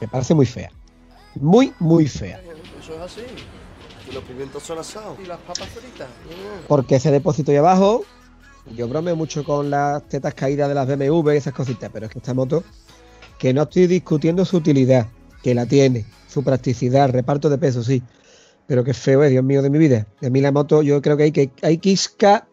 Me 0.00 0.06
parece 0.06 0.34
muy 0.34 0.46
fea. 0.46 0.70
Muy, 1.34 1.72
muy 1.80 2.06
fea. 2.06 2.40
Eso 2.80 2.94
es 2.94 3.00
así. 3.00 3.22
Y 4.08 4.14
los 4.14 4.22
pimientos 4.22 4.62
son 4.62 4.78
asados. 4.78 5.18
Y 5.20 5.26
las 5.26 5.38
papas 5.40 5.68
fritas. 5.70 6.06
Porque 6.68 6.96
ese 6.96 7.10
depósito 7.10 7.50
ahí 7.50 7.56
abajo, 7.56 8.04
yo 8.76 8.86
bromeo 8.86 9.16
mucho 9.16 9.42
con 9.42 9.68
las 9.68 10.04
tetas 10.08 10.34
caídas 10.34 10.68
de 10.68 10.76
las 10.76 10.86
BMW 10.86 11.32
y 11.32 11.36
esas 11.36 11.52
cositas, 11.52 11.90
pero 11.92 12.06
es 12.06 12.12
que 12.12 12.20
esta 12.20 12.32
moto, 12.32 12.62
que 13.36 13.52
no 13.52 13.62
estoy 13.62 13.88
discutiendo 13.88 14.44
su 14.44 14.58
utilidad, 14.58 15.08
que 15.42 15.56
la 15.56 15.66
tiene, 15.66 16.04
su 16.28 16.44
practicidad, 16.44 17.10
reparto 17.10 17.50
de 17.50 17.58
peso, 17.58 17.82
sí. 17.82 18.00
Pero 18.70 18.84
qué 18.84 18.94
feo 18.94 19.24
es, 19.24 19.32
Dios 19.32 19.42
mío 19.42 19.62
de 19.62 19.68
mi 19.68 19.78
vida. 19.78 20.06
A 20.22 20.30
mí 20.30 20.40
la 20.40 20.52
moto, 20.52 20.80
yo 20.80 21.02
creo 21.02 21.16
que 21.16 21.24
hay 21.24 21.32
que, 21.32 21.50
hay 21.60 21.80
isca 21.82 22.46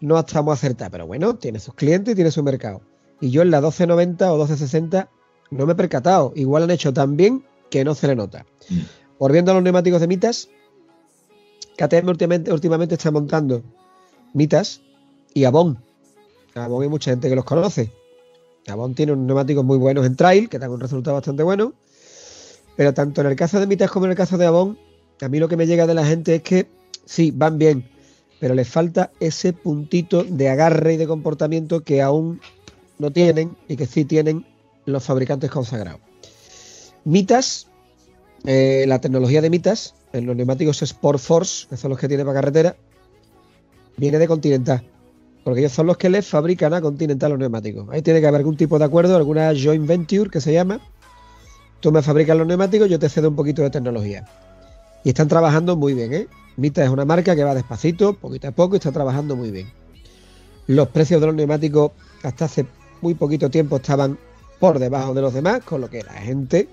no 0.00 0.18
estamos 0.18 0.54
acertados, 0.54 0.90
pero 0.90 1.06
bueno, 1.06 1.36
tiene 1.36 1.60
sus 1.60 1.74
clientes 1.74 2.10
y 2.10 2.14
tiene 2.16 2.32
su 2.32 2.42
mercado. 2.42 2.80
Y 3.20 3.30
yo 3.30 3.42
en 3.42 3.52
la 3.52 3.58
1290 3.58 4.32
o 4.32 4.34
1260 4.34 5.08
no 5.52 5.64
me 5.64 5.74
he 5.74 5.76
percatado. 5.76 6.32
Igual 6.34 6.64
han 6.64 6.72
hecho 6.72 6.92
tan 6.92 7.16
bien 7.16 7.44
que 7.70 7.84
no 7.84 7.94
se 7.94 8.08
le 8.08 8.16
nota. 8.16 8.44
Mm. 8.68 8.80
Volviendo 9.20 9.52
a 9.52 9.54
los 9.54 9.62
neumáticos 9.62 10.00
de 10.00 10.08
mitas, 10.08 10.48
KTM 11.76 12.08
últimamente, 12.08 12.52
últimamente 12.52 12.96
está 12.96 13.12
montando 13.12 13.62
mitas 14.34 14.82
y 15.34 15.44
Avon. 15.44 15.78
Avon 16.56 16.82
hay 16.82 16.88
mucha 16.88 17.12
gente 17.12 17.28
que 17.28 17.36
los 17.36 17.44
conoce. 17.44 17.92
Avon 18.66 18.96
tiene 18.96 19.12
unos 19.12 19.26
neumáticos 19.26 19.64
muy 19.64 19.78
buenos 19.78 20.04
en 20.04 20.16
trail, 20.16 20.48
que 20.48 20.58
dan 20.58 20.72
un 20.72 20.80
resultado 20.80 21.14
bastante 21.14 21.44
bueno. 21.44 21.74
Pero 22.76 22.92
tanto 22.92 23.20
en 23.20 23.28
el 23.28 23.36
caso 23.36 23.60
de 23.60 23.68
mitas 23.68 23.88
como 23.88 24.06
en 24.06 24.10
el 24.10 24.16
caso 24.16 24.36
de 24.36 24.46
Avon, 24.46 24.76
a 25.24 25.28
mí 25.28 25.38
lo 25.38 25.48
que 25.48 25.56
me 25.56 25.66
llega 25.66 25.86
de 25.86 25.94
la 25.94 26.04
gente 26.04 26.36
es 26.36 26.42
que 26.42 26.66
sí, 27.04 27.30
van 27.30 27.58
bien, 27.58 27.84
pero 28.40 28.54
les 28.54 28.68
falta 28.68 29.12
ese 29.20 29.52
puntito 29.52 30.24
de 30.24 30.48
agarre 30.48 30.94
y 30.94 30.96
de 30.96 31.06
comportamiento 31.06 31.82
que 31.82 32.02
aún 32.02 32.40
no 32.98 33.10
tienen 33.10 33.56
y 33.68 33.76
que 33.76 33.86
sí 33.86 34.04
tienen 34.04 34.44
los 34.84 35.04
fabricantes 35.04 35.50
consagrados. 35.50 36.00
Mitas, 37.04 37.68
eh, 38.44 38.84
la 38.88 39.00
tecnología 39.00 39.40
de 39.40 39.50
Mitas, 39.50 39.94
en 40.12 40.26
los 40.26 40.36
neumáticos 40.36 40.82
Sport 40.82 41.18
Force, 41.18 41.66
que 41.68 41.76
son 41.76 41.90
los 41.90 41.98
que 41.98 42.08
tiene 42.08 42.24
para 42.24 42.40
carretera, 42.40 42.76
viene 43.96 44.18
de 44.18 44.26
Continental. 44.26 44.84
Porque 45.44 45.60
ellos 45.60 45.72
son 45.72 45.86
los 45.86 45.96
que 45.96 46.08
les 46.08 46.26
fabrican 46.26 46.74
a 46.74 46.80
Continental 46.80 47.30
los 47.30 47.38
neumáticos. 47.38 47.88
Ahí 47.90 48.02
tiene 48.02 48.20
que 48.20 48.26
haber 48.26 48.40
algún 48.40 48.56
tipo 48.56 48.78
de 48.78 48.84
acuerdo, 48.84 49.16
alguna 49.16 49.52
joint 49.52 49.86
venture 49.86 50.30
que 50.30 50.40
se 50.40 50.52
llama. 50.52 50.80
Tú 51.80 51.90
me 51.90 52.02
fabricas 52.02 52.36
los 52.36 52.46
neumáticos, 52.46 52.88
yo 52.88 52.98
te 52.98 53.08
cedo 53.08 53.28
un 53.28 53.36
poquito 53.36 53.62
de 53.62 53.70
tecnología. 53.70 54.24
Y 55.04 55.10
están 55.10 55.28
trabajando 55.28 55.76
muy 55.76 55.94
bien, 55.94 56.14
¿eh? 56.14 56.28
Mita 56.56 56.84
es 56.84 56.90
una 56.90 57.04
marca 57.04 57.34
que 57.34 57.44
va 57.44 57.54
despacito, 57.54 58.14
poquito 58.14 58.48
a 58.48 58.52
poco 58.52 58.74
y 58.74 58.78
está 58.78 58.92
trabajando 58.92 59.36
muy 59.36 59.50
bien. 59.50 59.70
Los 60.66 60.88
precios 60.88 61.20
de 61.20 61.26
los 61.26 61.34
neumáticos 61.34 61.92
hasta 62.22 62.44
hace 62.44 62.66
muy 63.00 63.14
poquito 63.14 63.50
tiempo 63.50 63.76
estaban 63.76 64.18
por 64.60 64.78
debajo 64.78 65.12
de 65.14 65.22
los 65.22 65.34
demás, 65.34 65.62
con 65.64 65.80
lo 65.80 65.90
que 65.90 66.02
la 66.02 66.12
gente, 66.12 66.68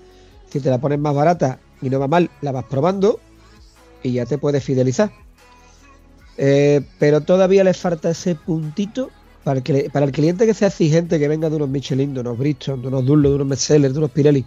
si 0.48 0.60
te 0.60 0.70
la 0.70 0.78
pones 0.78 0.98
más 0.98 1.14
barata 1.14 1.58
y 1.82 1.90
no 1.90 1.98
va 1.98 2.06
mal, 2.06 2.30
la 2.40 2.52
vas 2.52 2.64
probando 2.64 3.18
y 4.02 4.12
ya 4.12 4.26
te 4.26 4.38
puedes 4.38 4.62
fidelizar. 4.62 5.10
Eh, 6.36 6.82
pero 6.98 7.22
todavía 7.22 7.64
le 7.64 7.74
falta 7.74 8.10
ese 8.10 8.34
puntito 8.34 9.10
para 9.44 9.58
el, 9.58 9.62
que, 9.62 9.90
para 9.90 10.06
el 10.06 10.12
cliente 10.12 10.46
que 10.46 10.54
sea 10.54 10.68
exigente, 10.68 11.18
que 11.18 11.28
venga 11.28 11.50
de 11.50 11.56
unos 11.56 11.68
Michelin, 11.68 12.14
de 12.14 12.20
unos 12.20 12.38
Bristol, 12.38 12.80
de 12.80 12.88
unos 12.88 13.04
Dunlop, 13.04 13.30
de 13.30 13.34
unos 13.36 13.46
Mercedes, 13.48 13.92
de 13.92 13.98
unos 13.98 14.10
Pirelli. 14.10 14.44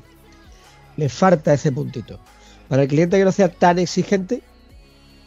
Le 0.98 1.10
falta 1.10 1.54
ese 1.54 1.72
puntito. 1.72 2.20
Para 2.74 2.82
el 2.82 2.90
cliente 2.90 3.20
que 3.20 3.24
no 3.24 3.32
sea 3.32 3.50
tan 3.50 3.78
exigente, 3.78 4.42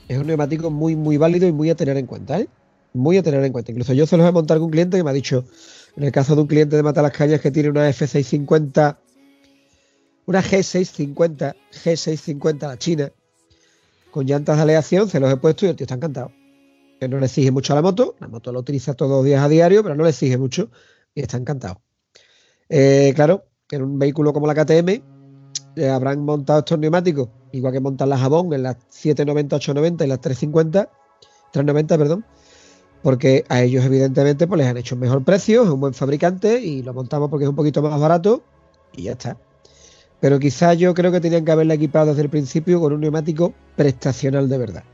es 0.08 0.18
un 0.18 0.26
neumático 0.26 0.68
muy, 0.68 0.96
muy 0.96 1.16
válido 1.16 1.46
y 1.46 1.52
muy 1.52 1.70
a 1.70 1.76
tener 1.76 1.96
en 1.96 2.04
cuenta, 2.06 2.40
¿eh? 2.40 2.48
Muy 2.92 3.18
a 3.18 3.22
tener 3.22 3.44
en 3.44 3.52
cuenta. 3.52 3.70
Incluso 3.70 3.92
yo 3.92 4.04
se 4.04 4.16
los 4.16 4.28
he 4.28 4.32
montado 4.32 4.58
con 4.58 4.64
un 4.64 4.72
cliente 4.72 4.96
que 4.96 5.04
me 5.04 5.10
ha 5.10 5.12
dicho, 5.12 5.44
en 5.96 6.02
el 6.02 6.10
caso 6.10 6.34
de 6.34 6.40
un 6.40 6.48
cliente 6.48 6.74
de 6.74 6.82
Mata 6.82 7.02
las 7.02 7.12
Cañas 7.12 7.40
que 7.40 7.52
tiene 7.52 7.68
una 7.68 7.88
F650, 7.88 8.96
una 10.26 10.42
G650, 10.42 11.54
G650 11.84 12.62
la 12.62 12.78
China, 12.78 13.12
con 14.10 14.26
llantas 14.26 14.56
de 14.56 14.62
aleación, 14.62 15.08
se 15.08 15.20
los 15.20 15.32
he 15.32 15.36
puesto 15.36 15.66
y 15.66 15.68
el 15.68 15.76
tío 15.76 15.84
está 15.84 15.94
encantado. 15.94 16.32
Que 16.98 17.06
no 17.06 17.20
le 17.20 17.26
exige 17.26 17.52
mucho 17.52 17.74
a 17.74 17.76
la 17.76 17.82
moto, 17.82 18.16
la 18.18 18.26
moto 18.26 18.50
lo 18.50 18.58
utiliza 18.58 18.94
todos 18.94 19.12
los 19.12 19.24
días 19.24 19.40
a 19.44 19.48
diario, 19.48 19.84
pero 19.84 19.94
no 19.94 20.02
le 20.02 20.10
exige 20.10 20.36
mucho 20.36 20.68
y 21.14 21.20
está 21.20 21.36
encantado. 21.36 21.80
Eh, 22.68 23.12
claro, 23.14 23.44
en 23.70 23.84
un 23.84 24.00
vehículo 24.00 24.32
como 24.32 24.48
la 24.48 24.54
KTM, 24.56 25.15
eh, 25.76 25.88
habrán 25.88 26.24
montado 26.24 26.60
estos 26.60 26.78
neumáticos, 26.78 27.28
igual 27.52 27.72
que 27.72 27.80
montan 27.80 28.08
las 28.08 28.20
Jabón 28.20 28.52
en 28.52 28.62
las 28.62 28.76
790, 28.88 29.56
890 29.56 30.04
y 30.04 30.08
las 30.08 30.20
350, 30.20 30.90
390, 31.52 31.98
perdón, 31.98 32.24
porque 33.02 33.44
a 33.48 33.62
ellos 33.62 33.84
evidentemente 33.84 34.46
pues 34.46 34.58
les 34.58 34.66
han 34.68 34.78
hecho 34.78 34.94
un 34.94 35.02
mejor 35.02 35.22
precio, 35.22 35.62
es 35.62 35.68
un 35.68 35.80
buen 35.80 35.94
fabricante 35.94 36.60
y 36.60 36.82
lo 36.82 36.94
montamos 36.94 37.28
porque 37.28 37.44
es 37.44 37.50
un 37.50 37.56
poquito 37.56 37.82
más 37.82 38.00
barato 38.00 38.42
y 38.94 39.02
ya 39.04 39.12
está. 39.12 39.36
Pero 40.18 40.38
quizás 40.38 40.78
yo 40.78 40.94
creo 40.94 41.12
que 41.12 41.20
tenían 41.20 41.44
que 41.44 41.52
haberla 41.52 41.74
equipado 41.74 42.06
desde 42.06 42.22
el 42.22 42.30
principio 42.30 42.80
con 42.80 42.92
un 42.92 43.00
neumático 43.00 43.52
prestacional 43.76 44.48
de 44.48 44.58
verdad. 44.58 44.84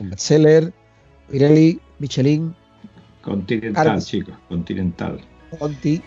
Un 0.00 0.10
bestseller, 0.10 0.72
Pirelli, 1.30 1.80
Michelin. 1.98 2.54
Continental, 3.22 4.02
chicos, 4.02 4.34
Continental. 4.48 5.20
Conti, 5.58 6.02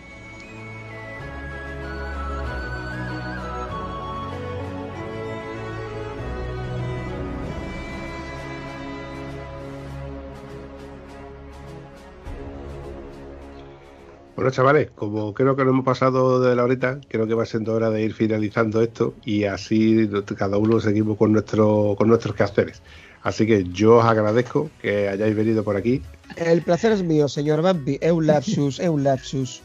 Bueno, 14.36 14.50
chavales, 14.50 14.90
como 14.90 15.32
creo 15.32 15.54
que 15.54 15.64
nos 15.64 15.72
hemos 15.72 15.84
pasado 15.84 16.40
de 16.40 16.56
la 16.56 16.64
horita, 16.64 16.98
creo 17.08 17.26
que 17.26 17.34
va 17.34 17.46
siendo 17.46 17.72
hora 17.72 17.90
de 17.90 18.02
ir 18.02 18.14
finalizando 18.14 18.82
esto 18.82 19.14
y 19.24 19.44
así 19.44 20.08
cada 20.36 20.58
uno 20.58 20.80
seguimos 20.80 21.16
con, 21.16 21.32
nuestro, 21.32 21.94
con 21.96 22.08
nuestros 22.08 22.34
quehaceres. 22.34 22.82
Así 23.22 23.46
que 23.46 23.64
yo 23.64 23.96
os 23.98 24.04
agradezco 24.04 24.70
que 24.82 25.08
hayáis 25.08 25.36
venido 25.36 25.62
por 25.62 25.76
aquí. 25.76 26.02
El 26.36 26.62
placer 26.62 26.92
es 26.92 27.02
mío, 27.02 27.28
señor 27.28 27.62
Bambi. 27.62 27.96
Es 28.00 28.12
un 28.12 28.26
lapsus, 28.26 28.80
es 28.80 28.88
un 28.88 29.04
lapsus. 29.04 29.62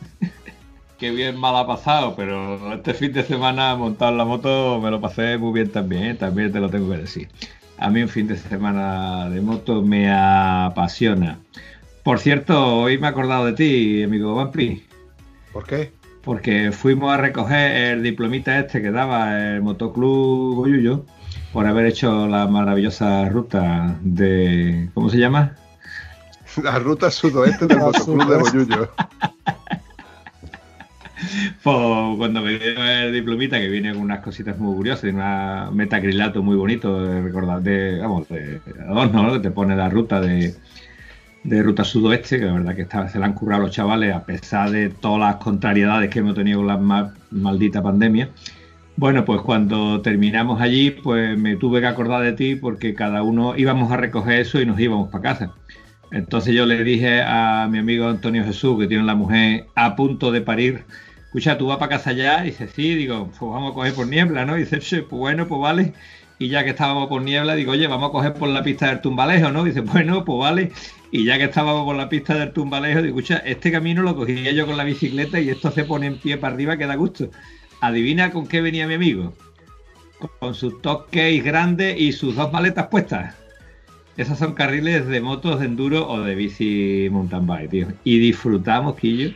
Qué 0.99 1.11
bien 1.11 1.35
mal 1.37 1.55
ha 1.55 1.65
pasado, 1.65 2.15
pero 2.15 2.73
este 2.73 2.93
fin 2.93 3.11
de 3.11 3.23
semana 3.23 3.75
montado 3.75 4.11
en 4.11 4.17
la 4.17 4.25
moto 4.25 4.79
me 4.79 4.91
lo 4.91 5.01
pasé 5.01 5.37
muy 5.37 5.53
bien 5.53 5.71
también, 5.71 6.03
¿eh? 6.03 6.15
también 6.15 6.51
te 6.51 6.59
lo 6.59 6.69
tengo 6.69 6.91
que 6.91 6.97
decir. 6.97 7.29
A 7.77 7.89
mí 7.89 8.01
un 8.01 8.09
fin 8.09 8.27
de 8.27 8.37
semana 8.37 9.29
de 9.29 9.41
moto 9.41 9.81
me 9.81 10.11
apasiona. 10.11 11.39
Por 12.09 12.17
cierto, 12.17 12.77
hoy 12.77 12.97
me 12.97 13.05
he 13.05 13.09
acordado 13.11 13.45
de 13.45 13.53
ti, 13.53 14.01
amigo 14.01 14.33
Vampi. 14.33 14.83
¿Por 15.53 15.63
qué? 15.67 15.91
Porque 16.23 16.71
fuimos 16.71 17.13
a 17.13 17.17
recoger 17.17 17.71
el 17.71 18.01
diplomita 18.01 18.57
este 18.57 18.81
que 18.81 18.89
daba 18.89 19.37
el 19.39 19.61
Motoclub 19.61 20.55
Goyuyo 20.55 21.05
por 21.53 21.67
haber 21.67 21.85
hecho 21.85 22.27
la 22.27 22.47
maravillosa 22.47 23.29
ruta 23.29 23.95
de. 24.01 24.89
¿Cómo 24.95 25.11
se 25.11 25.19
llama? 25.19 25.55
La 26.63 26.79
ruta 26.79 27.11
sudoeste 27.11 27.67
del 27.67 27.77
Motoclub 27.77 28.27
de 28.27 28.37
Goyuyo. 28.39 28.91
Pues 31.61 32.17
cuando 32.17 32.41
me 32.41 32.57
dio 32.57 32.85
el 32.85 33.13
diplomita, 33.13 33.59
que 33.59 33.67
viene 33.67 33.91
con 33.91 34.01
unas 34.01 34.21
cositas 34.21 34.57
muy 34.57 34.73
curiosas, 34.75 35.03
y 35.03 35.07
una 35.09 35.69
metacrilato 35.71 36.41
muy 36.41 36.55
bonito, 36.55 37.03
de 37.03 37.21
recordar, 37.21 37.61
de, 37.61 37.99
vamos, 37.99 38.29
de 38.29 38.61
adorno, 38.87 39.33
que 39.33 39.39
te 39.39 39.51
pone 39.51 39.75
la 39.75 39.89
ruta 39.89 40.21
de, 40.21 40.55
de 41.43 41.63
Ruta 41.63 41.83
Sudoeste, 41.83 42.39
que 42.39 42.45
la 42.45 42.53
verdad 42.53 42.75
que 42.75 42.87
se 43.09 43.19
la 43.19 43.25
han 43.25 43.33
currado 43.33 43.63
los 43.63 43.71
chavales 43.71 44.13
a 44.13 44.25
pesar 44.25 44.71
de 44.71 44.89
todas 44.89 45.19
las 45.19 45.35
contrariedades 45.37 46.09
que 46.09 46.19
hemos 46.19 46.35
tenido 46.35 46.59
con 46.59 46.67
la 46.67 47.13
maldita 47.31 47.81
pandemia. 47.81 48.29
Bueno, 48.97 49.23
pues 49.23 49.41
cuando 49.41 50.01
terminamos 50.01 50.61
allí, 50.61 50.91
pues 50.91 51.37
me 51.37 51.55
tuve 51.55 51.79
que 51.79 51.87
acordar 51.87 52.21
de 52.21 52.33
ti 52.33 52.55
porque 52.55 52.93
cada 52.93 53.23
uno 53.23 53.55
íbamos 53.55 53.91
a 53.91 53.97
recoger 53.97 54.41
eso 54.41 54.59
y 54.59 54.65
nos 54.65 54.79
íbamos 54.79 55.09
para 55.09 55.23
casa. 55.23 55.53
Entonces 56.11 56.53
yo 56.53 56.65
le 56.65 56.83
dije 56.83 57.21
a 57.21 57.67
mi 57.69 57.77
amigo 57.77 58.07
Antonio 58.07 58.43
Jesús, 58.43 58.77
que 58.79 58.87
tiene 58.87 59.03
la 59.03 59.15
mujer 59.15 59.67
a 59.75 59.95
punto 59.95 60.31
de 60.31 60.41
parir, 60.41 60.83
escucha, 61.25 61.57
¿tú 61.57 61.67
vas 61.67 61.77
para 61.77 61.97
casa 61.97 62.11
ya? 62.11 62.43
Y 62.43 62.47
dice, 62.47 62.67
sí, 62.67 62.95
digo, 62.95 63.27
pues 63.27 63.39
vamos 63.39 63.71
a 63.71 63.75
coger 63.75 63.93
por 63.93 64.07
niebla, 64.07 64.45
¿no? 64.45 64.57
Y 64.57 64.65
dice, 64.65 64.79
pues 65.03 65.19
bueno, 65.19 65.47
pues 65.47 65.61
vale. 65.61 65.93
Y 66.39 66.47
ya 66.47 66.63
que 66.63 66.69
estábamos 66.69 67.09
por 67.09 67.21
niebla, 67.21 67.53
digo, 67.55 67.73
oye, 67.73 67.85
vamos 67.87 68.09
a 68.09 68.11
coger 68.13 68.33
por 68.33 68.47
la 68.47 68.63
pista 68.63 68.87
del 68.87 69.01
tumbalejo, 69.01 69.51
¿no? 69.51 69.63
Y 69.63 69.71
dice, 69.71 69.81
bueno, 69.81 70.23
pues 70.23 70.39
vale. 70.39 70.71
Y 71.11 71.25
ya 71.25 71.37
que 71.37 71.43
estábamos 71.43 71.83
por 71.83 71.97
la 71.97 72.07
pista 72.07 72.33
del 72.33 72.53
tumbalejo, 72.53 73.01
digo, 73.01 73.19
escucha, 73.19 73.37
este 73.39 73.73
camino 73.73 74.01
lo 74.01 74.15
cogía 74.15 74.51
yo 74.53 74.65
con 74.65 74.77
la 74.77 74.85
bicicleta 74.85 75.39
y 75.41 75.49
esto 75.49 75.69
se 75.69 75.83
pone 75.83 76.07
en 76.07 76.17
pie 76.17 76.37
para 76.37 76.53
arriba 76.53 76.77
que 76.77 76.87
da 76.87 76.95
gusto. 76.95 77.29
Adivina 77.81 78.31
con 78.31 78.47
qué 78.47 78.61
venía 78.61 78.87
mi 78.87 78.93
amigo. 78.93 79.33
Con 80.39 80.55
sus 80.55 80.81
top 80.81 81.09
case 81.11 81.39
grandes 81.39 81.99
y 81.99 82.13
sus 82.13 82.35
dos 82.37 82.53
maletas 82.53 82.87
puestas. 82.87 83.35
Esos 84.15 84.37
son 84.37 84.53
carriles 84.53 85.07
de 85.07 85.21
motos 85.21 85.59
de 85.59 85.65
enduro 85.65 86.07
o 86.09 86.21
de 86.21 86.35
bici 86.35 87.09
mountain 87.11 87.47
bike, 87.47 87.69
tío. 87.69 87.87
Y 88.05 88.19
disfrutamos, 88.19 88.97
Quillo, 88.97 89.33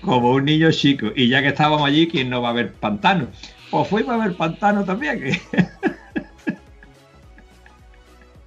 como 0.00 0.32
un 0.32 0.46
niño 0.46 0.70
chico. 0.72 1.08
Y 1.14 1.28
ya 1.28 1.42
que 1.42 1.48
estábamos 1.48 1.86
allí, 1.86 2.06
¿quién 2.06 2.30
no 2.30 2.40
va 2.40 2.50
a 2.50 2.54
ver 2.54 2.72
pantano? 2.72 3.28
Pues 3.70 3.88
fuimos 3.88 4.14
a 4.14 4.24
ver 4.24 4.36
pantano 4.36 4.84
también. 4.84 5.38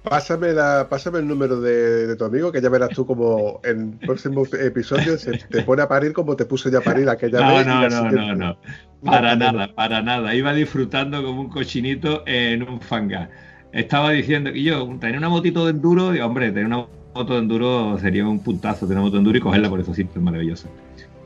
Pásame, 0.02 0.54
la, 0.54 0.86
pásame 0.88 1.18
el 1.18 1.28
número 1.28 1.60
de, 1.60 2.16
tu 2.16 2.24
amigo, 2.24 2.50
que 2.50 2.62
ya 2.62 2.70
verás 2.70 2.88
tú 2.90 3.04
como 3.04 3.60
en 3.64 3.98
próximos 3.98 4.52
episodios 4.54 5.20
se 5.20 5.32
te 5.32 5.62
pone 5.62 5.82
a 5.82 5.88
parir 5.88 6.14
como 6.14 6.36
te 6.36 6.46
puso 6.46 6.70
ya 6.70 6.78
a 6.78 6.80
parir 6.80 7.06
aquella 7.10 7.40
no, 7.40 7.56
vez. 7.56 7.66
No, 7.66 7.88
no, 7.88 8.10
no, 8.10 8.34
no, 8.34 8.58
para 9.04 9.36
nada, 9.36 9.74
para 9.74 10.00
nada. 10.00 10.34
Iba 10.34 10.54
disfrutando 10.54 11.22
como 11.22 11.42
un 11.42 11.50
cochinito 11.50 12.22
en 12.26 12.62
un 12.62 12.80
fangar. 12.80 13.30
Estaba 13.72 14.12
diciendo 14.12 14.52
que 14.52 14.62
yo, 14.62 14.88
tener 14.98 15.18
una 15.18 15.28
motito 15.28 15.66
de 15.66 15.72
enduro, 15.72 16.14
y 16.14 16.20
hombre, 16.20 16.48
tener 16.48 16.64
una 16.64 16.86
moto 17.14 17.34
de 17.34 17.38
enduro 17.38 17.98
sería 17.98 18.26
un 18.26 18.42
puntazo, 18.42 18.86
tener 18.86 18.96
una 18.96 19.02
moto 19.02 19.16
de 19.16 19.18
enduro 19.18 19.36
y 19.36 19.40
cogerla 19.42 19.68
por 19.68 19.80
esos 19.80 19.96
sitios 19.96 20.24
maravillosos. 20.24 20.70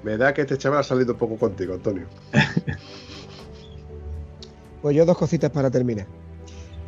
Me 0.03 0.17
da 0.17 0.35
que 0.35 0.41
este 0.41 0.59
chaval 0.59 0.81
ha 0.81 0.83
salido 0.83 1.13
un 1.13 1.19
poco 1.19 1.37
contigo, 1.37 1.75
Antonio. 1.75 2.07
pues 4.83 4.97
yo 4.97 5.07
dos 5.07 5.17
cositas 5.17 5.51
para 5.51 5.71
terminar. 5.71 6.07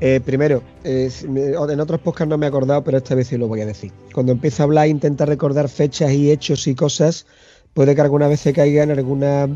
Eh, 0.01 0.21
primero, 0.23 0.63
eh, 0.85 1.11
en 1.25 1.81
otros 1.81 2.01
podcasts 2.01 2.29
no 2.29 2.37
me 2.37 2.47
he 2.47 2.49
acordado, 2.49 2.85
pero 2.85 2.99
esta 2.99 3.15
vez 3.15 3.29
sí 3.29 3.39
lo 3.39 3.49
voy 3.49 3.63
a 3.63 3.67
decir. 3.67 3.93
Cuando 4.13 4.33
empiezo 4.33 4.63
a 4.63 4.65
hablar 4.65 4.89
intenta 4.89 5.25
recordar 5.25 5.69
fechas 5.69 6.13
y 6.13 6.31
hechos 6.31 6.67
y 6.67 6.75
cosas, 6.75 7.27
puede 7.73 7.95
que 7.95 8.03
alguna 8.03 8.29
vez 8.29 8.41
se 8.41 8.53
caiga 8.53 8.83
en 8.83 8.91
alguna 8.91 9.49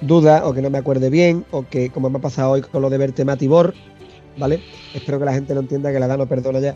duda 0.00 0.46
o 0.46 0.54
que 0.54 0.62
no 0.62 0.70
me 0.70 0.78
acuerde 0.78 1.10
bien 1.10 1.44
o 1.50 1.66
que, 1.68 1.90
como 1.90 2.08
me 2.08 2.18
ha 2.18 2.22
pasado 2.22 2.52
hoy 2.52 2.62
con 2.62 2.80
lo 2.80 2.88
de 2.88 2.96
verte 2.96 3.24
Matibor, 3.24 3.74
¿vale? 4.38 4.62
Espero 4.94 5.18
que 5.18 5.26
la 5.26 5.34
gente 5.34 5.54
no 5.54 5.60
entienda 5.60 5.92
que 5.92 6.00
la 6.00 6.06
edad 6.06 6.18
no 6.18 6.26
perdona 6.26 6.60
ya. 6.60 6.74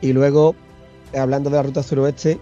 Y 0.00 0.14
luego, 0.14 0.54
hablando 1.14 1.50
de 1.50 1.56
la 1.56 1.62
ruta 1.62 1.82
suroeste, 1.82 2.38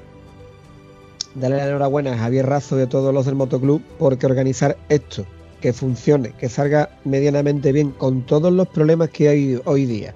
darle 1.35 1.57
la 1.57 1.67
enhorabuena 1.67 2.13
a 2.13 2.19
Javier 2.19 2.47
Razo 2.47 2.79
y 2.79 2.83
a 2.83 2.89
todos 2.89 3.13
los 3.13 3.27
del 3.27 3.35
motoclub 3.35 3.83
porque 3.99 4.27
organizar 4.27 4.77
esto 4.89 5.27
que 5.65 5.73
funcione, 5.73 6.33
que 6.33 6.51
salga 6.51 6.91
medianamente 7.07 7.73
bien 7.73 7.91
con 7.93 8.21
todos 8.21 8.53
los 8.53 8.69
problemas 8.69 9.09
que 9.09 9.31
hay 9.31 9.59
hoy 9.65 9.87
día 9.87 10.13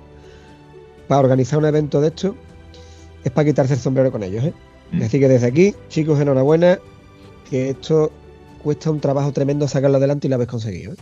para 1.06 1.20
organizar 1.20 1.58
un 1.58 1.64
evento 1.64 2.02
de 2.02 2.08
esto, 2.08 2.36
es 3.24 3.32
para 3.32 3.46
quitarse 3.46 3.72
el 3.72 3.80
sombrero 3.80 4.12
con 4.12 4.22
ellos. 4.22 4.44
¿eh? 4.44 4.52
Mm. 4.92 5.02
Así 5.04 5.18
que 5.18 5.26
desde 5.26 5.46
aquí, 5.46 5.74
chicos, 5.88 6.20
enhorabuena, 6.20 6.78
que 7.48 7.70
esto 7.70 8.12
cuesta 8.62 8.90
un 8.90 9.00
trabajo 9.00 9.32
tremendo 9.32 9.66
sacarlo 9.66 9.96
adelante 9.96 10.26
y 10.26 10.28
lo 10.28 10.34
habéis 10.34 10.50
conseguido. 10.50 10.92
¿eh? 10.92 10.96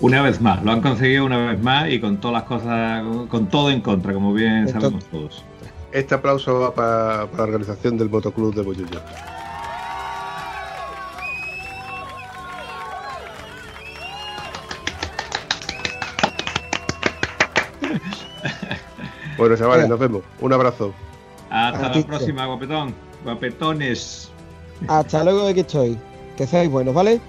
Una 0.00 0.20
vez 0.20 0.40
más, 0.40 0.64
lo 0.64 0.72
han 0.72 0.80
conseguido 0.80 1.24
una 1.24 1.52
vez 1.52 1.62
más 1.62 1.92
y 1.92 2.00
con 2.00 2.18
todas 2.18 2.38
las 2.38 2.42
cosas, 2.42 3.04
con 3.28 3.46
todo 3.46 3.70
en 3.70 3.82
contra, 3.82 4.14
como 4.14 4.34
bien 4.34 4.68
sabemos 4.68 5.04
todos. 5.04 5.44
Este 5.92 6.16
aplauso 6.16 6.58
va 6.58 6.74
para, 6.74 7.28
la 7.36 7.42
organización 7.44 7.98
del 7.98 8.10
Motoclub 8.10 8.52
de 8.52 8.62
Boyuyo. 8.62 8.98
Bueno, 19.38 19.56
chavales, 19.56 19.88
nos 19.88 19.98
vemos. 19.98 20.22
Un 20.40 20.52
abrazo. 20.52 20.92
Hasta 21.48 21.88
la 21.88 22.06
próxima, 22.06 22.46
guapetón. 22.46 22.94
Guapetones. 23.24 24.30
Hasta 24.88 25.24
luego 25.24 25.46
de 25.46 25.54
que 25.54 25.60
estoy. 25.60 25.98
Que 26.36 26.46
seáis 26.46 26.70
buenos, 26.70 26.94
¿vale? 26.94 27.20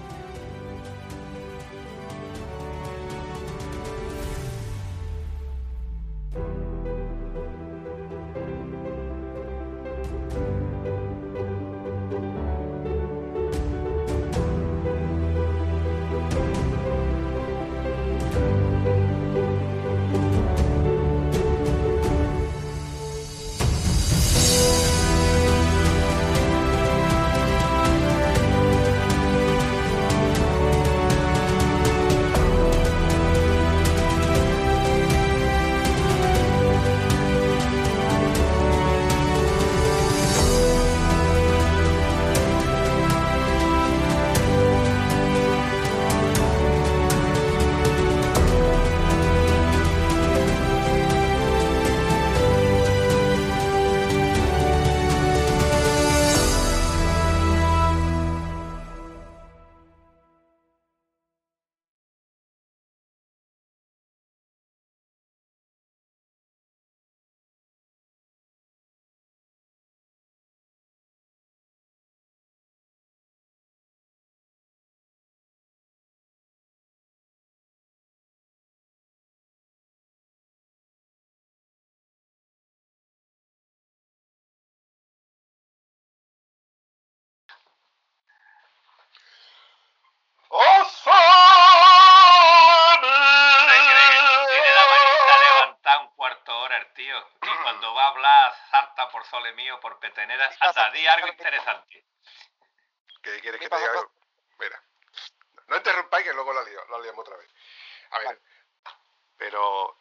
Cuando 97.62 97.94
va 97.94 98.04
a 98.04 98.08
hablar, 98.08 98.54
zarta 98.70 99.08
por 99.10 99.24
sole 99.26 99.52
mío, 99.54 99.78
por 99.80 99.98
petenera, 99.98 100.50
hasta 100.60 100.90
di 100.90 101.06
algo 101.06 101.28
interesante. 101.28 102.04
¿Qué 103.22 103.40
quieres 103.40 103.60
¿Qué 103.60 103.66
que 103.66 103.70
te 103.70 103.76
diga? 103.78 103.90
Algo? 103.90 104.12
Mira, 104.58 104.82
no 105.68 105.76
interrumpáis 105.76 106.26
que 106.26 106.32
luego 106.32 106.52
la, 106.52 106.62
lío, 106.62 106.84
la 106.88 106.98
liamos 106.98 107.20
otra 107.26 107.36
vez. 107.36 107.50
A 108.10 108.18
ver, 108.18 108.26
Vale. 108.26 108.40
pero... 109.36 109.96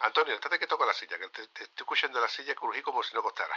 Antonio, 0.00 0.34
estate 0.34 0.58
que 0.58 0.66
toco 0.66 0.86
la 0.86 0.94
silla, 0.94 1.18
que 1.18 1.28
te, 1.28 1.46
te 1.48 1.64
estoy 1.64 1.82
escuchando 1.82 2.20
la 2.20 2.28
silla 2.28 2.54
crujir 2.54 2.82
como 2.82 3.02
si 3.02 3.14
no 3.14 3.22
costara. 3.22 3.54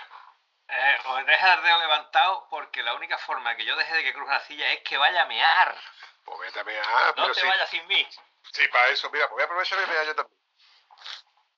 Eh, 0.67 0.97
os 1.05 1.25
deja 1.25 1.53
el 1.53 1.63
dedo 1.63 1.77
levantado 1.79 2.47
porque 2.49 2.83
la 2.83 2.93
única 2.95 3.17
forma 3.17 3.55
que 3.55 3.63
yo 3.65 3.75
deje 3.77 3.95
de 3.95 4.03
que 4.03 4.13
cruje 4.13 4.31
la 4.31 4.39
silla 4.41 4.71
es 4.71 4.81
que 4.81 4.97
vaya 4.97 5.21
a 5.21 5.25
mear. 5.25 5.77
Pues 6.25 6.39
vete 6.39 6.59
a 6.59 6.63
mear, 6.65 6.85
No 6.85 7.13
pero 7.23 7.33
te 7.33 7.45
vayas 7.47 7.69
sin 7.69 7.85
mí. 7.87 8.07
sí, 8.51 8.67
para 8.67 8.89
eso, 8.89 9.09
mira, 9.11 9.27
pues 9.29 9.35
voy 9.35 9.41
a 9.41 9.45
aprovechar 9.45 9.79
y 9.83 9.87
mear 9.87 10.05
yo 10.05 10.15
también. 10.15 10.42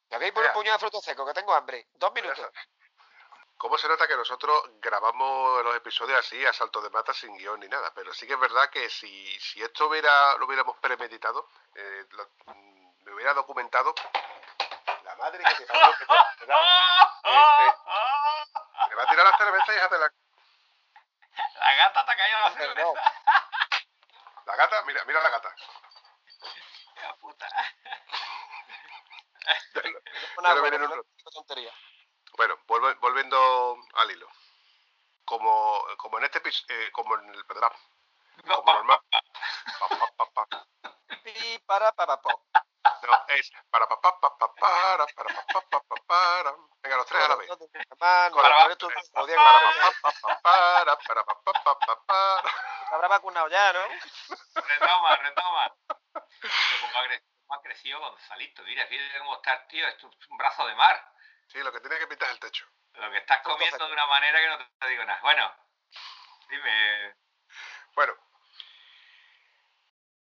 Me 0.09 0.15
habéis 0.17 0.33
por 0.33 0.43
un 0.45 0.53
puñado 0.53 0.75
de 0.77 0.79
fruto 0.79 1.01
seco, 1.01 1.25
que 1.25 1.33
tengo 1.33 1.53
hambre. 1.53 1.87
Dos 1.93 2.11
minutos. 2.13 2.49
¿Cómo 3.57 3.77
se 3.77 3.87
nota 3.87 4.05
que 4.07 4.17
nosotros 4.17 4.63
grabamos 4.81 5.63
los 5.63 5.75
episodios 5.77 6.19
así, 6.19 6.45
a 6.45 6.51
salto 6.51 6.81
de 6.81 6.89
mata, 6.89 7.13
sin 7.13 7.35
guion 7.37 7.59
ni 7.61 7.69
nada? 7.69 7.91
Pero 7.95 8.13
sí 8.13 8.27
que 8.27 8.33
es 8.33 8.39
verdad 8.39 8.69
que 8.69 8.89
si, 8.89 9.39
si 9.39 9.63
esto 9.63 9.87
hubiera, 9.87 10.35
lo 10.37 10.45
hubiéramos 10.45 10.77
premeditado, 10.79 11.47
eh, 11.73 12.05
lo- 12.11 12.29
mm, 12.53 13.03
me 13.05 13.13
hubiera 13.13 13.33
documentado, 13.33 13.95
la 15.03 15.15
madre 15.15 15.41
que 15.43 15.55
te 15.55 15.65
parió, 15.67 15.97
que 15.97 16.05
te, 16.05 16.13
te 16.39 16.45
da- 16.47 17.21
te 18.89 18.95
va 18.95 19.03
a 19.03 19.07
tirar 19.07 19.25
las 19.25 19.37
cervezas, 19.37 19.75
hija 19.75 19.87
de 19.87 19.99
la, 19.99 20.13
La 21.61 21.75
gata 21.75 22.05
te 22.05 22.11
ha 22.11 22.15
caído 22.17 22.39
la 22.39 22.51
cerveza. 22.51 22.81
no. 22.83 22.93
la 24.45 24.55
gata. 24.57 24.81
Mira, 24.83 25.03
mira 25.05 25.21
la 25.23 25.29
gata. 25.29 25.55
hija 26.97 27.15
puta. 27.21 27.47
Una 30.37 30.53
buena, 30.59 30.75
en 30.77 30.83
un 30.83 31.03
tontería. 31.33 31.71
Bueno, 32.37 32.57
volve- 32.67 32.97
volviendo 32.99 33.77
al 33.95 34.11
hilo. 34.11 34.27
Como, 35.25 35.83
como 35.97 36.17
en 36.19 36.25
este 36.25 36.37
episodio, 36.39 36.91
como 36.91 37.15
en 37.17 37.33
el 37.33 37.45
perdón, 37.45 37.71
como 38.47 38.73
normal. 38.73 38.99
Pa, 39.79 39.87
pa, 39.89 40.11
pa, 40.17 40.31
pa. 40.31 40.67
Para, 41.65 42.21
po. 42.21 42.45
No, 43.01 43.25
es 43.29 43.51
para 43.69 43.87
pa, 43.87 43.99
pa, 43.99 44.19
pa, 44.19 44.37
pa, 44.37 44.53
para, 44.55 45.05
para 45.07 45.29
pa, 45.35 45.45
pa, 45.53 45.61
pa, 45.61 45.79
pa, 45.81 45.95
para. 46.05 46.55
Venga, 46.83 46.97
los 46.97 47.05
tres 47.07 47.23
a 47.23 47.27
la 47.29 47.35
vez. 47.35 47.49
Para, 47.97 48.35
pa, 48.35 48.55
para, 50.43 50.97
para, 50.97 51.23
pa, 51.25 51.35
pa, 51.43 51.79
pa, 51.79 52.05
para. 52.05 52.41
Te 52.89 52.95
habrá 52.95 53.07
vacunado 53.07 53.47
ya, 53.49 53.73
¿no? 53.73 53.79
Retoma, 54.67 55.15
retoma. 55.15 55.75
¿Cómo 57.47 57.59
ha, 57.59 57.63
crecido 57.63 57.99
Gonzalito? 57.99 58.63
Mira, 58.63 58.87
fíjate 58.87 59.19
cómo 59.19 59.35
está 59.35 59.67
tío. 59.67 59.87
Esto 59.87 60.09
es 60.09 60.29
un 60.29 60.37
brazo 60.37 60.65
de 60.65 60.75
mar. 60.75 61.13
Sí, 61.47 61.59
lo 61.59 61.71
que 61.71 61.79
tiene 61.79 61.99
que 61.99 62.07
pintar 62.07 62.29
es 62.29 62.33
el 62.35 62.39
techo. 62.39 62.65
Lo 62.93 63.11
que 63.11 63.17
estás 63.17 63.41
comiendo 63.41 63.85
de 63.85 63.93
una 63.93 64.07
manera 64.07 64.39
que 64.39 64.47
no 64.47 64.57
te 64.79 64.87
digo 64.87 65.05
nada. 65.05 65.19
Bueno, 65.21 65.55
dime. 66.49 67.15
Bueno, 67.93 68.13